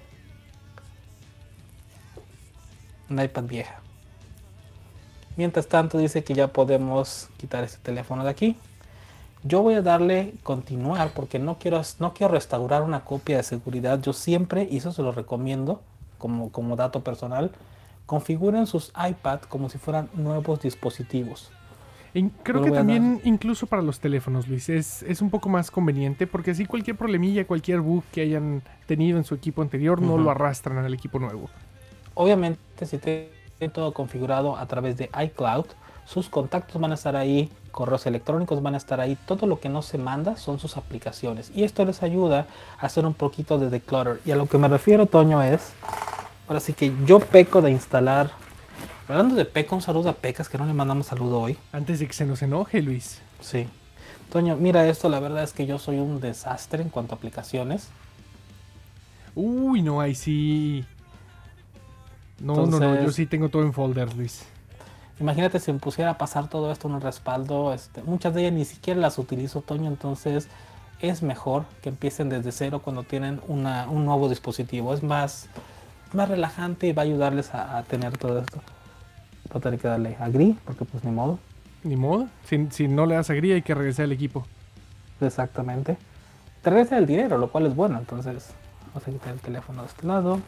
Una 3.10 3.24
iPad 3.24 3.44
vieja. 3.44 3.82
Mientras 5.36 5.68
tanto 5.68 5.98
dice 5.98 6.24
que 6.24 6.34
ya 6.34 6.48
podemos 6.48 7.30
quitar 7.38 7.64
este 7.64 7.80
teléfono 7.82 8.24
de 8.24 8.30
aquí. 8.30 8.58
Yo 9.44 9.62
voy 9.62 9.76
a 9.76 9.82
darle 9.82 10.34
continuar 10.44 11.12
porque 11.14 11.38
no 11.38 11.58
quiero, 11.60 11.82
no 12.00 12.14
quiero 12.14 12.34
restaurar 12.34 12.82
una 12.82 13.04
copia 13.04 13.38
de 13.38 13.44
seguridad. 13.44 14.02
Yo 14.02 14.14
siempre, 14.14 14.68
y 14.70 14.78
eso 14.78 14.92
se 14.92 15.02
lo 15.02 15.12
recomiendo 15.12 15.82
como, 16.18 16.52
como 16.52 16.76
dato 16.76 17.04
personal, 17.04 17.52
configuren 18.06 18.68
sus 18.68 18.92
iPad 19.10 19.42
como 19.42 19.70
si 19.70 19.78
fueran 19.78 20.10
nuevos 20.14 20.62
dispositivos. 20.62 21.52
In- 22.16 22.32
creo 22.44 22.62
que 22.62 22.72
también 22.72 23.22
incluso 23.24 23.66
para 23.66 23.82
los 23.82 24.00
teléfonos, 24.00 24.48
Luis, 24.48 24.70
es, 24.70 25.02
es 25.04 25.22
un 25.22 25.32
poco 25.32 25.50
más 25.50 25.72
conveniente 25.72 26.28
porque 26.28 26.52
así 26.52 26.66
cualquier 26.66 26.96
problemilla, 26.96 27.46
cualquier 27.46 27.82
bug 27.82 28.04
que 28.12 28.22
hayan 28.22 28.62
tenido 28.86 29.18
en 29.18 29.24
su 29.24 29.34
equipo 29.34 29.62
anterior 29.64 30.02
no 30.02 30.18
lo 30.18 30.30
arrastran 30.30 30.78
al 30.78 30.94
equipo 30.94 31.18
nuevo. 31.18 31.50
Obviamente, 32.14 32.60
si 32.86 33.00
tienen 33.00 33.30
todo 33.74 33.92
configurado 33.94 34.58
a 34.58 34.66
través 34.68 34.98
de 34.98 35.10
iCloud, 35.26 35.66
sus 36.06 36.30
contactos 36.30 36.80
van 36.80 36.92
a 36.92 36.96
estar 36.96 37.16
ahí, 37.16 37.50
correos 37.72 38.06
electrónicos 38.06 38.62
van 38.62 38.76
a 38.76 38.78
estar 38.78 39.00
ahí, 39.00 39.18
todo 39.26 39.48
lo 39.48 39.60
que 39.60 39.70
no 39.70 39.82
se 39.82 39.98
manda 39.98 40.36
son 40.36 40.60
sus 40.60 40.78
aplicaciones. 40.78 41.50
Y 41.56 41.64
esto 41.64 41.84
les 41.86 42.04
ayuda 42.04 42.46
a 42.78 42.86
hacer 42.86 43.06
un 43.06 43.16
poquito 43.16 43.58
de 43.58 43.70
declutter. 43.72 44.20
Y 44.26 44.32
a 44.32 44.36
lo 44.36 44.46
que 44.46 44.60
me 44.60 44.68
refiero, 44.68 45.08
Toño, 45.08 45.42
es, 45.42 45.72
ahora 46.48 46.60
sí 46.60 46.74
que 46.74 46.94
yo 47.06 47.20
peco 47.20 47.62
de 47.64 47.72
instalar, 47.72 48.30
hablando 49.08 49.36
de 49.36 49.46
peco, 49.46 49.76
un 49.76 49.82
saludo 49.82 50.10
a 50.10 50.14
Pecas, 50.14 50.50
que 50.50 50.58
no 50.58 50.66
le 50.66 50.74
mandamos 50.74 51.08
saludo 51.08 51.40
hoy. 51.42 51.58
Antes 51.72 52.00
de 52.00 52.08
que 52.08 52.14
se 52.14 52.26
nos 52.26 52.42
enoje, 52.42 52.82
Luis. 52.82 53.22
Sí. 53.42 53.68
Toño, 54.32 54.56
mira 54.56 54.88
esto, 54.88 55.10
la 55.10 55.20
verdad 55.20 55.44
es 55.44 55.54
que 55.54 55.66
yo 55.66 55.78
soy 55.80 56.00
un 56.00 56.20
desastre 56.20 56.82
en 56.82 56.90
cuanto 56.90 57.14
a 57.14 57.18
aplicaciones. 57.18 57.90
Uy, 59.36 59.82
no, 59.82 60.02
ahí 60.02 60.16
sí. 60.16 60.86
No, 62.40 62.66
no, 62.66 62.80
no, 62.80 63.02
yo 63.02 63.12
sí 63.12 63.26
tengo 63.26 63.50
todo 63.50 63.64
en 63.64 63.74
folder, 63.74 64.14
Luis. 64.16 64.44
Imagínate 65.20 65.60
si 65.60 65.72
me 65.72 65.80
pusiera 65.80 66.12
a 66.12 66.18
pasar 66.18 66.50
todo 66.50 66.72
esto 66.72 66.88
en 66.88 66.96
un 66.96 67.02
respaldo, 67.02 67.74
este, 67.74 68.02
muchas 68.04 68.34
de 68.34 68.42
ellas 68.42 68.54
ni 68.54 68.66
siquiera 68.66 69.00
las 69.00 69.18
utilizo, 69.20 69.62
Toño, 69.62 69.88
entonces 69.88 70.48
es 71.00 71.22
mejor 71.22 71.66
que 71.82 71.90
empiecen 71.90 72.30
desde 72.30 72.52
cero 72.52 72.82
cuando 72.84 73.04
tienen 73.04 73.40
una- 73.48 73.88
un 73.90 74.06
nuevo 74.06 74.28
dispositivo. 74.30 74.94
Es 74.94 75.04
más, 75.04 75.48
más 76.14 76.30
relajante 76.30 76.88
y 76.88 76.94
va 76.94 77.04
a 77.04 77.06
ayudarles 77.06 77.54
a, 77.54 77.78
a 77.78 77.84
tener 77.84 78.18
todo 78.18 78.40
esto. 78.40 78.62
Voy 79.54 79.60
a 79.60 79.62
tener 79.62 79.80
que 79.80 79.88
darle 79.88 80.18
agree, 80.20 80.56
porque 80.66 80.84
pues 80.84 81.04
ni 81.04 81.12
modo. 81.12 81.40
Ni 81.84 81.96
modo. 81.96 82.28
Si, 82.46 82.68
si 82.72 82.88
no 82.88 83.06
le 83.06 83.16
das 83.16 83.30
a 83.30 83.34
Gría, 83.36 83.56
hay 83.56 83.62
que 83.62 83.76
regresar 83.76 84.06
al 84.06 84.12
equipo. 84.12 84.46
Exactamente. 85.22 85.98
Te 86.62 86.70
regresa 86.70 86.98
el 86.98 87.06
dinero, 87.06 87.38
lo 87.38 87.50
cual 87.52 87.66
es 87.68 87.76
bueno. 87.76 88.00
Entonces, 88.00 88.54
vamos 88.88 89.08
a 89.08 89.12
quitar 89.12 89.34
el 89.34 89.40
teléfono 89.40 89.82
de 89.84 89.88
este 89.90 90.08
lado. 90.08 90.40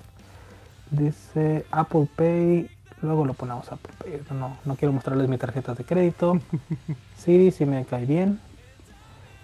Dice 0.91 1.65
Apple 1.71 2.07
Pay. 2.15 2.69
Luego 3.01 3.25
lo 3.25 3.33
ponemos 3.33 3.71
Apple 3.71 3.93
Pay. 3.99 4.21
No, 4.37 4.57
no 4.65 4.75
quiero 4.75 4.93
mostrarles 4.93 5.27
mi 5.27 5.37
tarjeta 5.37 5.73
de 5.75 5.83
crédito. 5.83 6.39
Siri, 7.17 7.51
si 7.51 7.65
me 7.65 7.85
cae 7.85 8.05
bien. 8.05 8.39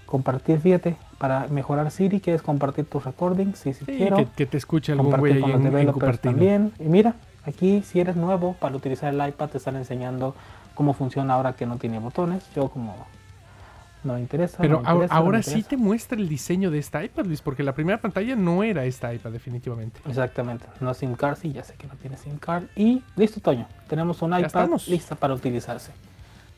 Compartir, 0.05 0.59
fíjate. 0.59 0.97
Para 1.17 1.47
mejorar 1.47 1.91
Siri, 1.91 2.19
¿quieres 2.19 2.41
compartir 2.41 2.85
tus 2.85 3.03
recordings? 3.03 3.59
Sí, 3.59 3.73
sí, 3.73 3.85
Sí, 3.85 3.97
quiero. 3.97 4.17
que, 4.17 4.25
que 4.35 4.45
te 4.45 4.57
escuche 4.57 4.91
algún 4.93 5.11
güey 5.17 5.33
ahí 5.43 5.51
en, 5.51 5.65
en 5.77 6.17
también. 6.19 6.73
Y 6.79 6.85
mira, 6.85 7.15
aquí 7.45 7.81
si 7.83 7.99
eres 7.99 8.15
nuevo 8.15 8.53
para 8.53 8.75
utilizar 8.75 9.13
el 9.13 9.27
iPad 9.27 9.49
te 9.49 9.57
están 9.57 9.75
enseñando 9.75 10.35
cómo 10.75 10.93
funciona 10.93 11.33
ahora 11.33 11.53
que 11.53 11.65
no 11.65 11.77
tiene 11.77 11.99
botones. 11.99 12.43
Yo 12.55 12.69
como 12.69 13.07
no 14.03 14.15
me 14.15 14.19
interesa. 14.19 14.57
no 14.57 14.61
Pero 14.61 14.81
ahora, 14.85 15.37
no 15.37 15.43
sí 15.43 15.63
te 15.63 15.77
muestra 15.77 16.17
el 16.17 16.27
diseño 16.27 16.71
de 16.71 16.79
esta 16.79 17.03
iPad, 17.03 17.25
Luis, 17.25 17.41
porque 17.41 17.63
la 17.63 17.73
primera 17.73 17.99
pantalla 17.99 18.35
no 18.35 18.63
era 18.63 18.85
esta 18.85 19.13
iPad, 19.13 19.31
definitivamente. 19.31 19.99
Exactamente, 20.07 20.65
no 20.79 20.93
SIM 20.93 21.15
card, 21.15 21.37
sí, 21.37 21.51
ya 21.51 21.63
sé 21.63 21.75
que 21.75 21.87
no 21.87 21.95
tiene 21.95 22.17
SIM 22.17 22.37
card. 22.37 22.63
Y 22.75 23.03
listo, 23.15 23.39
Toño, 23.39 23.67
tenemos 23.87 24.21
un 24.21 24.37
iPad 24.37 24.69
lista 24.87 25.15
para 25.15 25.33
utilizarse. 25.33 25.91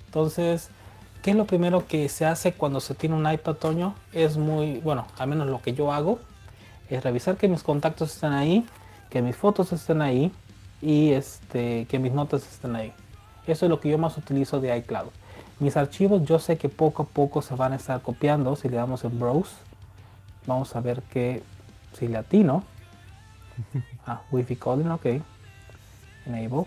Entonces, 0.05 0.69
¿qué 1.21 1.31
es 1.31 1.37
lo 1.37 1.45
primero 1.45 1.85
que 1.85 2.07
se 2.07 2.25
hace 2.25 2.53
cuando 2.53 2.79
se 2.79 2.95
tiene 2.95 3.15
un 3.15 3.29
iPad, 3.29 3.55
Toño? 3.55 3.95
Es 4.13 4.37
muy, 4.37 4.79
bueno, 4.79 5.05
al 5.17 5.27
menos 5.27 5.47
lo 5.47 5.61
que 5.61 5.73
yo 5.73 5.91
hago, 5.91 6.19
es 6.89 7.03
revisar 7.03 7.35
que 7.35 7.47
mis 7.47 7.63
contactos 7.63 8.13
estén 8.13 8.31
ahí, 8.31 8.65
que 9.09 9.21
mis 9.21 9.35
fotos 9.35 9.73
estén 9.73 10.01
ahí 10.01 10.31
y 10.83 11.11
este, 11.13 11.85
que 11.85 11.99
mis 11.99 12.11
notas 12.11 12.43
estén 12.43 12.75
ahí. 12.75 12.93
Eso 13.47 13.65
es 13.65 13.69
lo 13.69 13.79
que 13.79 13.89
yo 13.89 13.97
más 13.97 14.17
utilizo 14.17 14.59
de 14.59 14.77
iCloud. 14.77 15.09
Mis 15.59 15.77
archivos 15.77 16.23
yo 16.23 16.39
sé 16.39 16.57
que 16.57 16.69
poco 16.69 17.03
a 17.03 17.05
poco 17.05 17.41
se 17.41 17.55
van 17.55 17.73
a 17.73 17.77
estar 17.77 18.01
copiando. 18.01 18.55
Si 18.55 18.69
le 18.69 18.77
damos 18.77 19.03
en 19.03 19.19
Browse, 19.19 19.55
vamos 20.45 20.75
a 20.75 20.81
ver 20.81 21.01
que 21.03 21.41
si 21.93 22.07
le 22.07 22.17
atino, 22.17 22.63
Ah, 24.05 24.21
Wi-Fi 24.31 24.55
calling, 24.55 24.91
ok. 24.91 25.05
Enable. 26.25 26.65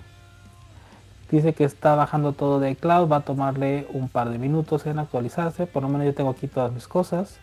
Dice 1.30 1.54
que 1.54 1.64
está 1.64 1.94
bajando 1.96 2.32
todo 2.32 2.60
de 2.60 2.76
cloud, 2.76 3.10
va 3.10 3.16
a 3.16 3.20
tomarle 3.20 3.86
un 3.92 4.08
par 4.08 4.30
de 4.30 4.38
minutos 4.38 4.86
en 4.86 4.98
actualizarse. 4.98 5.66
Por 5.66 5.82
lo 5.82 5.88
menos 5.88 6.06
yo 6.06 6.14
tengo 6.14 6.30
aquí 6.30 6.46
todas 6.46 6.72
mis 6.72 6.86
cosas. 6.86 7.38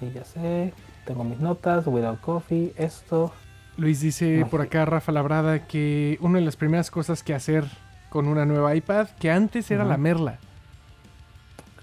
Sí, 0.00 0.10
ya 0.14 0.24
sé. 0.24 0.72
Tengo 1.04 1.22
mis 1.22 1.38
notas, 1.38 1.86
Without 1.86 2.20
Coffee, 2.20 2.72
esto. 2.76 3.30
Luis 3.76 4.00
dice 4.00 4.38
Ay. 4.38 4.44
por 4.44 4.60
acá, 4.60 4.84
Rafa 4.84 5.12
Labrada, 5.12 5.66
que 5.66 6.18
una 6.20 6.38
de 6.38 6.44
las 6.44 6.56
primeras 6.56 6.90
cosas 6.90 7.22
que 7.22 7.34
hacer 7.34 7.64
con 8.08 8.28
una 8.28 8.46
nueva 8.46 8.74
iPad, 8.76 9.08
que 9.18 9.30
antes 9.30 9.70
era 9.70 9.84
la 9.84 9.96
merla. 9.96 10.38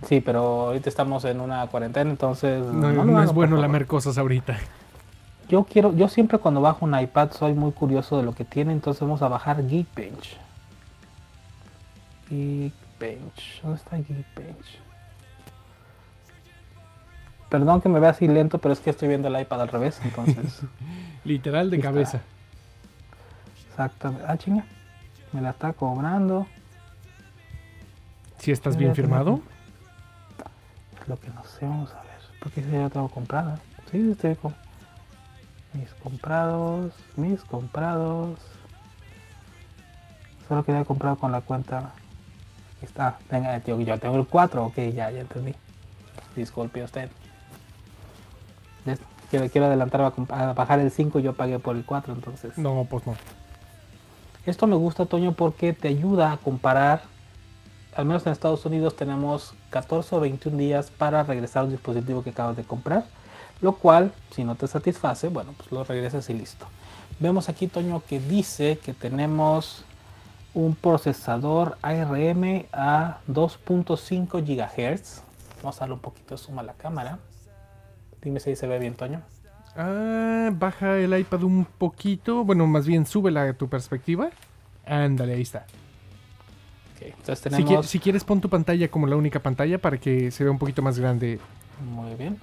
Sí, 0.07 0.21
pero 0.21 0.39
ahorita 0.67 0.89
estamos 0.89 1.25
en 1.25 1.41
una 1.41 1.67
cuarentena, 1.67 2.09
entonces 2.09 2.65
No, 2.65 2.91
no 2.91 3.01
hagan, 3.01 3.23
es 3.25 3.33
bueno 3.33 3.57
lamer 3.57 3.85
cosas 3.85 4.17
ahorita. 4.17 4.57
Yo 5.49 5.65
quiero, 5.65 5.93
yo 5.93 6.07
siempre 6.07 6.37
cuando 6.37 6.61
bajo 6.61 6.85
un 6.85 6.97
iPad 6.97 7.31
soy 7.31 7.53
muy 7.53 7.71
curioso 7.73 8.17
de 8.17 8.23
lo 8.23 8.33
que 8.33 8.45
tiene, 8.45 8.71
entonces 8.71 9.01
vamos 9.01 9.21
a 9.21 9.27
bajar 9.27 9.67
Geekbench. 9.67 10.37
Geekbench, 12.29 13.61
¿dónde 13.61 13.77
está 13.77 13.97
Geekbench? 13.97 14.79
Perdón 17.51 17.81
que 17.81 17.89
me 17.89 17.99
vea 17.99 18.11
así 18.11 18.29
lento, 18.29 18.59
pero 18.59 18.71
es 18.71 18.79
que 18.79 18.89
estoy 18.91 19.09
viendo 19.09 19.27
el 19.27 19.37
iPad 19.37 19.63
al 19.63 19.67
revés, 19.67 19.99
entonces. 20.05 20.61
Literal 21.25 21.69
de 21.69 21.81
cabeza. 21.81 22.21
Exactamente. 23.69 24.23
Ah, 24.25 24.37
chinga. 24.37 24.63
Me 25.33 25.41
la 25.41 25.49
está 25.49 25.73
cobrando. 25.73 26.47
Si 28.37 28.51
estás 28.51 28.75
Ya, 28.75 28.79
bien 28.79 28.95
firmado. 28.95 29.41
Es 31.01 31.07
lo 31.09 31.19
que 31.19 31.27
no 31.27 31.43
sé, 31.43 31.65
vamos 31.65 31.91
a 31.93 32.01
ver. 32.03 32.21
Porque 32.39 32.63
si 32.63 32.71
ya 32.71 32.89
tengo 32.89 33.09
comprada. 33.09 33.59
Sí, 33.91 34.11
estoy 34.11 34.35
con. 34.35 34.55
Mis 35.73 35.93
comprados. 35.95 36.93
Mis 37.17 37.41
comprados. 37.43 38.39
Solo 40.47 40.63
que 40.63 40.71
había 40.71 40.85
comprado 40.85 41.17
con 41.17 41.33
la 41.33 41.41
cuenta. 41.41 41.91
Aquí 42.77 42.85
está. 42.85 43.19
Venga, 43.29 43.59
tío, 43.59 43.77
yo 43.81 43.99
tengo 43.99 44.15
el 44.15 44.25
4. 44.25 44.65
Ok, 44.67 44.77
ya, 44.93 45.11
ya 45.11 45.19
entendí. 45.19 45.53
Disculpe 46.33 46.81
usted. 46.81 47.09
¿Ves? 49.31 49.49
Quiero, 49.49 49.49
quiero 49.49 49.67
adelantar 49.67 50.01
a, 50.29 50.53
bajar 50.53 50.79
el 50.79 50.91
5 50.91 51.19
y 51.19 51.23
yo 51.23 51.33
pagué 51.33 51.59
por 51.59 51.75
el 51.75 51.85
4, 51.85 52.13
entonces. 52.13 52.57
No, 52.57 52.85
pues 52.89 53.05
no. 53.07 53.15
Esto 54.45 54.67
me 54.67 54.75
gusta, 54.75 55.05
Toño, 55.05 55.33
porque 55.33 55.73
te 55.73 55.87
ayuda 55.87 56.31
a 56.31 56.37
comparar. 56.37 57.03
Al 57.95 58.05
menos 58.05 58.25
en 58.25 58.31
Estados 58.31 58.65
Unidos 58.65 58.95
tenemos 58.95 59.53
14 59.69 60.15
o 60.15 60.19
21 60.19 60.57
días 60.57 60.91
para 60.91 61.23
regresar 61.23 61.63
al 61.63 61.71
dispositivo 61.71 62.23
que 62.23 62.31
acabas 62.31 62.55
de 62.57 62.63
comprar. 62.63 63.05
Lo 63.61 63.73
cual, 63.73 64.11
si 64.31 64.43
no 64.43 64.55
te 64.55 64.67
satisface, 64.67 65.27
bueno, 65.27 65.53
pues 65.55 65.71
lo 65.71 65.83
regresas 65.83 66.29
y 66.29 66.33
listo. 66.33 66.65
Vemos 67.19 67.49
aquí, 67.49 67.67
Toño, 67.67 68.01
que 68.07 68.19
dice 68.19 68.79
que 68.83 68.93
tenemos 68.93 69.85
un 70.53 70.75
procesador 70.75 71.77
ARM 71.81 72.65
a 72.73 73.19
2.5 73.29 74.41
GHz. 74.41 75.21
Vamos 75.61 75.77
a 75.77 75.79
darle 75.81 75.93
un 75.93 76.01
poquito 76.01 76.35
de 76.35 76.41
zoom 76.41 76.59
a 76.59 76.63
la 76.63 76.73
cámara. 76.73 77.19
Dime 78.21 78.39
si 78.39 78.51
ahí 78.51 78.55
se 78.55 78.67
ve 78.67 78.79
bien, 78.79 78.95
Toño. 78.95 79.21
Ah, 79.75 80.49
baja 80.53 80.97
el 80.97 81.17
iPad 81.17 81.43
un 81.43 81.65
poquito. 81.65 82.43
Bueno, 82.43 82.67
más 82.67 82.85
bien 82.85 83.05
súbela 83.05 83.43
a 83.43 83.53
tu 83.53 83.69
perspectiva. 83.69 84.29
Ándale, 84.85 85.33
ahí 85.33 85.41
está. 85.41 85.65
Entonces 86.99 87.39
Si, 87.39 87.49
tenemos... 87.49 87.85
qui- 87.85 87.87
si 87.87 87.99
quieres, 87.99 88.23
pon 88.23 88.41
tu 88.41 88.49
pantalla 88.49 88.87
como 88.89 89.07
la 89.07 89.15
única 89.15 89.39
pantalla 89.39 89.79
para 89.79 89.97
que 89.97 90.29
se 90.29 90.43
vea 90.43 90.51
un 90.51 90.59
poquito 90.59 90.81
más 90.83 90.99
grande. 90.99 91.39
Muy 91.83 92.13
bien. 92.15 92.39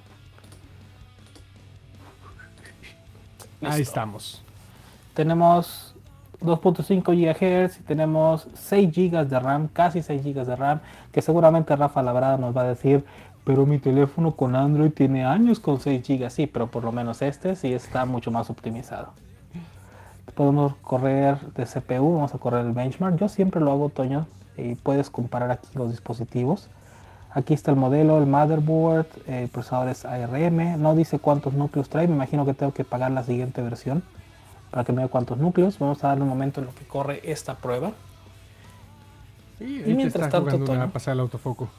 Ahí 3.61 3.81
estamos. 3.81 4.41
Tenemos 5.13 5.95
2.5 6.41 7.03
GHz 7.13 7.79
y 7.79 7.83
tenemos 7.83 8.47
6 8.53 8.91
GB 8.95 9.27
de 9.27 9.39
RAM, 9.39 9.67
casi 9.67 10.01
6 10.01 10.23
GB 10.23 10.45
de 10.45 10.55
RAM, 10.55 10.79
que 11.11 11.21
seguramente 11.21 11.75
Rafa 11.75 12.01
Labrada 12.01 12.37
nos 12.37 12.55
va 12.55 12.61
a 12.61 12.67
decir, 12.69 13.03
pero 13.43 13.65
mi 13.65 13.79
teléfono 13.79 14.33
con 14.33 14.55
Android 14.55 14.91
tiene 14.91 15.25
años 15.25 15.59
con 15.59 15.79
6 15.79 16.07
GB, 16.07 16.29
sí, 16.29 16.47
pero 16.47 16.67
por 16.67 16.83
lo 16.83 16.91
menos 16.91 17.21
este 17.21 17.55
sí 17.55 17.73
está 17.73 18.05
mucho 18.05 18.31
más 18.31 18.49
optimizado. 18.49 19.09
Podemos 20.35 20.75
correr 20.75 21.39
de 21.55 21.65
CPU, 21.65 22.13
vamos 22.13 22.33
a 22.33 22.37
correr 22.37 22.65
el 22.65 22.71
benchmark, 22.71 23.17
yo 23.17 23.27
siempre 23.27 23.59
lo 23.59 23.71
hago, 23.71 23.89
Toño, 23.89 24.25
y 24.55 24.75
puedes 24.75 25.09
comparar 25.09 25.51
aquí 25.51 25.67
los 25.73 25.91
dispositivos. 25.91 26.69
Aquí 27.31 27.53
está 27.53 27.71
el 27.71 27.77
modelo, 27.77 28.17
el 28.17 28.25
motherboard, 28.25 29.07
el 29.27 29.49
procesador 29.49 29.89
es 29.89 30.05
ARM, 30.05 30.81
no 30.81 30.95
dice 30.95 31.19
cuántos 31.19 31.53
núcleos 31.53 31.89
trae, 31.89 32.07
me 32.07 32.15
imagino 32.15 32.45
que 32.45 32.53
tengo 32.53 32.73
que 32.73 32.83
pagar 32.83 33.11
la 33.11 33.23
siguiente 33.23 33.61
versión 33.61 34.01
para 34.71 34.83
que 34.83 34.91
me 34.91 35.01
diga 35.01 35.11
cuántos 35.11 35.37
núcleos. 35.37 35.79
Vamos 35.79 36.03
a 36.03 36.09
darle 36.09 36.23
un 36.23 36.29
momento 36.29 36.59
en 36.61 36.67
lo 36.67 36.75
que 36.75 36.85
corre 36.85 37.21
esta 37.23 37.55
prueba. 37.55 37.91
Sí, 39.57 39.83
Y 39.85 39.93
mientras 39.93 40.25
está 40.25 40.39
tanto, 40.41 40.55
una 40.55 40.65
Toño. 40.65 40.91
pasada 40.91 41.13
al 41.13 41.19
autofoco. 41.21 41.69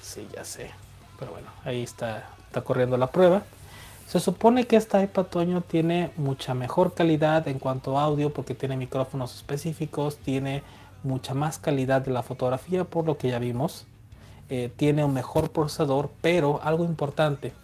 Sí, 0.00 0.26
ya 0.34 0.44
sé. 0.44 0.70
Pero 1.18 1.32
bueno, 1.32 1.48
ahí 1.64 1.82
está, 1.82 2.28
está 2.46 2.62
corriendo 2.62 2.96
la 2.96 3.08
prueba. 3.08 3.42
Se 4.08 4.20
supone 4.20 4.66
que 4.66 4.76
esta 4.76 5.02
iPad 5.02 5.24
Toño 5.26 5.60
tiene 5.62 6.10
mucha 6.16 6.54
mejor 6.54 6.94
calidad 6.94 7.46
en 7.48 7.58
cuanto 7.58 7.98
a 7.98 8.04
audio 8.04 8.32
porque 8.32 8.54
tiene 8.54 8.76
micrófonos 8.76 9.34
específicos, 9.34 10.18
tiene 10.18 10.62
mucha 11.02 11.34
más 11.34 11.58
calidad 11.58 12.02
de 12.02 12.10
la 12.10 12.22
fotografía 12.22 12.84
por 12.84 13.06
lo 13.06 13.16
que 13.16 13.28
ya 13.28 13.38
vimos. 13.38 13.86
Eh, 14.50 14.70
tiene 14.76 15.02
un 15.04 15.14
mejor 15.14 15.50
procesador, 15.50 16.10
pero 16.20 16.60
algo 16.62 16.84
importante, 16.84 17.54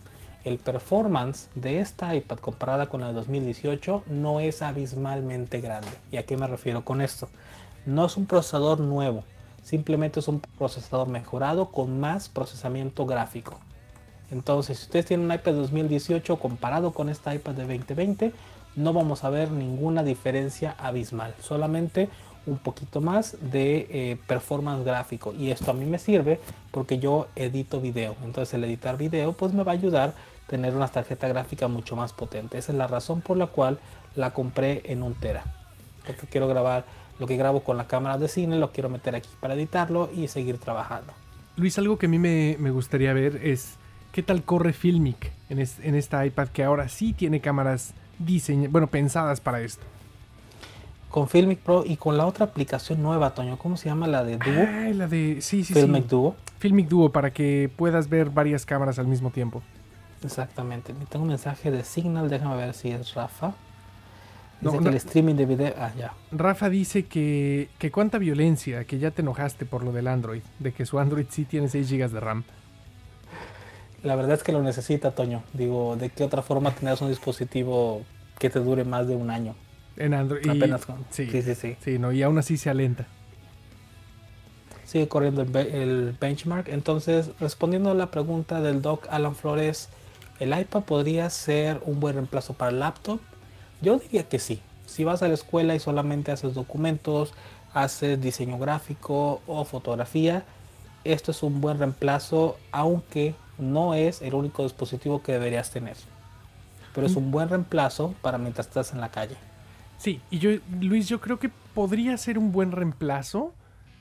el 0.49 0.59
performance 0.59 1.49
de 1.55 1.81
esta 1.81 2.15
iPad 2.15 2.39
comparada 2.39 2.87
con 2.87 3.03
la 3.03 3.09
de 3.09 3.13
2018 3.13 4.05
no 4.09 4.41
es 4.41 4.63
abismalmente 4.63 5.61
grande. 5.61 5.89
¿Y 6.11 6.17
a 6.17 6.25
qué 6.25 6.37
me 6.37 6.47
refiero 6.47 6.85
con 6.85 7.03
esto? 7.03 7.29
No 7.85 8.07
es 8.07 8.17
un 8.17 8.27
procesador 8.27 8.81
nuevo, 8.81 9.25
simplemente 9.63 10.21
es 10.21 10.29
un 10.29 10.41
procesador 10.41 11.09
mejorado 11.09 11.71
con 11.71 12.01
más 12.01 12.29
procesamiento 12.29 13.05
gráfico. 13.05 13.61
Entonces, 14.31 14.79
si 14.79 14.85
ustedes 14.85 15.07
tienen 15.07 15.27
un 15.27 15.35
iPad 15.35 15.53
2018 15.53 16.39
comparado 16.39 16.93
con 16.93 17.09
esta 17.09 17.35
iPad 17.35 17.55
de 17.55 17.63
2020, 17.63 18.33
no 18.77 18.93
vamos 18.93 19.25
a 19.25 19.31
ver 19.31 19.51
ninguna 19.51 20.03
diferencia 20.03 20.75
abismal, 20.79 21.35
solamente 21.41 22.09
un 22.47 22.59
poquito 22.59 23.01
más 23.01 23.37
de 23.41 23.87
eh, 23.91 24.19
performance 24.27 24.85
gráfico. 24.85 25.35
Y 25.35 25.51
esto 25.51 25.71
a 25.71 25.75
mí 25.75 25.85
me 25.85 25.99
sirve 25.99 26.41
porque 26.71 26.99
yo 26.99 27.27
edito 27.37 27.81
video. 27.81 28.17
Entonces, 28.25 28.55
el 28.55 28.65
editar 28.65 28.97
video 28.97 29.33
pues 29.33 29.53
me 29.53 29.63
va 29.63 29.73
a 29.73 29.75
ayudar 29.75 30.15
tener 30.49 30.75
una 30.75 30.89
tarjeta 30.89 31.29
gráfica 31.29 31.69
mucho 31.69 31.95
más 31.95 32.13
potente. 32.13 32.59
Esa 32.59 32.73
es 32.73 32.79
la 32.79 32.87
razón 32.87 33.21
por 33.21 33.37
la 33.37 33.47
cual 33.47 33.79
la 34.17 34.33
compré 34.33 34.83
en 34.87 35.03
un 35.03 35.15
tera. 35.15 35.45
Porque 36.07 36.27
quiero 36.27 36.49
grabar 36.49 36.85
lo 37.19 37.27
que 37.27 37.37
grabo 37.37 37.63
con 37.63 37.77
la 37.77 37.87
cámara 37.87 38.19
de 38.19 38.29
cine, 38.29 38.59
lo 38.59 38.73
quiero 38.73 38.89
meter 38.89 39.15
aquí 39.15 39.29
para 39.41 39.55
editarlo 39.55 40.11
y 40.15 40.29
seguir 40.29 40.59
trabajando. 40.59 41.13
Luis, 41.57 41.79
algo 41.79 41.99
que 41.99 42.07
a 42.07 42.09
mí 42.09 42.19
me, 42.19 42.57
me 42.59 42.71
gustaría 42.71 43.13
ver 43.13 43.41
es 43.43 43.77
qué 44.13 44.23
tal 44.23 44.43
corre 44.43 44.73
Filmic 44.73 45.33
en, 45.51 45.59
en, 45.59 45.95
esta 45.95 46.25
iPad 46.25 46.49
que 46.49 46.65
ahora 46.65 46.89
sí 46.89 47.13
tiene 47.13 47.41
cámaras 47.41 47.95
diseñadas, 48.19 48.73
bueno, 48.73 48.87
pensadas 48.87 49.41
para 49.41 49.61
esto. 49.61 49.85
Con 51.11 51.29
Filmic 51.29 51.59
Pro 51.61 51.85
y 51.87 51.97
con 51.97 52.17
la 52.17 52.27
otra 52.27 52.45
aplicación 52.45 53.03
nueva, 53.03 53.35
Toño, 53.35 53.59
¿cómo 53.59 53.77
se 53.77 53.89
llama? 53.89 54.07
La 54.07 54.25
de 54.25 54.37
Duo. 54.37 54.67
Ah, 54.69 54.91
la 54.95 55.09
de, 55.09 55.39
sí, 55.41 55.65
sí, 55.65 55.75
Filmic 55.75 56.07
Duo. 56.07 56.37
Filmic 56.59 56.89
Duo, 56.89 57.11
para 57.11 57.33
que 57.33 57.71
puedas 57.75 58.09
ver 58.09 58.31
varias 58.31 58.67
cámaras 58.67 58.99
al 58.99 59.07
mismo 59.07 59.31
tiempo. 59.31 59.63
Exactamente. 60.25 60.95
Tengo 61.09 61.25
un 61.25 61.31
mensaje 61.31 61.71
de 61.71 61.85
Signal, 61.85 62.29
déjame 62.29 62.57
ver 62.57 62.75
si 62.75 62.91
es 62.91 63.15
Rafa. 63.15 63.55
Dice 64.61 64.79
que 64.79 64.89
el 64.89 64.95
streaming 64.97 65.35
de 65.35 65.47
video. 65.47 65.75
Ah, 65.79 65.93
ya. 65.97 66.15
Rafa 66.33 66.69
dice 66.69 67.07
que, 67.07 67.69
que 67.79 67.93
cuánta 67.93 68.19
violencia, 68.19 68.85
que 68.85 68.99
ya 68.99 69.13
te 69.13 69.23
enojaste 69.23 69.65
por 69.67 69.85
lo 69.85 69.93
del 69.93 70.09
Android, 70.09 70.43
de 70.59 70.73
que 70.73 70.85
su 70.85 70.99
Android 70.99 71.27
sí 71.31 71.45
tiene 71.45 71.69
6 71.69 71.91
GB 71.91 72.11
de 72.11 72.21
RAM. 72.21 72.45
La 74.03 74.17
verdad 74.17 74.35
es 74.35 74.43
que 74.43 74.53
lo 74.53 74.63
necesita, 74.63 75.13
Toño. 75.13 75.43
Digo, 75.53 75.97
¿de 75.97 76.11
qué 76.11 76.25
otra 76.25 76.43
forma 76.43 76.73
tener 76.73 76.97
un 77.01 77.09
dispositivo 77.09 78.03
que 78.39 78.51
te 78.51 78.59
dure 78.59 78.85
más 78.85 79.07
de 79.07 79.15
un 79.15 79.31
año? 79.31 79.55
En 79.97 80.15
Android. 80.15 80.49
Apenas 80.49 80.87
con... 80.87 81.05
sí, 81.11 81.29
sí, 81.31 81.43
sí, 81.55 81.77
sí. 81.81 81.99
no, 81.99 82.13
y 82.13 82.23
aún 82.23 82.39
así 82.39 82.57
se 82.57 82.71
alenta. 82.71 83.07
Sigue 84.85 85.07
corriendo 85.07 85.43
el, 85.43 85.55
el, 85.57 86.17
benchmark. 86.19 86.69
Entonces, 86.69 87.31
respondiendo 87.39 87.91
a 87.91 87.95
la 87.95 88.11
pregunta 88.11 88.61
del 88.61 88.83
doc 88.83 89.07
Alan 89.11 89.35
Flores, 89.35 89.89
¿el 90.41 90.59
iPad 90.59 90.83
podría 90.83 91.29
ser 91.31 91.81
un 91.85 92.01
buen 92.01 92.15
reemplazo 92.15 92.55
para 92.55 92.71
el 92.71 92.81
laptop? 92.81 93.21
Yo 93.81 93.99
diría 93.99 94.29
que 94.29 94.39
sí. 94.39 94.61
Si 94.87 95.05
vas 95.05 95.23
a 95.23 95.29
la 95.29 95.35
escuela 95.35 95.75
y 95.75 95.81
solamente 95.81 96.33
haces 96.33 96.55
documentos, 96.55 97.35
haces 97.75 98.21
diseño 98.21 98.59
gráfico 98.59 99.43
o 99.47 99.65
fotografía, 99.65 100.45
esto 101.05 101.31
es 101.31 101.43
un 101.43 101.61
buen 101.61 101.79
reemplazo, 101.79 102.57
aunque 102.73 103.35
no 103.59 103.95
es 103.95 104.23
el 104.23 104.35
único 104.35 104.63
dispositivo 104.63 105.23
que 105.23 105.33
deberías 105.33 105.71
tener. 105.71 105.97
Pero 106.95 107.07
es 107.07 107.15
mm. 107.15 107.19
un 107.19 107.31
buen 107.31 107.49
reemplazo 107.49 108.15
para 108.23 108.39
mientras 108.39 108.67
estás 108.67 108.93
en 108.93 109.01
la 109.01 109.11
calle. 109.11 109.37
Sí, 109.99 110.21
y 110.31 110.39
yo, 110.39 110.51
Luis, 110.81 111.09
yo 111.09 111.21
creo 111.21 111.39
que 111.39 111.51
podría 111.75 112.17
ser 112.17 112.39
un 112.39 112.53
buen 112.53 112.73
reemplazo 112.73 113.53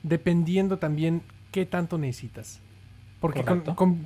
dependiendo 0.02 0.78
también 0.78 1.22
qué 1.50 1.66
tanto 1.66 1.98
necesitas. 1.98 2.60
Porque 3.20 3.44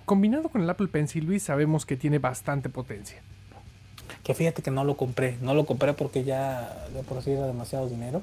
combinado 0.07 0.49
con 0.49 0.63
el 0.63 0.71
Apple 0.71 0.89
Pencil, 0.89 1.27
Luis, 1.27 1.43
sabemos 1.43 1.85
que 1.85 1.97
tiene 1.97 2.19
bastante 2.19 2.69
potencia. 2.69 3.21
Que 4.23 4.35
fíjate 4.35 4.63
que 4.63 4.71
no 4.71 4.85
lo 4.85 4.97
compré. 4.97 5.37
No 5.43 5.55
lo 5.55 5.67
compré 5.67 5.93
porque 5.93 6.25
ya 6.25 6.87
de 6.95 7.03
por 7.03 7.23
sí 7.23 7.33
era 7.33 7.47
demasiado 7.47 7.89
dinero. 7.89 8.23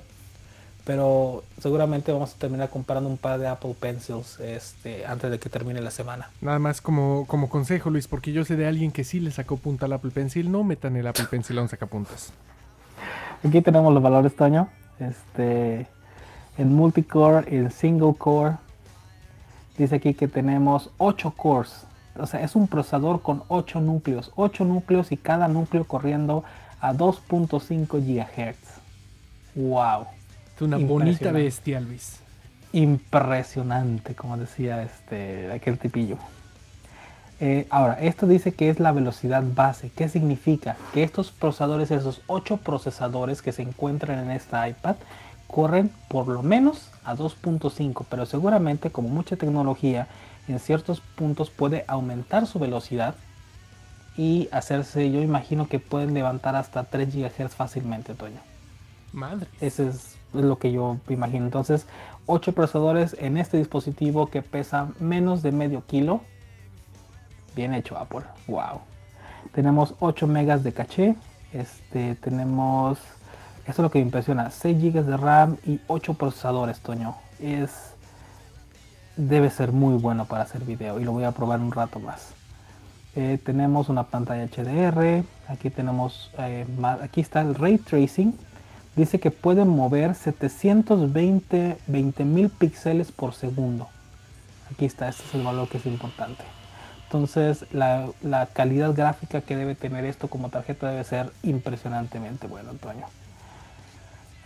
Pero 0.85 1.43
seguramente 1.61 2.11
vamos 2.11 2.33
a 2.33 2.37
terminar 2.37 2.69
comprando 2.69 3.09
un 3.09 3.17
par 3.17 3.39
de 3.39 3.47
Apple 3.47 3.75
Pencils 3.79 4.39
este, 4.39 5.05
antes 5.05 5.29
de 5.29 5.37
que 5.37 5.49
termine 5.49 5.81
la 5.81 5.91
semana. 5.91 6.31
Nada 6.41 6.57
más 6.57 6.81
como, 6.81 7.27
como 7.27 7.49
consejo, 7.49 7.91
Luis, 7.91 8.07
porque 8.07 8.31
yo 8.31 8.43
sé 8.43 8.55
de 8.55 8.65
alguien 8.65 8.91
que 8.91 9.03
sí 9.03 9.19
le 9.19 9.29
sacó 9.29 9.57
punta 9.57 9.85
al 9.85 9.93
Apple 9.93 10.11
Pencil. 10.11 10.51
No 10.51 10.63
metan 10.63 10.95
el 10.95 11.05
Apple 11.05 11.25
Pencil 11.29 11.59
a 11.59 11.61
un 11.61 11.69
sacapuntas. 11.69 12.33
Aquí 13.45 13.61
tenemos 13.61 13.93
los 13.93 14.01
valores, 14.01 14.35
Toño. 14.35 14.69
Este, 14.99 15.85
en 16.57 16.73
multicore, 16.73 17.55
en 17.55 17.69
single 17.69 18.15
core. 18.17 18.55
Dice 19.79 19.95
aquí 19.95 20.13
que 20.13 20.27
tenemos 20.27 20.91
8 20.99 21.33
cores 21.35 21.87
o 22.19 22.27
sea, 22.27 22.41
es 22.41 22.55
un 22.55 22.67
procesador 22.67 23.21
con 23.21 23.43
8 23.47 23.79
núcleos, 23.81 24.31
8 24.35 24.65
núcleos 24.65 25.11
y 25.11 25.17
cada 25.17 25.47
núcleo 25.47 25.85
corriendo 25.85 26.43
a 26.81 26.93
2.5 26.93 27.87
GHz. 27.87 28.57
¡Wow! 29.55 30.05
Es 30.55 30.61
una 30.61 30.77
bonita 30.77 31.31
bestia, 31.31 31.79
Luis. 31.79 32.19
Impresionante, 32.73 34.15
como 34.15 34.37
decía 34.37 34.83
este, 34.83 35.51
aquel 35.51 35.79
tipillo. 35.79 36.17
Eh, 37.39 37.67
ahora, 37.69 37.93
esto 38.01 38.27
dice 38.27 38.51
que 38.51 38.69
es 38.69 38.79
la 38.79 38.91
velocidad 38.91 39.43
base. 39.55 39.89
¿Qué 39.95 40.09
significa? 40.09 40.75
Que 40.93 41.03
estos 41.03 41.31
procesadores, 41.31 41.89
esos 41.89 42.21
8 42.27 42.57
procesadores 42.57 43.41
que 43.41 43.53
se 43.53 43.61
encuentran 43.61 44.19
en 44.19 44.31
esta 44.31 44.67
iPad, 44.67 44.95
corren 45.47 45.89
por 46.09 46.27
lo 46.27 46.43
menos 46.43 46.88
a 47.03 47.15
2.5, 47.15 48.05
pero 48.09 48.25
seguramente 48.25 48.91
como 48.91 49.09
mucha 49.09 49.35
tecnología 49.35 50.07
en 50.47 50.59
ciertos 50.59 51.01
puntos 51.01 51.49
puede 51.49 51.85
aumentar 51.87 52.47
su 52.47 52.59
velocidad 52.59 53.15
y 54.17 54.49
hacerse, 54.51 55.11
yo 55.11 55.21
imagino 55.21 55.67
que 55.67 55.79
pueden 55.79 56.13
levantar 56.13 56.55
hasta 56.55 56.83
3 56.83 57.15
GHz 57.15 57.55
fácilmente, 57.55 58.15
Toño. 58.15 58.39
Madre. 59.13 59.47
Ese 59.61 59.87
es 59.87 60.17
lo 60.33 60.59
que 60.59 60.71
yo 60.71 60.97
imagino. 61.07 61.45
Entonces, 61.45 61.87
8 62.25 62.53
procesadores 62.53 63.15
en 63.19 63.37
este 63.37 63.57
dispositivo 63.57 64.27
que 64.27 64.41
pesa 64.41 64.89
menos 64.99 65.41
de 65.41 65.51
medio 65.51 65.85
kilo. 65.85 66.21
Bien 67.55 67.73
hecho, 67.73 67.97
Apple. 67.97 68.21
Wow. 68.47 68.81
Tenemos 69.53 69.95
8 69.99 70.27
megas 70.27 70.63
de 70.63 70.73
caché. 70.73 71.15
Este, 71.53 72.15
tenemos, 72.15 72.99
esto 73.69 73.83
es 73.83 73.83
lo 73.83 73.91
que 73.91 73.99
me 73.99 74.05
impresiona, 74.05 74.49
6 74.49 74.81
GB 74.81 75.03
de 75.03 75.15
RAM 75.15 75.57
y 75.63 75.79
8 75.87 76.15
procesadores, 76.15 76.79
Toño. 76.79 77.15
Es 77.39 77.93
debe 79.15 79.49
ser 79.51 79.71
muy 79.71 79.95
bueno 80.01 80.25
para 80.25 80.43
hacer 80.43 80.63
video 80.63 80.99
y 80.99 81.03
lo 81.03 81.11
voy 81.11 81.25
a 81.25 81.31
probar 81.31 81.59
un 81.59 81.71
rato 81.71 81.99
más. 81.99 82.29
Eh, 83.15 83.37
tenemos 83.43 83.89
una 83.89 84.03
pantalla 84.03 84.45
HDR, 84.45 85.23
aquí 85.47 85.69
tenemos, 85.69 86.31
eh, 86.39 86.65
aquí 87.01 87.21
está 87.21 87.41
el 87.41 87.53
ray 87.53 87.77
tracing, 87.77 88.33
dice 88.95 89.19
que 89.19 89.29
puede 89.29 89.65
mover 89.65 90.15
720 90.15 91.77
mil 92.25 92.49
píxeles 92.49 93.11
por 93.11 93.33
segundo. 93.33 93.87
Aquí 94.71 94.85
está, 94.85 95.09
este 95.09 95.23
es 95.27 95.35
el 95.35 95.43
valor 95.43 95.67
que 95.67 95.77
es 95.77 95.85
importante. 95.85 96.43
Entonces 97.03 97.65
la, 97.71 98.07
la 98.23 98.47
calidad 98.47 98.95
gráfica 98.95 99.41
que 99.41 99.55
debe 99.55 99.75
tener 99.75 100.05
esto 100.05 100.27
como 100.27 100.49
tarjeta 100.49 100.89
debe 100.89 101.03
ser 101.03 101.31
impresionantemente 101.43 102.47
bueno, 102.47 102.71
Antonio. 102.71 103.05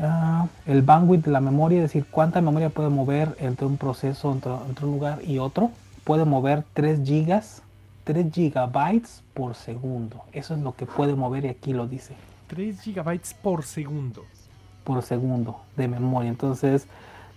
Ah, 0.06 0.47
el 0.66 0.82
bandwidth 0.82 1.24
de 1.24 1.32
la 1.32 1.39
memoria, 1.39 1.78
es 1.78 1.84
decir, 1.84 2.06
cuánta 2.12 2.41
memoria 2.41 2.70
puede 2.70 2.89
mover 2.89 3.38
entre 3.39 3.66
un 3.66 3.78
proceso, 3.78 4.34
entre, 4.34 4.51
un 4.51 4.91
lugar 4.91 5.22
y 5.24 5.39
otro. 5.39 5.72
Puede 6.04 6.26
mover 6.26 6.66
3 6.74 7.08
gigas, 7.08 7.62
3 8.04 8.30
gigabytes 8.34 9.24
por 9.34 9.56
segundo. 9.56 10.22
Eso 10.34 10.56
es 10.56 10.60
lo 10.60 10.76
que 10.76 10.86
puede 10.86 11.16
mover 11.16 11.45
y 11.45 11.47
aquí 11.47 11.72
lo 11.72 11.88
dice. 11.88 12.16
3 12.47 12.82
gigabytes 12.82 13.34
por 13.34 13.64
segundo. 13.64 14.26
Por 14.84 15.01
segundo 15.04 15.62
de 15.78 15.88
memoria. 15.88 16.30
Entonces, 16.30 16.86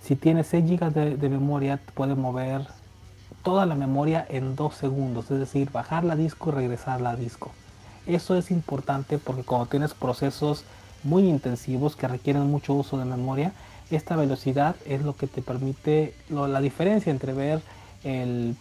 si 0.03 0.17
tiene 0.17 0.43
6 0.43 0.67
gigas 0.67 0.93
de, 0.93 1.17
de 1.17 1.29
memoria, 1.29 1.79
puede 1.95 2.17
mover 2.17 2.67
toda 3.45 3.65
la 3.65 3.77
memoria 3.77 4.27
en 4.29 4.57
2 4.57 4.75
segundos. 4.75 5.31
Es 5.31 5.39
decir, 5.39 5.71
bajar 5.71 6.03
la 6.03 6.17
disco 6.17 6.51
y 6.51 6.55
regresar 6.55 7.01
la 7.01 7.15
disco. 7.15 7.53
Eso 8.09 8.35
es 8.35 8.51
importante 8.51 9.19
porque 9.19 9.45
cuando 9.45 9.67
tienes 9.67 9.95
procesos 9.95 10.65
muy 11.07 11.29
intensivos 11.29 11.97
que 11.97 12.09
requieren 12.09 12.51
mucho 12.51 12.75
uso 12.75 12.99
de 12.99 13.05
memoria, 13.05 13.53
esta 13.91 14.17
velocidad 14.17 14.77
es 14.85 15.03
lo 15.03 15.17
que 15.17 15.27
te 15.27 15.43
permite 15.43 16.15
la 16.29 16.61
diferencia 16.61 17.11
entre 17.11 17.33
ver 17.33 17.63
el, 18.05 18.57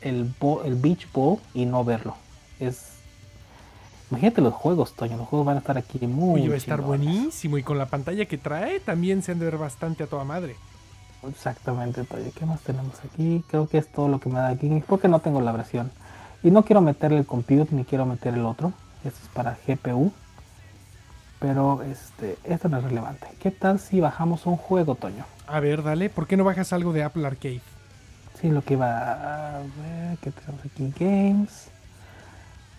el, 0.00 0.30
el 0.64 0.74
Beach 0.74 1.06
Ball 1.12 1.38
y 1.54 1.64
no 1.64 1.84
verlo. 1.84 2.16
Es 2.58 2.90
Imagínate 4.10 4.42
los 4.42 4.54
juegos, 4.54 4.92
Toño. 4.92 5.16
Los 5.16 5.26
juegos 5.26 5.46
van 5.46 5.56
a 5.56 5.60
estar 5.60 5.78
aquí 5.78 6.06
muy. 6.06 6.42
Uy, 6.42 6.48
va 6.48 6.54
a 6.54 6.58
estar 6.58 6.80
buenísimo. 6.82 7.58
Y 7.58 7.62
con 7.62 7.78
la 7.78 7.86
pantalla 7.86 8.26
que 8.26 8.38
trae 8.38 8.78
también 8.78 9.22
se 9.22 9.32
han 9.32 9.38
de 9.38 9.46
ver 9.46 9.58
bastante 9.58 10.04
a 10.04 10.06
toda 10.06 10.24
madre. 10.24 10.56
Exactamente, 11.28 12.04
Toño. 12.04 12.30
¿Qué 12.36 12.44
más 12.44 12.60
tenemos 12.60 12.94
aquí? 13.02 13.42
Creo 13.48 13.66
que 13.66 13.78
es 13.78 13.90
todo 13.90 14.08
lo 14.08 14.20
que 14.20 14.28
me 14.28 14.36
da 14.36 14.48
aquí. 14.48 14.82
Porque 14.86 15.08
no 15.08 15.20
tengo 15.20 15.40
la 15.40 15.52
versión. 15.52 15.90
Y 16.42 16.50
no 16.50 16.64
quiero 16.64 16.82
meterle 16.82 17.18
el 17.18 17.26
compute 17.26 17.74
ni 17.74 17.84
quiero 17.84 18.04
meter 18.04 18.34
el 18.34 18.44
otro. 18.44 18.72
Este 19.04 19.20
es 19.22 19.28
para 19.30 19.58
GPU 19.66 20.12
pero 21.44 21.82
este, 21.82 22.38
esto 22.44 22.70
no 22.70 22.78
es 22.78 22.84
relevante. 22.84 23.26
¿Qué 23.38 23.50
tal 23.50 23.78
si 23.78 24.00
bajamos 24.00 24.46
un 24.46 24.56
juego, 24.56 24.94
Toño? 24.94 25.26
A 25.46 25.60
ver, 25.60 25.82
dale, 25.82 26.08
¿por 26.08 26.26
qué 26.26 26.38
no 26.38 26.44
bajas 26.44 26.72
algo 26.72 26.94
de 26.94 27.02
Apple 27.02 27.26
Arcade? 27.26 27.60
Sí, 28.40 28.48
lo 28.48 28.62
que 28.62 28.72
iba 28.72 29.58
a 29.58 29.58
ver, 29.58 30.16
¿qué 30.22 30.30
tenemos 30.30 30.64
aquí? 30.64 30.90
Games. 30.98 31.68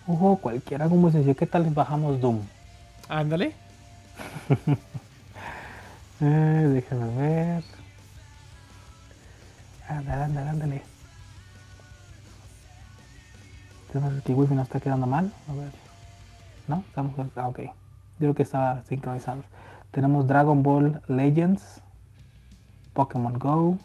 Ojo, 0.08 0.38
cualquiera, 0.38 0.86
algo 0.86 0.96
muy 0.96 1.12
sencillo. 1.12 1.36
¿Qué 1.36 1.46
tal 1.46 1.64
si 1.64 1.70
bajamos 1.70 2.20
Doom? 2.20 2.40
Ándale. 3.08 3.54
eh, 6.22 6.70
déjame 6.74 7.18
ver. 7.22 7.64
Ándale, 9.88 10.24
ándale, 10.24 10.50
ándale. 10.50 10.82
El 13.94 14.24
kiwi 14.24 14.48
no 14.56 14.64
está 14.64 14.80
quedando 14.80 15.06
mal. 15.06 15.32
A 15.48 15.54
ver. 15.54 15.72
¿No? 16.68 16.84
Estamos. 16.90 17.14
Ah, 17.36 17.48
ok. 17.48 17.60
Yo 18.16 18.20
creo 18.20 18.34
que 18.36 18.44
está 18.44 18.84
sincronizando. 18.84 19.44
Tenemos 19.92 20.28
Dragon 20.28 20.64
Ball 20.64 21.02
Legends. 21.08 21.82
Pokémon 22.94 23.38
Go. 23.38 23.78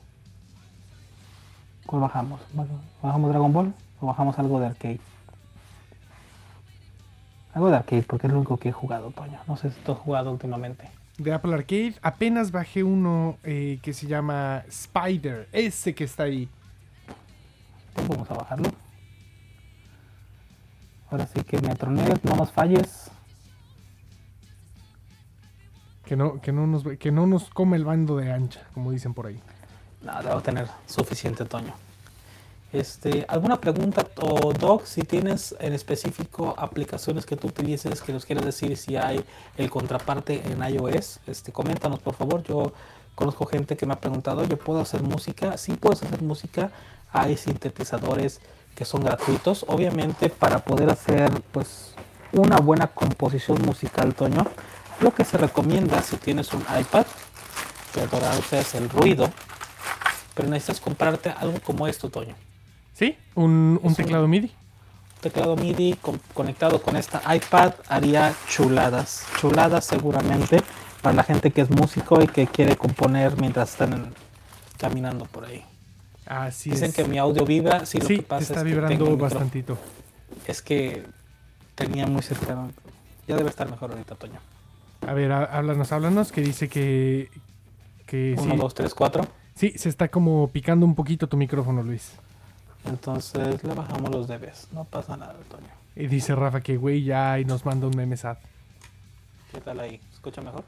¿Cuál 1.87 2.03
bajamos? 2.03 2.41
¿Bajamos 3.03 3.31
Dragon 3.31 3.53
Ball 3.53 3.75
o 4.01 4.07
bajamos 4.07 4.39
algo 4.39 4.61
de 4.61 4.67
arcade? 4.67 5.01
Algo 7.53 7.69
de 7.71 7.77
arcade, 7.77 8.03
porque 8.03 8.29
es 8.29 8.33
lo 8.33 8.39
único 8.39 8.57
que 8.57 8.69
he 8.69 8.73
jugado, 8.73 9.11
Toño. 9.11 9.41
No 9.49 9.57
sé 9.57 9.73
si 9.73 9.81
tú 9.81 9.93
has 9.93 9.99
jugado 9.99 10.31
últimamente. 10.31 10.89
De 11.19 11.35
Apple 11.35 11.53
Arcade, 11.53 11.97
apenas 12.01 12.53
bajé 12.53 12.83
uno 12.85 13.37
eh, 13.43 13.79
que 13.83 13.93
se 13.93 14.07
llama 14.07 14.63
Spider, 14.69 15.49
ese 15.53 15.95
que 15.95 16.05
está 16.05 16.23
ahí. 16.23 16.49
Vamos 18.09 18.31
a 18.31 18.35
bajarlo. 18.35 18.71
Ahora 21.11 21.27
sí 21.27 21.43
que 21.43 21.61
me 21.61 21.75
tronees, 21.75 22.25
no 22.25 22.37
nos 22.37 22.53
falles. 22.53 23.11
Que 26.11 26.17
no, 26.17 26.41
que, 26.41 26.51
no 26.51 26.67
nos, 26.67 26.83
que 26.99 27.13
no 27.13 27.25
nos 27.25 27.51
come 27.51 27.77
el 27.77 27.85
bando 27.85 28.17
de 28.17 28.33
ancha, 28.33 28.67
como 28.75 28.91
dicen 28.91 29.15
por 29.15 29.29
ahí. 29.29 29.41
No, 30.03 30.21
debo 30.25 30.41
tener 30.41 30.67
suficiente, 30.85 31.45
Toño. 31.45 31.73
Este, 32.73 33.25
¿Alguna 33.29 33.61
pregunta 33.61 34.05
o 34.21 34.53
Doc, 34.53 34.87
si 34.87 35.03
tienes 35.03 35.55
en 35.61 35.73
específico 35.73 36.53
aplicaciones 36.59 37.27
que 37.27 37.37
tú 37.37 37.47
utilices 37.47 38.03
que 38.03 38.13
nos 38.13 38.27
quieras 38.27 38.45
decir 38.45 38.77
si 38.77 38.97
hay 38.97 39.25
el 39.57 39.71
contraparte 39.71 40.43
en 40.51 40.61
iOS? 40.61 41.21
Este, 41.29 41.53
coméntanos 41.53 42.01
por 42.01 42.15
favor. 42.15 42.43
Yo 42.43 42.73
conozco 43.15 43.47
gente 43.47 43.77
que 43.77 43.87
me 43.87 43.93
ha 43.93 44.01
preguntado, 44.01 44.45
¿yo 44.45 44.59
puedo 44.59 44.81
hacer 44.81 45.05
música? 45.05 45.57
Sí 45.59 45.75
puedes 45.75 46.03
hacer 46.03 46.23
música. 46.23 46.73
Hay 47.13 47.37
sintetizadores 47.37 48.41
que 48.75 48.85
son 48.85 49.05
gratuitos. 49.05 49.65
Obviamente 49.69 50.29
para 50.29 50.59
poder 50.59 50.91
hacer 50.91 51.31
pues 51.53 51.95
una 52.33 52.57
buena 52.57 52.89
composición 52.89 53.63
musical, 53.63 54.13
Toño, 54.17 54.45
lo 55.01 55.15
que 55.15 55.25
se 55.25 55.39
recomienda 55.39 56.03
si 56.03 56.17
tienes 56.17 56.53
un 56.53 56.61
iPad, 56.61 57.07
que 57.93 58.01
ahora 58.01 58.33
es 58.53 58.75
el 58.75 58.89
ruido, 58.89 59.31
pero 60.35 60.49
necesitas 60.49 60.81
comprarte 60.81 61.31
algo 61.31 61.61
como 61.61 61.87
esto, 61.87 62.09
Toño. 62.09 62.35
¿Sí? 62.95 63.17
¿Un, 63.35 63.81
un 63.83 63.95
teclado 63.95 64.29
MIDI? 64.29 64.53
Teclado 65.21 65.57
MIDI 65.57 65.99
conectado 66.35 66.83
con 66.83 66.97
esta 66.97 67.23
iPad 67.35 67.75
haría 67.89 68.35
chuladas. 68.49 69.27
Chuladas 69.39 69.85
seguramente 69.85 70.63
para 71.03 71.15
la 71.15 71.23
gente 71.23 71.51
que 71.51 71.61
es 71.63 71.71
músico 71.71 72.23
y 72.23 72.27
que 72.27 72.47
quiere 72.47 72.77
componer 72.77 73.39
mientras 73.39 73.71
están 73.71 74.15
caminando 74.79 75.27
por 75.27 75.45
ahí. 75.45 75.65
Así 76.27 76.71
Dicen 76.71 76.93
que 76.93 77.05
mi 77.05 77.19
audio 77.19 77.45
vibra. 77.45 77.85
Sí, 77.85 77.99
lo 77.99 78.07
que 78.07 78.23
pasa 78.23 78.43
está 78.43 78.55
es 78.55 78.61
que 78.61 78.65
vibrando 78.65 79.17
bastantito. 79.17 79.79
Es 80.47 80.63
que 80.63 81.05
tenía 81.75 82.07
muy 82.07 82.23
cercano. 82.23 82.71
Ya 83.27 83.37
debe 83.37 83.51
estar 83.51 83.69
mejor 83.69 83.91
ahorita, 83.91 84.15
Toño. 84.15 84.41
A 85.07 85.13
ver, 85.15 85.33
há- 85.33 85.45
háblanos, 85.45 85.93
háblanos, 85.93 86.33
que 86.33 86.41
dice 86.43 86.69
que... 86.69 87.31
que 88.07 88.35
Uno, 88.39 88.53
sí, 88.53 88.57
dos, 88.59 88.75
tres, 88.75 88.95
cuatro. 88.95 89.27
sí, 89.55 89.73
se 89.77 89.89
está 89.89 90.09
como 90.09 90.49
picando 90.49 90.85
un 90.87 90.95
poquito 90.95 91.29
tu 91.29 91.37
micrófono, 91.37 91.83
Luis. 91.83 92.13
Entonces 92.85 93.63
le 93.65 93.75
bajamos 93.75 94.11
los 94.11 94.29
debes. 94.29 94.69
No 94.73 94.85
pasa 94.85 95.17
nada, 95.17 95.35
Toño. 95.51 95.67
Y 95.97 96.07
dice 96.07 96.35
Rafa 96.35 96.61
que, 96.61 96.77
güey, 96.77 97.03
ya 97.05 97.39
y 97.39 97.45
nos 97.45 97.65
manda 97.67 97.87
un 97.87 97.97
meme 97.97 98.17
sad. 98.17 98.39
¿Qué 99.53 99.61
tal 99.61 99.81
ahí? 99.81 100.01
¿Escucha 100.13 100.41
mejor? 100.41 100.65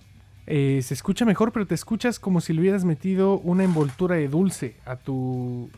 Eh, 0.47 0.81
se 0.83 0.93
escucha 0.95 1.25
mejor, 1.25 1.53
pero 1.53 1.67
te 1.67 1.75
escuchas 1.75 2.19
como 2.19 2.41
si 2.41 2.53
le 2.53 2.61
hubieras 2.61 2.85
metido 2.85 3.39
una 3.39 3.63
envoltura 3.65 4.17
de 4.17 4.29
dulce 4.29 4.77
a 4.85 4.97
tu, 4.97 5.71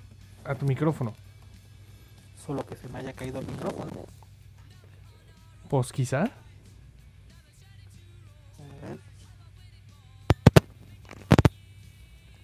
a 0.44 0.54
tu 0.54 0.64
micrófono. 0.64 1.12
Solo 2.46 2.64
que 2.66 2.74
se 2.76 2.88
me 2.88 2.98
haya 2.98 3.12
caído 3.12 3.40
el 3.40 3.46
micrófono. 3.46 3.90
Pues 5.68 5.92
quizá. 5.92 6.30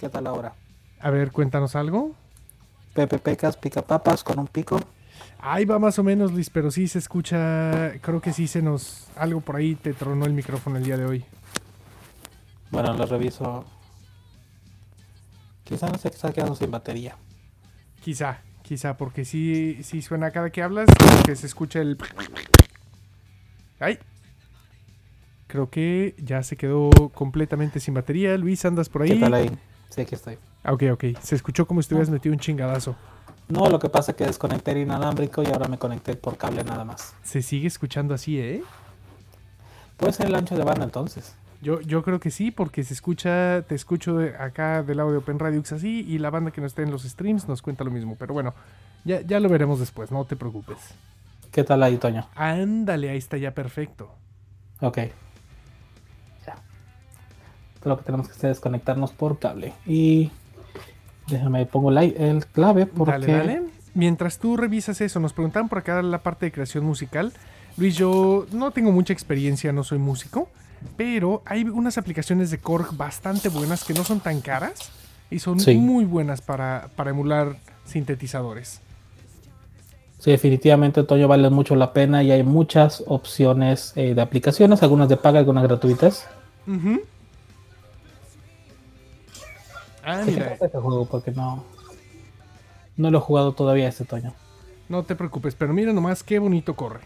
¿Qué 0.01 0.09
tal 0.09 0.27
ahora? 0.27 0.55
A 0.99 1.11
ver, 1.11 1.31
cuéntanos 1.31 1.77
algo. 1.77 2.15
Pepe 2.95 3.19
Pecas, 3.19 3.59
pica 3.59 3.83
papas 3.83 4.25
con 4.25 4.39
un 4.39 4.47
pico. 4.47 4.81
Ahí 5.39 5.67
va 5.67 5.79
más 5.79 5.99
o 5.99 6.03
menos, 6.03 6.33
Luis, 6.33 6.49
pero 6.49 6.71
sí 6.71 6.89
se 6.89 6.99
escucha. 6.99 7.93
Creo 8.01 8.23
que 8.23 8.33
sí 8.33 8.47
se 8.47 8.63
nos. 8.63 9.09
Algo 9.15 9.43
por 9.43 9.57
ahí 9.57 9.75
te 9.75 9.93
tronó 9.93 10.25
el 10.25 10.33
micrófono 10.33 10.79
el 10.79 10.85
día 10.85 10.97
de 10.97 11.05
hoy. 11.05 11.25
Bueno, 12.71 12.95
lo 12.95 13.05
reviso. 13.05 13.67
Quizá 15.65 15.91
no 15.91 15.99
se 15.99 16.09
está 16.09 16.33
quedando 16.33 16.55
sin 16.55 16.71
batería. 16.71 17.17
Quizá, 18.03 18.41
quizá, 18.63 18.97
porque 18.97 19.27
sí, 19.27 19.83
sí 19.83 20.01
suena 20.01 20.31
cada 20.31 20.49
que 20.49 20.63
hablas, 20.63 20.89
que 21.27 21.37
se 21.37 21.47
escucha 21.47 21.79
el. 21.83 21.99
¡Ay! 23.79 23.99
Creo 25.47 25.69
que 25.69 26.15
ya 26.17 26.43
se 26.43 26.57
quedó 26.57 26.89
completamente 27.13 27.81
sin 27.81 27.93
batería. 27.93 28.35
Luis, 28.39 28.65
¿andas 28.65 28.89
por 28.89 29.03
ahí? 29.03 29.11
¿Qué 29.11 29.21
tal 29.21 29.35
ahí? 29.35 29.51
Sí, 29.91 30.01
aquí 30.01 30.15
estoy. 30.15 30.39
Ah, 30.65 30.73
ok, 30.73 30.85
ok. 30.93 31.05
Se 31.21 31.35
escuchó 31.35 31.67
como 31.67 31.83
si 31.83 31.89
te 31.89 31.95
hubieras 31.95 32.11
metido 32.11 32.33
un 32.33 32.39
chingadazo. 32.41 32.97
No, 33.49 33.69
lo 33.69 33.79
que 33.79 33.89
pasa 33.89 34.13
es 34.13 34.17
que 34.17 34.25
desconecté 34.25 34.73
el 34.73 34.79
inalámbrico 34.79 35.43
y 35.43 35.47
ahora 35.47 35.67
me 35.67 35.77
conecté 35.77 36.15
por 36.15 36.37
cable 36.37 36.63
nada 36.63 36.85
más. 36.85 37.15
Se 37.23 37.43
sigue 37.43 37.67
escuchando 37.67 38.15
así, 38.15 38.39
¿eh? 38.39 38.63
Puede 39.97 40.13
ser 40.13 40.27
el 40.27 40.35
ancho 40.35 40.57
de 40.57 40.63
banda 40.63 40.85
entonces. 40.85 41.35
Yo, 41.61 41.81
yo 41.83 42.03
creo 42.03 42.21
que 42.21 42.31
sí, 42.31 42.51
porque 42.51 42.85
se 42.85 42.95
escucha, 42.95 43.63
te 43.63 43.75
escucho 43.75 44.19
acá 44.39 44.83
del 44.83 44.97
lado 44.97 45.11
de 45.11 45.19
Open 45.19 45.39
Radio 45.39 45.61
así, 45.61 46.07
y 46.09 46.19
la 46.19 46.31
banda 46.31 46.53
que 46.53 46.61
no 46.61 46.67
está 46.67 46.83
en 46.83 46.91
los 46.91 47.03
streams 47.03 47.49
nos 47.49 47.61
cuenta 47.61 47.85
lo 47.85 47.91
mismo. 47.91 48.17
Pero 48.19 48.33
bueno, 48.33 48.55
ya, 49.05 49.21
ya 49.21 49.41
lo 49.41 49.49
veremos 49.49 49.79
después, 49.79 50.11
no 50.11 50.25
te 50.25 50.37
preocupes. 50.37 50.79
¿Qué 51.51 51.65
tal 51.65 51.83
ahí, 51.83 51.97
Toño? 51.97 52.27
Ándale, 52.35 53.11
ahí 53.11 53.19
está 53.19 53.37
ya 53.37 53.53
perfecto. 53.53 54.15
Ok. 54.81 54.99
Lo 57.85 57.97
que 57.99 58.05
tenemos 58.05 58.27
que 58.29 58.33
hacer 58.35 58.51
es 58.51 58.61
conectarnos 58.61 59.11
por 59.13 59.39
cable. 59.39 59.73
Y 59.87 60.31
déjame 61.29 61.65
pongo 61.67 61.91
la- 61.91 62.05
el 62.05 62.45
clave 62.47 62.87
porque 62.87 63.13
Dale, 63.13 63.33
dale. 63.57 63.63
Mientras 63.95 64.39
tú 64.39 64.57
revisas 64.57 65.01
eso, 65.01 65.19
nos 65.19 65.33
preguntaban 65.33 65.69
por 65.69 65.79
acá 65.79 66.01
la 66.03 66.19
parte 66.19 66.47
de 66.47 66.53
creación 66.53 66.85
musical. 66.85 67.33
Luis, 67.77 67.97
yo 67.97 68.47
no 68.53 68.71
tengo 68.71 68.93
mucha 68.93 69.13
experiencia, 69.13 69.73
no 69.73 69.83
soy 69.83 69.99
músico, 69.99 70.49
pero 70.97 71.43
hay 71.47 71.65
unas 71.65 71.99
aplicaciones 71.99 72.51
de 72.51 72.59
Korg 72.59 72.97
bastante 72.97 73.49
buenas 73.49 73.85
que 73.85 73.95
no 73.95 74.05
son 74.05 74.21
tan 74.21 74.41
caras 74.41 74.91
y 75.31 75.39
son 75.41 75.59
Sí. 75.59 75.75
muy 75.77 76.05
buenas 76.05 76.41
para, 76.41 76.89
para 76.97 77.11
emular 77.11 77.57
sintetizadores. 77.85 78.81
Sí, 80.19 80.31
definitivamente 80.31 81.03
Toño 81.03 81.27
vale 81.29 81.49
mucho 81.51 81.75
la 81.75 81.93
pena 81.93 82.23
y 82.23 82.31
hay 82.31 82.43
muchas 82.43 83.03
opciones 83.07 83.93
eh, 83.97 84.15
de 84.15 84.21
aplicaciones, 84.21 84.83
algunas 84.83 85.09
de 85.09 85.17
paga, 85.17 85.39
algunas 85.39 85.65
gratuitas. 85.65 86.27
Ujú. 86.67 87.01
Ah, 90.03 90.23
mira, 90.27 90.53
este 90.55 90.69
juego 90.79 91.07
porque 91.07 91.31
no, 91.31 91.65
no 92.97 93.11
lo 93.11 93.19
he 93.19 93.21
jugado 93.21 93.53
todavía 93.53 93.89
este 93.89 94.05
Toño. 94.05 94.33
no 94.89 95.03
te 95.05 95.15
preocupes, 95.15 95.55
pero 95.55 95.73
mira 95.73 95.93
nomás 95.93 96.23
qué 96.23 96.39
bonito 96.39 96.75
corre. 96.75 97.01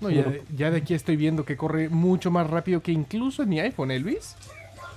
No, 0.00 0.10
ya, 0.10 0.24
de- 0.24 0.42
ya 0.54 0.70
de 0.70 0.78
aquí 0.78 0.92
estoy 0.92 1.16
viendo 1.16 1.44
que 1.44 1.56
corre 1.56 1.88
mucho 1.88 2.30
más 2.30 2.50
rápido 2.50 2.82
que 2.82 2.92
incluso 2.92 3.42
en 3.42 3.48
mi 3.48 3.60
iPhone, 3.60 3.90
¿eh, 3.90 3.98
Luis? 4.00 4.36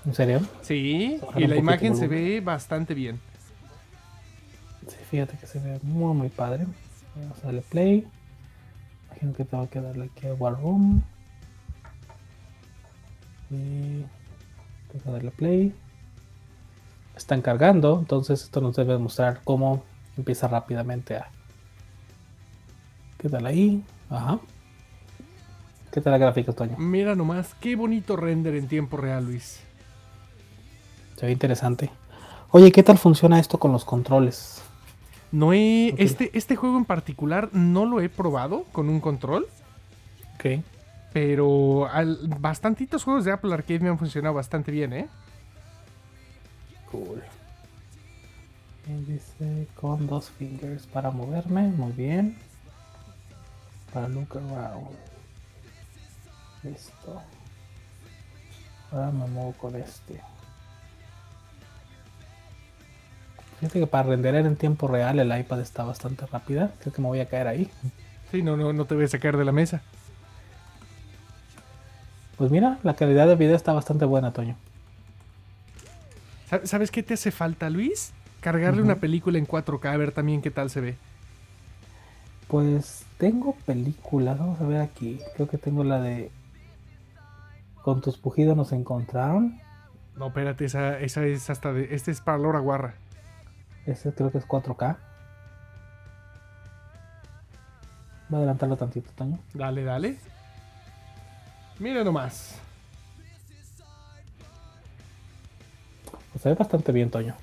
¿En 0.05 0.13
serio? 0.13 0.41
Sí, 0.61 1.19
y 1.35 1.47
la 1.47 1.55
imagen 1.55 1.95
se 1.95 2.07
ve 2.07 2.41
bastante 2.41 2.93
bien. 2.93 3.19
Sí, 4.87 4.95
fíjate 5.09 5.37
que 5.37 5.45
se 5.47 5.59
ve 5.59 5.79
muy 5.83 6.13
muy 6.13 6.29
padre. 6.29 6.65
Vamos 7.15 7.37
a 7.43 7.45
darle 7.47 7.61
play. 7.61 8.07
Imagino 9.11 9.33
que 9.33 9.45
tengo 9.45 9.69
que 9.69 9.81
darle 9.81 10.05
aquí 10.05 10.27
a 10.27 10.33
War 10.33 10.59
Room. 10.61 11.01
Y 13.49 14.03
tengo 14.91 15.03
que 15.03 15.11
darle 15.11 15.31
play. 15.31 15.75
Están 17.15 17.41
cargando, 17.41 17.97
entonces 17.99 18.43
esto 18.43 18.61
nos 18.61 18.75
debe 18.75 18.97
mostrar 18.97 19.41
cómo 19.43 19.83
empieza 20.17 20.47
rápidamente 20.47 21.15
a. 21.15 21.29
¿Qué 23.17 23.29
tal 23.29 23.45
ahí? 23.45 23.83
Ajá. 24.09 24.39
¿Qué 25.91 26.01
tal 26.01 26.11
la 26.11 26.19
gráfica, 26.19 26.53
Toño? 26.53 26.77
Mira 26.77 27.15
nomás, 27.15 27.55
qué 27.59 27.75
bonito 27.75 28.15
render 28.15 28.55
en 28.55 28.67
tiempo 28.67 28.97
real, 28.97 29.25
Luis. 29.25 29.61
Se 31.15 31.25
ve 31.25 31.31
interesante. 31.31 31.89
Oye, 32.51 32.71
¿qué 32.71 32.83
tal 32.83 32.97
funciona 32.97 33.39
esto 33.39 33.57
con 33.57 33.71
los 33.71 33.83
controles? 33.83 34.61
No 35.31 35.53
he, 35.53 35.95
este, 35.97 36.29
este 36.37 36.55
juego 36.55 36.77
en 36.77 36.85
particular 36.85 37.49
no 37.51 37.85
lo 37.85 37.99
he 37.99 38.09
probado 38.09 38.65
con 38.71 38.89
un 38.89 38.99
control, 38.99 39.47
Ok. 40.35 40.61
Pero 41.13 41.87
al, 41.87 42.19
bastantitos 42.39 43.03
juegos 43.03 43.25
de 43.25 43.31
Apple 43.31 43.53
Arcade 43.53 43.79
me 43.79 43.89
han 43.89 43.97
funcionado 43.97 44.35
bastante 44.35 44.71
bien, 44.71 44.93
¿eh? 44.93 45.07
Cool. 46.91 47.21
Y 48.87 49.11
dice 49.11 49.67
con 49.75 50.07
dos 50.07 50.29
fingers 50.29 50.85
para 50.87 51.11
moverme, 51.11 51.67
muy 51.67 51.91
bien. 51.91 52.37
Para 53.93 54.07
look 54.07 54.37
around. 54.37 54.95
Listo. 56.63 57.21
Ahora 58.91 59.11
me 59.11 59.27
muevo 59.27 59.53
con 59.53 59.75
este. 59.75 60.21
Fíjate 63.59 63.79
que 63.79 63.87
para 63.87 64.09
renderer 64.09 64.45
en 64.45 64.55
tiempo 64.55 64.87
real 64.87 65.19
el 65.19 65.37
iPad 65.37 65.61
está 65.61 65.83
bastante 65.83 66.25
rápida. 66.27 66.71
Creo 66.79 66.93
que 66.93 67.01
me 67.01 67.07
voy 67.07 67.19
a 67.19 67.27
caer 67.27 67.47
ahí. 67.47 67.71
Sí, 68.31 68.43
no, 68.43 68.55
no, 68.55 68.71
no 68.71 68.85
te 68.85 68.93
voy 68.93 69.05
a 69.05 69.07
sacar 69.07 69.35
de 69.35 69.45
la 69.45 69.51
mesa. 69.51 69.81
Pues 72.37 72.51
mira, 72.51 72.77
la 72.83 72.93
calidad 72.95 73.27
de 73.27 73.35
video 73.35 73.55
está 73.55 73.73
bastante 73.73 74.05
buena, 74.05 74.31
Toño. 74.31 74.55
Sa- 76.49 76.65
¿Sabes 76.65 76.91
qué 76.91 77.03
te 77.03 77.15
hace 77.15 77.31
falta, 77.31 77.69
Luis? 77.69 78.13
Cargarle 78.41 78.81
una 78.81 78.95
película 78.95 79.37
en 79.37 79.47
4K 79.47 79.91
a 79.91 79.97
ver 79.97 80.11
también 80.11 80.41
qué 80.41 80.51
tal 80.51 80.69
se 80.69 80.79
ve. 80.81 80.95
Pues 82.47 83.05
tengo 83.17 83.55
películas, 83.65 84.37
vamos 84.39 84.61
a 84.61 84.65
ver 84.67 84.81
aquí. 84.81 85.19
Creo 85.35 85.47
que 85.49 85.57
tengo 85.57 85.83
la 85.83 85.99
de 85.99 86.31
Con 87.81 88.01
tus 88.01 88.17
pujidos 88.17 88.55
nos 88.55 88.71
encontraron. 88.71 89.59
No, 90.15 90.27
espérate, 90.27 90.65
esa, 90.65 90.99
esa 90.99 91.25
es 91.25 91.49
hasta 91.49 91.73
de. 91.73 91.93
Este 91.93 92.11
es 92.11 92.21
para 92.21 92.37
Laura 92.37 92.59
Guarra. 92.59 92.93
Ese 93.85 94.13
creo 94.13 94.31
que 94.31 94.37
es 94.37 94.47
4K. 94.47 94.97
Voy 98.29 98.35
a 98.35 98.37
adelantarlo 98.39 98.77
tantito, 98.77 99.09
Toño. 99.15 99.39
Dale, 99.53 99.83
dale. 99.83 100.17
Mira 101.79 102.03
nomás. 102.03 102.55
Se 106.41 106.49
ve 106.49 106.55
bastante 106.55 106.91
bien, 106.91 107.09
Toño. 107.09 107.35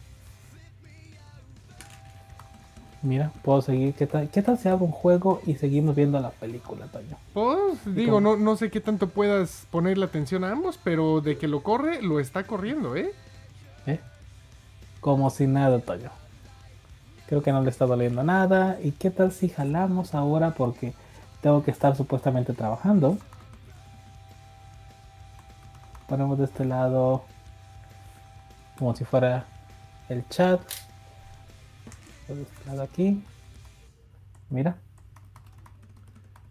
Mira, 3.02 3.32
puedo 3.42 3.60
seguir. 3.60 3.94
¿Qué 3.94 4.06
tal, 4.06 4.30
¿Qué 4.30 4.40
tal 4.40 4.56
si 4.56 4.68
abro 4.68 4.86
un 4.86 4.92
juego 4.92 5.42
y 5.46 5.56
seguimos 5.56 5.94
viendo 5.94 6.18
la 6.20 6.30
película, 6.30 6.86
Toño? 6.86 7.16
Pues, 7.34 7.78
digo, 7.84 8.20
no, 8.20 8.36
no 8.36 8.56
sé 8.56 8.70
qué 8.70 8.80
tanto 8.80 9.08
puedas 9.08 9.66
ponerle 9.70 10.06
atención 10.06 10.42
a 10.42 10.50
ambos, 10.50 10.78
pero 10.82 11.20
de 11.20 11.36
que 11.36 11.46
lo 11.46 11.62
corre, 11.62 12.00
lo 12.02 12.18
está 12.18 12.44
corriendo, 12.44 12.96
¿eh? 12.96 13.12
¿Eh? 13.86 14.00
Como 15.00 15.28
si 15.28 15.46
nada, 15.46 15.80
Toño. 15.80 16.10
Creo 17.26 17.42
que 17.42 17.52
no 17.52 17.62
le 17.62 17.70
está 17.70 17.84
doliendo 17.84 18.22
nada. 18.22 18.78
¿Y 18.82 18.92
qué 18.92 19.10
tal 19.10 19.32
si 19.32 19.48
jalamos 19.48 20.14
ahora? 20.14 20.52
Porque 20.52 20.94
tengo 21.42 21.62
que 21.62 21.72
estar 21.72 21.96
supuestamente 21.96 22.54
trabajando. 22.54 23.18
Ponemos 26.08 26.38
de 26.38 26.44
este 26.44 26.64
lado 26.64 27.24
como 28.78 28.94
si 28.94 29.04
fuera 29.04 29.46
el 30.08 30.26
chat. 30.28 30.60
De 32.28 32.42
este 32.42 32.66
lado 32.66 32.82
aquí. 32.82 33.22
Mira. 34.50 34.76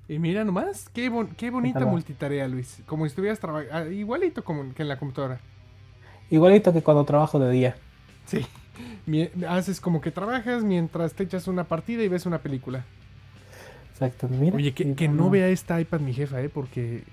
Y 0.08 0.20
mira 0.20 0.43
nomás, 0.43 0.89
qué, 0.89 1.10
bon- 1.10 1.34
qué 1.38 1.49
bonita 1.49 1.86
multitarea, 1.86 2.47
Luis. 2.47 2.82
Como 2.86 3.06
si 3.06 3.10
estuvieras 3.10 3.39
trabajando, 3.39 3.89
igualito 3.91 4.43
como 4.43 4.74
que 4.74 4.82
en 4.82 4.89
la 4.89 4.97
computadora. 4.99 5.39
Igualito 6.30 6.74
que 6.74 6.82
cuando 6.82 7.04
trabajo 7.06 7.39
de 7.39 7.51
día. 7.51 7.76
Sí. 8.26 8.45
Haces 9.47 9.80
como 9.80 10.01
que 10.01 10.12
trabajas 10.12 10.64
mientras 10.64 11.14
te 11.14 11.24
echas 11.24 11.47
una 11.47 11.64
partida 11.66 12.04
y 12.04 12.08
ves 12.10 12.26
una 12.26 12.39
película. 12.39 12.84
Exacto. 13.93 14.28
Mira. 14.28 14.56
Oye, 14.56 14.74
que, 14.74 14.93
que 14.95 15.08
no 15.08 15.30
vea 15.30 15.47
esta 15.47 15.80
iPad 15.80 15.99
mi 16.01 16.14
jefa, 16.14 16.41
¿eh? 16.41 16.49
Porque 16.49 17.04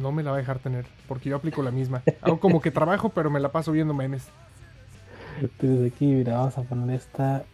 no 0.00 0.12
me 0.12 0.22
la 0.22 0.30
va 0.30 0.36
a 0.36 0.40
dejar 0.40 0.58
tener. 0.58 0.86
Porque 1.08 1.30
yo 1.30 1.36
aplico 1.36 1.62
la 1.62 1.70
misma. 1.70 2.02
Hago 2.20 2.40
como 2.40 2.60
que 2.60 2.70
trabajo, 2.70 3.10
pero 3.10 3.30
me 3.30 3.40
la 3.40 3.50
paso 3.50 3.72
viendo 3.72 3.94
memes. 3.94 4.28
Tienes 5.58 5.92
aquí, 5.92 6.06
mira, 6.06 6.38
vamos 6.38 6.58
a 6.58 6.62
poner 6.62 6.96
esta. 6.96 7.44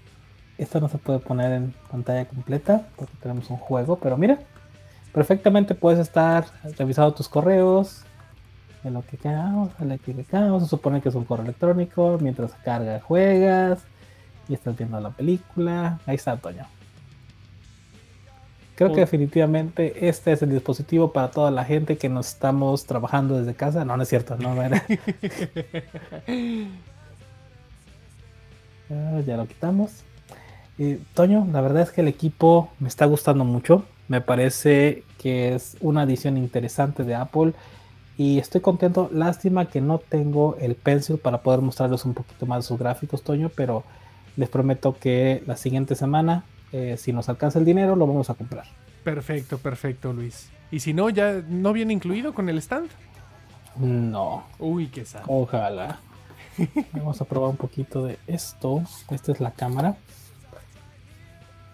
Esta 0.57 0.81
no 0.81 0.89
se 0.89 0.99
puede 0.99 1.21
poner 1.21 1.53
en 1.53 1.75
pantalla 1.91 2.27
completa 2.27 2.89
porque 2.97 3.15
tenemos 3.23 3.49
un 3.49 3.59
juego, 3.59 3.97
pero 4.01 4.17
mira, 4.17 4.41
perfectamente 5.13 5.77
puedes 5.77 6.01
estar 6.01 6.47
revisando 6.77 7.15
tus 7.15 7.29
correos, 7.29 8.05
en 8.85 8.95
lo 8.95 9.03
que 9.03 9.17
quedamos, 9.17 9.71
en 9.81 9.91
lo 9.91 9.99
que 9.99 10.15
quedamos, 10.25 10.63
se 10.63 10.69
supone 10.69 11.01
que 11.01 11.11
es 11.11 11.15
un 11.15 11.25
correo 11.25 11.45
electrónico, 11.45 12.19
mientras 12.21 12.55
carga 12.65 13.01
juegas 13.01 13.81
y 14.49 14.55
estás 14.55 14.77
viendo 14.77 15.01
la 15.01 15.11
película. 15.11 16.01
Ahí 16.07 16.17
está, 16.17 16.37
Toño. 16.37 16.67
Creo 18.79 18.93
que 18.93 19.01
definitivamente 19.01 20.09
este 20.09 20.31
es 20.31 20.41
el 20.41 20.51
dispositivo 20.51 21.13
para 21.13 21.33
toda 21.33 21.51
la 21.51 21.65
gente 21.65 21.99
que 21.99 22.09
nos 22.09 22.29
estamos 22.29 22.87
trabajando 22.87 23.37
desde 23.37 23.53
casa. 23.55 23.85
No, 23.85 23.97
no 23.97 24.05
es 24.05 24.09
cierto, 24.09 24.37
no, 24.37 24.55
no 24.55 24.63
era. 24.63 24.85
Ah, 28.91 29.21
ya 29.27 29.37
lo 29.37 29.47
quitamos. 29.47 30.03
Eh, 30.79 30.99
Toño, 31.13 31.47
la 31.53 31.61
verdad 31.61 31.83
es 31.83 31.91
que 31.91 32.01
el 32.01 32.09
equipo 32.09 32.71
me 32.79 32.89
está 32.89 33.05
gustando 33.05 33.45
mucho. 33.45 33.85
Me 34.07 34.23
parece 34.23 35.03
que 35.19 35.55
es 35.55 35.77
una 35.81 36.03
adición 36.03 36.39
interesante 36.39 37.05
de 37.05 37.15
Apple. 37.15 37.53
Y 38.17 38.39
estoy 38.39 38.63
contento. 38.63 39.11
Lástima 39.13 39.67
que 39.67 39.83
no 39.83 39.99
tengo 39.99 40.57
el 40.59 40.75
pencil 40.75 41.19
para 41.19 41.43
poder 41.43 41.61
mostrarles 41.61 42.07
un 42.07 42.15
poquito 42.15 42.47
más 42.47 42.65
sus 42.65 42.79
gráficos, 42.79 43.23
Toño. 43.23 43.51
Pero 43.55 43.85
les 44.37 44.49
prometo 44.49 44.97
que 44.99 45.43
la 45.47 45.59
siguiente 45.59 45.95
semana, 45.95 46.45
eh, 46.73 46.97
si 46.99 47.13
nos 47.13 47.29
alcanza 47.29 47.59
el 47.59 47.65
dinero, 47.65 47.97
lo 47.97 48.07
vamos 48.07 48.31
a 48.31 48.35
comprar. 48.35 48.65
Perfecto, 49.05 49.59
perfecto, 49.59 50.13
Luis. 50.13 50.51
Y 50.71 50.81
si 50.81 50.93
no, 50.93 51.09
ya 51.09 51.43
no 51.49 51.73
viene 51.73 51.93
incluido 51.93 52.35
con 52.35 52.49
el 52.49 52.59
stand. 52.59 52.91
No, 53.77 54.45
Uy, 54.59 54.89
qué 54.89 55.05
sad. 55.05 55.23
ojalá. 55.27 56.01
Vamos 56.93 57.21
a 57.21 57.25
probar 57.25 57.51
un 57.51 57.57
poquito 57.57 58.05
de 58.05 58.19
esto. 58.27 58.83
Esta 59.11 59.33
es 59.33 59.41
la 59.41 59.53
cámara. 59.53 59.97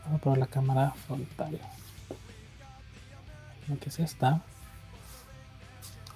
Vamos 0.04 0.18
a 0.18 0.22
probar 0.22 0.38
la 0.38 0.46
cámara 0.46 0.90
frontal. 1.06 1.58
Creo 3.64 3.78
que 3.78 3.88
es 3.88 3.98
esta. 3.98 4.42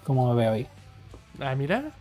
¿Cómo 0.05 0.29
me 0.35 0.41
veo 0.41 0.53
ahí? 0.53 0.68
Ah, 1.41 1.55
mira. 1.55 1.93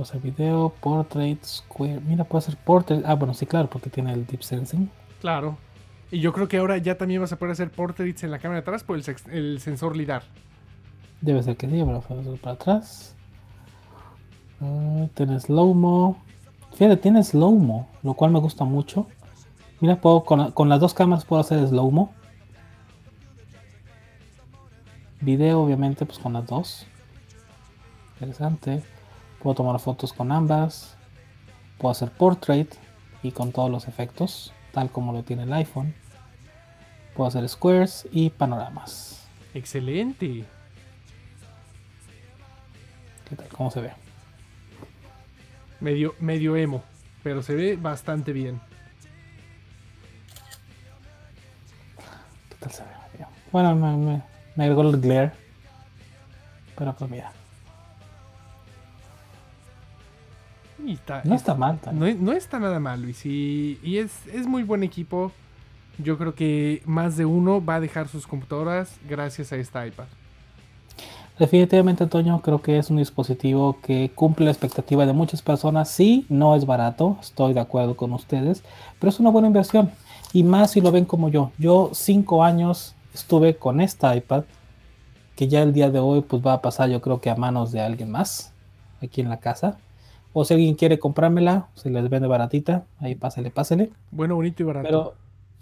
Puedo 0.00 0.08
hacer 0.08 0.22
video, 0.22 0.72
portrait, 0.80 1.44
square. 1.44 2.00
Mira, 2.00 2.24
puedo 2.24 2.38
hacer 2.38 2.56
portrait. 2.56 3.04
Ah, 3.04 3.16
bueno, 3.16 3.34
sí, 3.34 3.44
claro, 3.44 3.68
porque 3.68 3.90
tiene 3.90 4.14
el 4.14 4.24
deep 4.24 4.42
sensing. 4.42 4.90
Claro. 5.20 5.58
Y 6.10 6.20
yo 6.20 6.32
creo 6.32 6.48
que 6.48 6.56
ahora 6.56 6.78
ya 6.78 6.96
también 6.96 7.20
vas 7.20 7.34
a 7.34 7.36
poder 7.36 7.52
hacer 7.52 7.70
portraits 7.70 8.24
en 8.24 8.30
la 8.30 8.38
cámara 8.38 8.60
de 8.60 8.62
atrás 8.62 8.82
por 8.82 8.96
el, 8.96 9.04
el 9.30 9.60
sensor 9.60 9.94
LIDAR. 9.94 10.22
Debe 11.20 11.42
ser 11.42 11.58
que 11.58 11.68
sí, 11.68 11.84
pero 11.84 12.38
para 12.38 12.54
atrás. 12.54 13.14
Ah, 14.62 15.06
tiene 15.12 15.38
slow-mo. 15.38 16.16
Fíjate, 16.72 16.96
tiene 16.96 17.22
slow-mo, 17.22 17.86
lo 18.02 18.14
cual 18.14 18.30
me 18.30 18.40
gusta 18.40 18.64
mucho. 18.64 19.06
Mira, 19.80 20.00
puedo 20.00 20.24
con, 20.24 20.52
con 20.52 20.70
las 20.70 20.80
dos 20.80 20.94
cámaras 20.94 21.26
puedo 21.26 21.42
hacer 21.42 21.68
slow-mo. 21.68 22.10
Video, 25.20 25.60
obviamente, 25.60 26.06
pues 26.06 26.18
con 26.18 26.32
las 26.32 26.46
dos. 26.46 26.86
Interesante. 28.14 28.82
Puedo 29.42 29.54
tomar 29.54 29.80
fotos 29.80 30.12
con 30.12 30.32
ambas. 30.32 30.96
Puedo 31.78 31.92
hacer 31.92 32.10
portrait 32.10 32.74
y 33.22 33.32
con 33.32 33.52
todos 33.52 33.70
los 33.70 33.88
efectos, 33.88 34.52
tal 34.72 34.90
como 34.90 35.12
lo 35.12 35.22
tiene 35.22 35.44
el 35.44 35.52
iPhone. 35.52 35.94
Puedo 37.14 37.28
hacer 37.28 37.48
squares 37.48 38.06
y 38.12 38.30
panoramas. 38.30 39.26
Excelente. 39.54 40.44
¿Qué 43.28 43.36
tal? 43.36 43.48
¿Cómo 43.48 43.70
se 43.70 43.80
ve? 43.80 43.92
Medio, 45.80 46.14
medio 46.20 46.56
emo. 46.56 46.82
Pero 47.22 47.42
se 47.42 47.54
ve 47.54 47.76
bastante 47.76 48.32
bien. 48.32 48.60
¿Qué 52.48 52.56
tal 52.60 52.72
se 52.72 52.82
ve? 52.82 52.90
Bueno, 53.52 53.74
me, 53.74 53.96
me, 53.96 54.22
me 54.54 54.64
agregó 54.64 54.82
el 54.82 55.00
glare. 55.00 55.32
Pero 56.76 56.94
pues 56.94 57.10
mira, 57.10 57.32
Y 60.84 60.94
está, 60.94 61.22
no 61.24 61.34
está 61.34 61.54
mal. 61.54 61.78
No, 61.92 62.06
no 62.14 62.32
está 62.32 62.58
nada 62.58 62.80
mal, 62.80 63.02
Luis. 63.02 63.24
Y, 63.26 63.78
y 63.82 63.98
es, 63.98 64.26
es 64.28 64.46
muy 64.46 64.62
buen 64.62 64.82
equipo. 64.82 65.32
Yo 65.98 66.16
creo 66.16 66.34
que 66.34 66.82
más 66.86 67.16
de 67.16 67.26
uno 67.26 67.64
va 67.64 67.76
a 67.76 67.80
dejar 67.80 68.08
sus 68.08 68.26
computadoras 68.26 68.98
gracias 69.08 69.52
a 69.52 69.56
esta 69.56 69.86
iPad. 69.86 70.06
Definitivamente, 71.38 72.04
Antonio, 72.04 72.38
creo 72.42 72.60
que 72.60 72.78
es 72.78 72.90
un 72.90 72.98
dispositivo 72.98 73.78
que 73.82 74.10
cumple 74.14 74.44
la 74.44 74.50
expectativa 74.50 75.06
de 75.06 75.14
muchas 75.14 75.40
personas. 75.40 75.88
Sí, 75.88 76.26
no 76.28 76.54
es 76.54 76.66
barato, 76.66 77.16
estoy 77.20 77.54
de 77.54 77.60
acuerdo 77.60 77.96
con 77.96 78.12
ustedes, 78.12 78.62
pero 78.98 79.08
es 79.08 79.18
una 79.20 79.30
buena 79.30 79.48
inversión. 79.48 79.90
Y 80.34 80.42
más 80.42 80.72
si 80.72 80.82
lo 80.82 80.92
ven 80.92 81.06
como 81.06 81.30
yo. 81.30 81.50
Yo 81.56 81.90
cinco 81.94 82.44
años 82.44 82.94
estuve 83.14 83.56
con 83.56 83.80
esta 83.80 84.14
iPad, 84.14 84.44
que 85.34 85.48
ya 85.48 85.62
el 85.62 85.72
día 85.72 85.90
de 85.90 85.98
hoy 85.98 86.20
pues 86.20 86.44
va 86.44 86.52
a 86.52 86.60
pasar 86.60 86.90
yo 86.90 87.00
creo 87.00 87.22
que 87.22 87.30
a 87.30 87.36
manos 87.36 87.72
de 87.72 87.80
alguien 87.80 88.10
más 88.10 88.52
aquí 89.02 89.22
en 89.22 89.30
la 89.30 89.38
casa. 89.38 89.78
O 90.32 90.44
si 90.44 90.54
alguien 90.54 90.74
quiere 90.74 90.98
comprármela, 90.98 91.68
se 91.74 91.90
les 91.90 92.08
vende 92.08 92.28
baratita, 92.28 92.84
ahí 92.98 93.14
pásele, 93.14 93.50
pásele. 93.50 93.90
Bueno, 94.10 94.36
bonito 94.36 94.62
y 94.62 94.66
barato. 94.66 94.86
Pero 94.86 95.14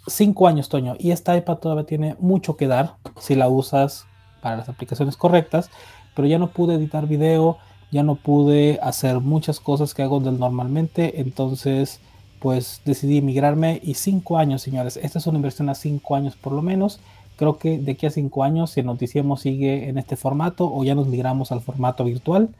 cinco 0.06 0.46
años, 0.46 0.68
Toño, 0.68 0.96
y 0.98 1.10
esta 1.10 1.36
iPad 1.36 1.56
todavía 1.56 1.84
tiene 1.84 2.16
mucho 2.20 2.56
que 2.56 2.66
dar 2.66 2.96
si 3.18 3.34
la 3.34 3.48
usas 3.48 4.06
para 4.42 4.56
las 4.56 4.68
aplicaciones 4.68 5.16
correctas, 5.16 5.70
pero 6.14 6.28
ya 6.28 6.38
no 6.38 6.50
pude 6.50 6.74
editar 6.74 7.06
video, 7.06 7.58
ya 7.90 8.02
no 8.02 8.16
pude 8.16 8.78
hacer 8.82 9.20
muchas 9.20 9.60
cosas 9.60 9.94
que 9.94 10.02
hago 10.02 10.20
normalmente, 10.20 11.20
entonces 11.20 12.00
pues 12.40 12.82
decidí 12.84 13.20
migrarme 13.20 13.80
y 13.82 13.94
cinco 13.94 14.38
años, 14.38 14.62
señores, 14.62 14.96
esta 14.96 15.18
es 15.18 15.26
una 15.26 15.38
inversión 15.38 15.68
a 15.70 15.74
cinco 15.74 16.14
años 16.14 16.36
por 16.36 16.52
lo 16.52 16.62
menos. 16.62 17.00
Creo 17.36 17.56
que 17.58 17.78
de 17.78 17.92
aquí 17.92 18.06
a 18.06 18.10
cinco 18.10 18.42
años, 18.42 18.70
si 18.70 18.80
el 18.80 18.86
noticiemos 18.86 19.42
sigue 19.42 19.88
en 19.88 19.96
este 19.98 20.16
formato 20.16 20.72
o 20.72 20.82
ya 20.84 20.94
nos 20.94 21.06
migramos 21.06 21.52
al 21.52 21.60
formato 21.60 22.04
virtual, 22.04 22.50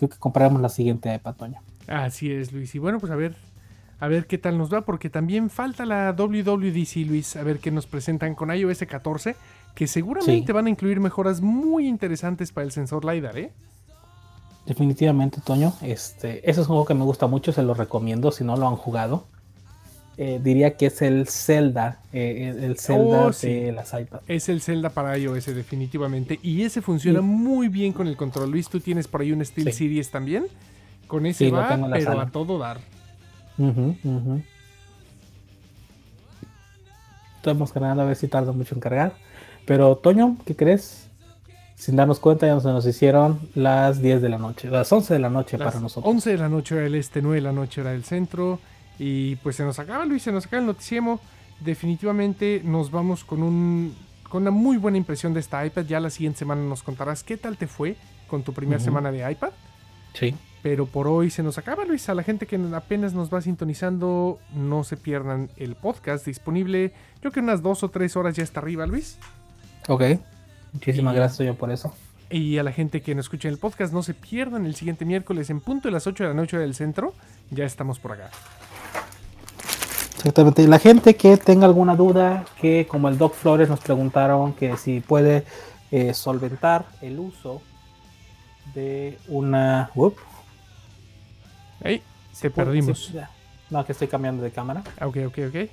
creo 0.00 0.08
que 0.08 0.18
compraremos 0.18 0.62
la 0.62 0.70
siguiente 0.70 1.14
iPad, 1.14 1.34
Toño. 1.34 1.60
Así 1.86 2.32
es, 2.32 2.52
Luis. 2.52 2.74
Y 2.74 2.78
bueno, 2.78 2.98
pues 2.98 3.12
a 3.12 3.16
ver, 3.16 3.36
a 3.98 4.08
ver 4.08 4.26
qué 4.26 4.38
tal 4.38 4.56
nos 4.56 4.72
va, 4.72 4.80
porque 4.80 5.10
también 5.10 5.50
falta 5.50 5.84
la 5.84 6.12
WWDC, 6.12 7.06
Luis, 7.06 7.36
a 7.36 7.42
ver 7.42 7.58
qué 7.58 7.70
nos 7.70 7.86
presentan 7.86 8.34
con 8.34 8.50
iOS 8.54 8.78
14, 8.88 9.36
que 9.74 9.86
seguramente 9.86 10.52
van 10.52 10.66
a 10.66 10.70
incluir 10.70 11.00
mejoras 11.00 11.42
muy 11.42 11.86
interesantes 11.86 12.50
para 12.50 12.64
el 12.64 12.72
sensor 12.72 13.04
LiDAR, 13.04 13.38
¿eh? 13.38 13.52
Definitivamente, 14.64 15.40
Toño. 15.40 15.74
Este, 15.82 16.38
ese 16.48 16.60
es 16.62 16.66
un 16.66 16.66
juego 16.66 16.86
que 16.86 16.94
me 16.94 17.04
gusta 17.04 17.26
mucho, 17.26 17.52
se 17.52 17.62
lo 17.62 17.74
recomiendo 17.74 18.30
si 18.32 18.44
no 18.44 18.56
lo 18.56 18.68
han 18.68 18.76
jugado. 18.76 19.26
Eh, 20.22 20.38
diría 20.44 20.76
que 20.76 20.84
es 20.86 21.00
el 21.00 21.26
Zelda, 21.28 21.98
eh, 22.12 22.54
el 22.62 22.78
Zelda 22.78 23.28
Oh, 23.28 23.32
sí. 23.32 23.48
de 23.48 23.72
las 23.72 23.94
iPads. 23.94 24.22
Es 24.28 24.50
el 24.50 24.60
Zelda 24.60 24.90
para 24.90 25.16
iOS, 25.16 25.46
definitivamente. 25.46 26.38
Y 26.42 26.60
ese 26.62 26.82
funciona 26.82 27.20
Sí. 27.20 27.24
muy 27.24 27.68
bien 27.68 27.94
con 27.94 28.06
el 28.06 28.18
control. 28.18 28.50
Luis, 28.50 28.68
tú 28.68 28.80
tienes 28.80 29.08
por 29.08 29.22
ahí 29.22 29.32
un 29.32 29.42
Steel 29.42 29.72
Sí. 29.72 29.78
Series 29.78 30.10
también. 30.10 30.46
Con 31.06 31.24
ese 31.24 31.50
va, 31.50 31.68
pero 31.90 32.02
sala. 32.04 32.22
a 32.24 32.26
todo 32.30 32.58
dar. 32.58 32.80
Ujú, 33.56 33.96
ujú. 34.04 34.42
Estamos 37.36 37.72
cargando 37.72 38.02
a 38.02 38.06
ver 38.06 38.16
si 38.16 38.28
tarda 38.28 38.52
mucho 38.52 38.74
en 38.74 38.80
cargar. 38.82 39.14
Pero, 39.64 39.96
Toño, 39.96 40.36
¿qué 40.44 40.54
crees? 40.54 41.06
Sin 41.76 41.96
darnos 41.96 42.20
cuenta, 42.20 42.46
ya 42.46 42.60
se 42.60 42.68
nos 42.68 42.84
hicieron 42.86 43.40
las 43.54 44.02
10 44.02 44.20
de 44.20 44.28
la 44.28 44.36
noche, 44.36 44.68
las 44.68 44.92
11 44.92 45.14
de 45.14 45.20
la 45.20 45.30
noche 45.30 45.56
Las 45.56 45.68
para 45.68 45.80
nosotros. 45.80 46.12
11 46.12 46.30
de 46.32 46.36
la 46.36 46.50
noche 46.50 46.76
era 46.76 46.84
el 46.86 46.94
este, 46.94 47.22
9 47.22 47.36
de 47.36 47.42
la 47.42 47.52
noche 47.52 47.80
era 47.80 47.94
el 47.94 48.04
centro. 48.04 48.58
Y 49.02 49.36
pues 49.36 49.56
se 49.56 49.64
nos 49.64 49.78
acaba, 49.78 50.04
Luis, 50.04 50.22
se 50.22 50.30
nos 50.30 50.44
acaba 50.44 50.60
el 50.60 50.66
noticiemo. 50.66 51.20
Definitivamente 51.60 52.60
nos 52.62 52.90
vamos 52.90 53.24
con 53.24 53.42
un 53.42 53.94
con 54.28 54.42
una 54.42 54.50
muy 54.50 54.76
buena 54.76 54.98
impresión 54.98 55.32
de 55.34 55.40
esta 55.40 55.64
iPad. 55.64 55.86
Ya 55.86 55.98
la 55.98 56.10
siguiente 56.10 56.38
semana 56.40 56.62
nos 56.62 56.82
contarás 56.82 57.24
qué 57.24 57.36
tal 57.38 57.56
te 57.56 57.66
fue 57.66 57.96
con 58.28 58.42
tu 58.42 58.52
primera 58.52 58.78
semana 58.78 59.10
de 59.10 59.28
iPad. 59.32 59.50
Sí. 60.14 60.34
Pero 60.62 60.84
por 60.86 61.08
hoy 61.08 61.30
se 61.30 61.42
nos 61.42 61.56
acaba, 61.56 61.84
Luis. 61.86 62.08
A 62.10 62.14
la 62.14 62.22
gente 62.22 62.46
que 62.46 62.60
apenas 62.74 63.14
nos 63.14 63.32
va 63.32 63.40
sintonizando, 63.40 64.38
no 64.54 64.84
se 64.84 64.96
pierdan 64.98 65.48
el 65.56 65.74
podcast 65.74 66.26
disponible. 66.26 66.92
Yo 67.14 67.20
creo 67.22 67.32
que 67.32 67.40
unas 67.40 67.62
dos 67.62 67.82
o 67.82 67.88
tres 67.88 68.14
horas 68.16 68.36
ya 68.36 68.44
está 68.44 68.60
arriba, 68.60 68.86
Luis. 68.86 69.16
Ok. 69.88 70.02
Muchísimas 70.74 71.14
Y- 71.14 71.16
gracias, 71.16 71.38
Toño, 71.38 71.54
por 71.54 71.72
eso. 71.72 71.92
Y 72.28 72.58
a 72.58 72.62
la 72.62 72.70
gente 72.72 73.00
que 73.02 73.14
nos 73.16 73.24
escucha 73.24 73.48
en 73.48 73.54
el 73.54 73.58
podcast, 73.58 73.92
no 73.92 74.02
se 74.04 74.14
pierdan 74.14 74.64
el 74.66 74.74
siguiente 74.76 75.04
miércoles 75.06 75.48
en 75.50 75.60
punto 75.60 75.88
de 75.88 75.92
las 75.92 76.06
8 76.06 76.22
de 76.24 76.28
la 76.28 76.34
noche 76.34 76.58
del 76.58 76.74
centro. 76.74 77.14
Ya 77.50 77.64
estamos 77.64 77.98
por 77.98 78.12
acá. 78.12 78.30
Exactamente. 80.20 80.62
Y 80.62 80.66
la 80.66 80.78
gente 80.78 81.16
que 81.16 81.36
tenga 81.38 81.64
alguna 81.66 81.96
duda, 81.96 82.44
que 82.60 82.86
como 82.86 83.08
el 83.08 83.16
Doc 83.16 83.34
Flores 83.34 83.68
nos 83.70 83.80
preguntaron 83.80 84.52
que 84.52 84.76
si 84.76 85.00
puede 85.00 85.44
eh, 85.90 86.12
solventar 86.12 86.84
el 87.00 87.18
uso 87.18 87.62
de 88.74 89.18
una. 89.28 89.90
Te 92.40 92.50
perdimos. 92.50 93.12
no, 93.70 93.84
que 93.84 93.92
estoy 93.92 94.08
cambiando 94.08 94.42
de 94.42 94.50
cámara 94.50 94.82
Ah, 94.98 95.06
Ok, 95.06 95.16
ok, 95.26 95.38
ok. 95.48 95.70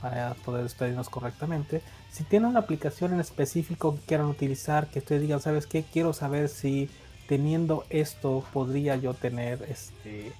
para 0.00 0.34
poder 0.44 0.64
despedirnos 0.64 1.08
correctamente. 1.08 1.82
Si 2.10 2.24
tienen 2.24 2.48
una 2.48 2.60
aplicación 2.60 3.12
en 3.12 3.20
específico 3.20 3.94
que 3.94 4.00
quieran 4.02 4.26
utilizar, 4.26 4.88
que 4.88 4.98
ustedes 4.98 5.22
digan, 5.22 5.40
¿sabes 5.40 5.66
qué? 5.66 5.84
Quiero 5.84 6.12
saber 6.12 6.48
si 6.48 6.90
teniendo 7.28 7.84
esto 7.90 8.44
podría 8.52 8.96
yo 8.96 9.14
tener 9.14 9.64
este 9.68 10.32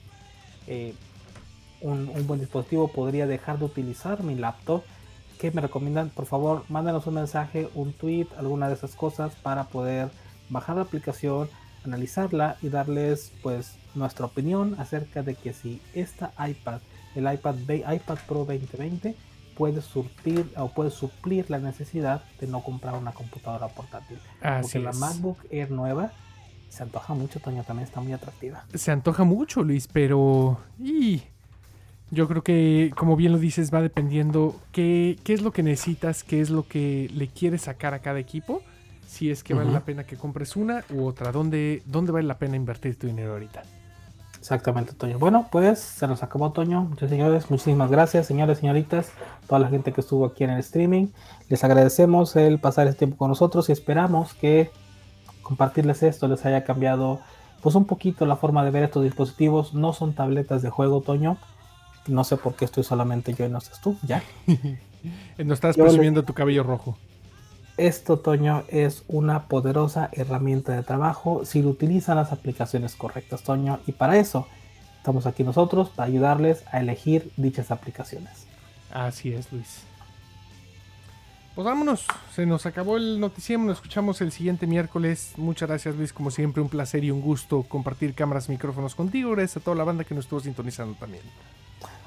eh, 0.66 0.95
un, 1.80 2.08
un 2.08 2.26
buen 2.26 2.40
dispositivo, 2.40 2.88
podría 2.88 3.26
dejar 3.26 3.58
de 3.58 3.64
utilizar 3.64 4.22
mi 4.22 4.34
laptop. 4.34 4.82
¿Qué 5.38 5.50
me 5.50 5.60
recomiendan? 5.60 6.10
Por 6.10 6.26
favor, 6.26 6.64
mándanos 6.68 7.06
un 7.06 7.14
mensaje, 7.14 7.68
un 7.74 7.92
tweet, 7.92 8.26
alguna 8.38 8.68
de 8.68 8.74
esas 8.74 8.94
cosas 8.94 9.34
para 9.36 9.64
poder 9.64 10.10
bajar 10.50 10.76
la 10.76 10.82
aplicación, 10.82 11.48
analizarla 11.84 12.56
y 12.60 12.68
darles 12.68 13.32
pues 13.42 13.76
nuestra 13.94 14.26
opinión 14.26 14.76
acerca 14.78 15.22
de 15.22 15.34
que 15.34 15.52
si 15.52 15.80
esta 15.94 16.32
iPad, 16.46 16.80
el 17.14 17.32
iPad, 17.32 17.54
iPad 17.68 18.18
Pro 18.26 18.44
2020 18.44 19.16
puede 19.56 19.82
surtir 19.82 20.50
o 20.56 20.68
puede 20.68 20.90
suplir 20.90 21.50
la 21.50 21.58
necesidad 21.58 22.22
de 22.40 22.46
no 22.46 22.62
comprar 22.62 22.94
una 22.94 23.12
computadora 23.12 23.68
portátil. 23.68 24.18
Así 24.42 24.78
Porque 24.78 24.78
la. 24.78 24.92
MacBook 24.92 25.38
Air 25.50 25.70
nueva 25.70 26.12
se 26.70 26.84
antoja 26.84 27.14
mucho, 27.14 27.40
Toño, 27.40 27.64
también 27.64 27.86
está 27.86 28.00
muy 28.00 28.12
atractiva. 28.12 28.64
Se 28.72 28.92
antoja 28.92 29.24
mucho, 29.24 29.62
Luis, 29.64 29.88
pero... 29.88 30.60
y 30.78 31.20
Yo 32.11 32.26
creo 32.26 32.42
que, 32.42 32.92
como 32.96 33.14
bien 33.16 33.32
lo 33.32 33.38
dices, 33.38 33.72
va 33.72 33.80
dependiendo 33.80 34.56
qué, 34.72 35.18
qué 35.22 35.32
es 35.32 35.42
lo 35.42 35.52
que 35.52 35.62
necesitas, 35.62 36.24
qué 36.24 36.40
es 36.40 36.50
lo 36.50 36.66
que 36.66 37.08
le 37.14 37.28
quieres 37.28 37.62
sacar 37.62 37.94
a 37.94 38.00
cada 38.00 38.18
equipo. 38.18 38.62
Si 39.06 39.30
es 39.30 39.42
que 39.42 39.54
vale 39.54 39.72
la 39.72 39.80
pena 39.80 40.04
que 40.04 40.16
compres 40.16 40.56
una 40.56 40.84
u 40.90 41.04
otra. 41.04 41.32
¿Dónde, 41.32 41.82
¿Dónde 41.86 42.12
vale 42.12 42.26
la 42.26 42.38
pena 42.38 42.56
invertir 42.56 42.96
tu 42.96 43.06
dinero 43.06 43.32
ahorita? 43.32 43.62
Exactamente, 44.40 44.94
Toño. 44.94 45.18
Bueno, 45.18 45.48
pues 45.52 45.78
se 45.78 46.06
nos 46.06 46.22
acabó, 46.22 46.50
Toño. 46.50 46.82
Muchas 46.82 47.11
señores, 47.11 47.50
muchísimas 47.50 47.90
gracias, 47.90 48.26
señores, 48.26 48.58
señoritas, 48.58 49.12
toda 49.46 49.58
la 49.58 49.68
gente 49.68 49.92
que 49.92 50.00
estuvo 50.00 50.24
aquí 50.24 50.44
en 50.44 50.50
el 50.50 50.61
streaming. 50.61 51.08
Les 51.48 51.62
agradecemos 51.62 52.34
el 52.36 52.58
pasar 52.58 52.86
este 52.86 53.00
tiempo 53.00 53.18
con 53.18 53.28
nosotros 53.28 53.68
y 53.68 53.72
esperamos 53.72 54.32
que 54.32 54.70
compartirles 55.42 56.02
esto 56.02 56.26
les 56.26 56.46
haya 56.46 56.64
cambiado 56.64 57.20
pues 57.61 57.74
un 57.74 57.84
poquito 57.84 58.24
la 58.24 58.36
forma 58.36 58.64
de 58.64 58.70
ver 58.70 58.84
estos 58.84 59.04
dispositivos. 59.04 59.74
No 59.74 59.92
son 59.92 60.14
tabletas 60.14 60.62
de 60.62 60.70
juego, 60.70 61.02
Toño. 61.02 61.36
No 62.07 62.24
sé 62.24 62.36
por 62.36 62.55
qué 62.55 62.64
estoy 62.64 62.82
solamente 62.84 63.34
yo 63.34 63.44
y 63.44 63.48
no 63.48 63.59
estás 63.59 63.80
tú, 63.80 63.96
ya. 64.03 64.22
No 65.38 65.55
estás 65.55 65.76
Yo 65.76 65.84
le- 65.84 65.88
presumiendo 65.88 66.24
tu 66.24 66.34
cabello 66.34 66.62
rojo. 66.62 66.98
Esto, 67.78 68.18
Toño, 68.18 68.64
es 68.68 69.05
una 69.09 69.46
poderosa 69.48 70.11
herramienta 70.12 70.72
de 70.76 70.82
trabajo 70.82 71.46
si 71.46 71.62
lo 71.62 71.70
utilizan 71.70 72.16
las 72.16 72.32
aplicaciones 72.32 72.94
correctas, 72.96 73.42
Toño. 73.42 73.80
Y 73.86 73.92
para 73.92 74.18
eso 74.18 74.46
estamos 74.98 75.24
aquí 75.24 75.42
nosotros, 75.42 75.88
para 75.88 76.07
ayudarles 76.09 76.62
a 76.70 76.80
elegir 76.80 77.32
dichas 77.38 77.70
aplicaciones. 77.70 78.46
Así 78.92 79.32
es, 79.32 79.51
Luis. 79.51 79.84
Pues 81.55 81.64
vámonos, 81.64 82.05
se 82.34 82.44
nos 82.44 82.66
acabó 82.66 82.96
el 82.98 83.18
noticiero, 83.18 83.62
nos 83.62 83.78
escuchamos 83.78 84.20
el 84.20 84.30
siguiente 84.32 84.66
miércoles. 84.66 85.32
Muchas 85.36 85.68
gracias 85.70 85.96
Luis, 85.96 86.12
como 86.12 86.30
siempre 86.30 86.62
un 86.62 86.68
placer 86.68 87.03
y 87.05 87.11
un 87.11 87.22
gusto 87.22 87.62
compartir 87.62 88.14
cámaras, 88.14 88.48
micrófonos 88.51 88.94
contigo. 88.94 89.30
Gracias 89.32 89.57
a 89.57 89.61
toda 89.61 89.76
la 89.76 89.84
banda 89.84 90.05
que 90.05 90.14
nos 90.14 90.26
estuvo 90.26 90.40
sintonizando 90.40 90.94
también. 90.98 91.22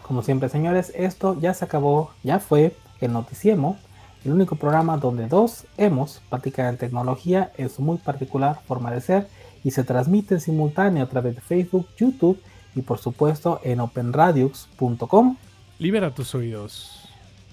Como 0.03 0.21
siempre, 0.21 0.49
señores, 0.49 0.91
esto 0.95 1.39
ya 1.39 1.53
se 1.53 1.65
acabó, 1.65 2.11
ya 2.23 2.39
fue 2.39 2.75
el 3.01 3.13
Noticiemo, 3.13 3.77
el 4.25 4.33
único 4.33 4.55
programa 4.55 4.97
donde 4.97 5.27
dos 5.27 5.65
hemos 5.77 6.21
platican 6.29 6.67
en 6.67 6.77
tecnología 6.77 7.51
en 7.57 7.69
su 7.69 7.81
muy 7.81 7.97
particular 7.97 8.59
forma 8.67 8.91
de 8.91 9.01
ser 9.01 9.27
y 9.63 9.71
se 9.71 9.83
transmite 9.83 10.35
en 10.35 10.41
simultáneo 10.41 11.03
a 11.03 11.09
través 11.09 11.35
de 11.35 11.41
Facebook, 11.41 11.87
YouTube 11.97 12.39
y 12.75 12.81
por 12.81 12.99
supuesto 12.99 13.59
en 13.63 13.79
openradios.com. 13.79 15.37
Libera 15.79 16.13
tus 16.13 16.35
oídos. 16.35 17.09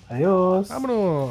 Adiós. 0.08 0.68
Vámonos. 0.68 1.30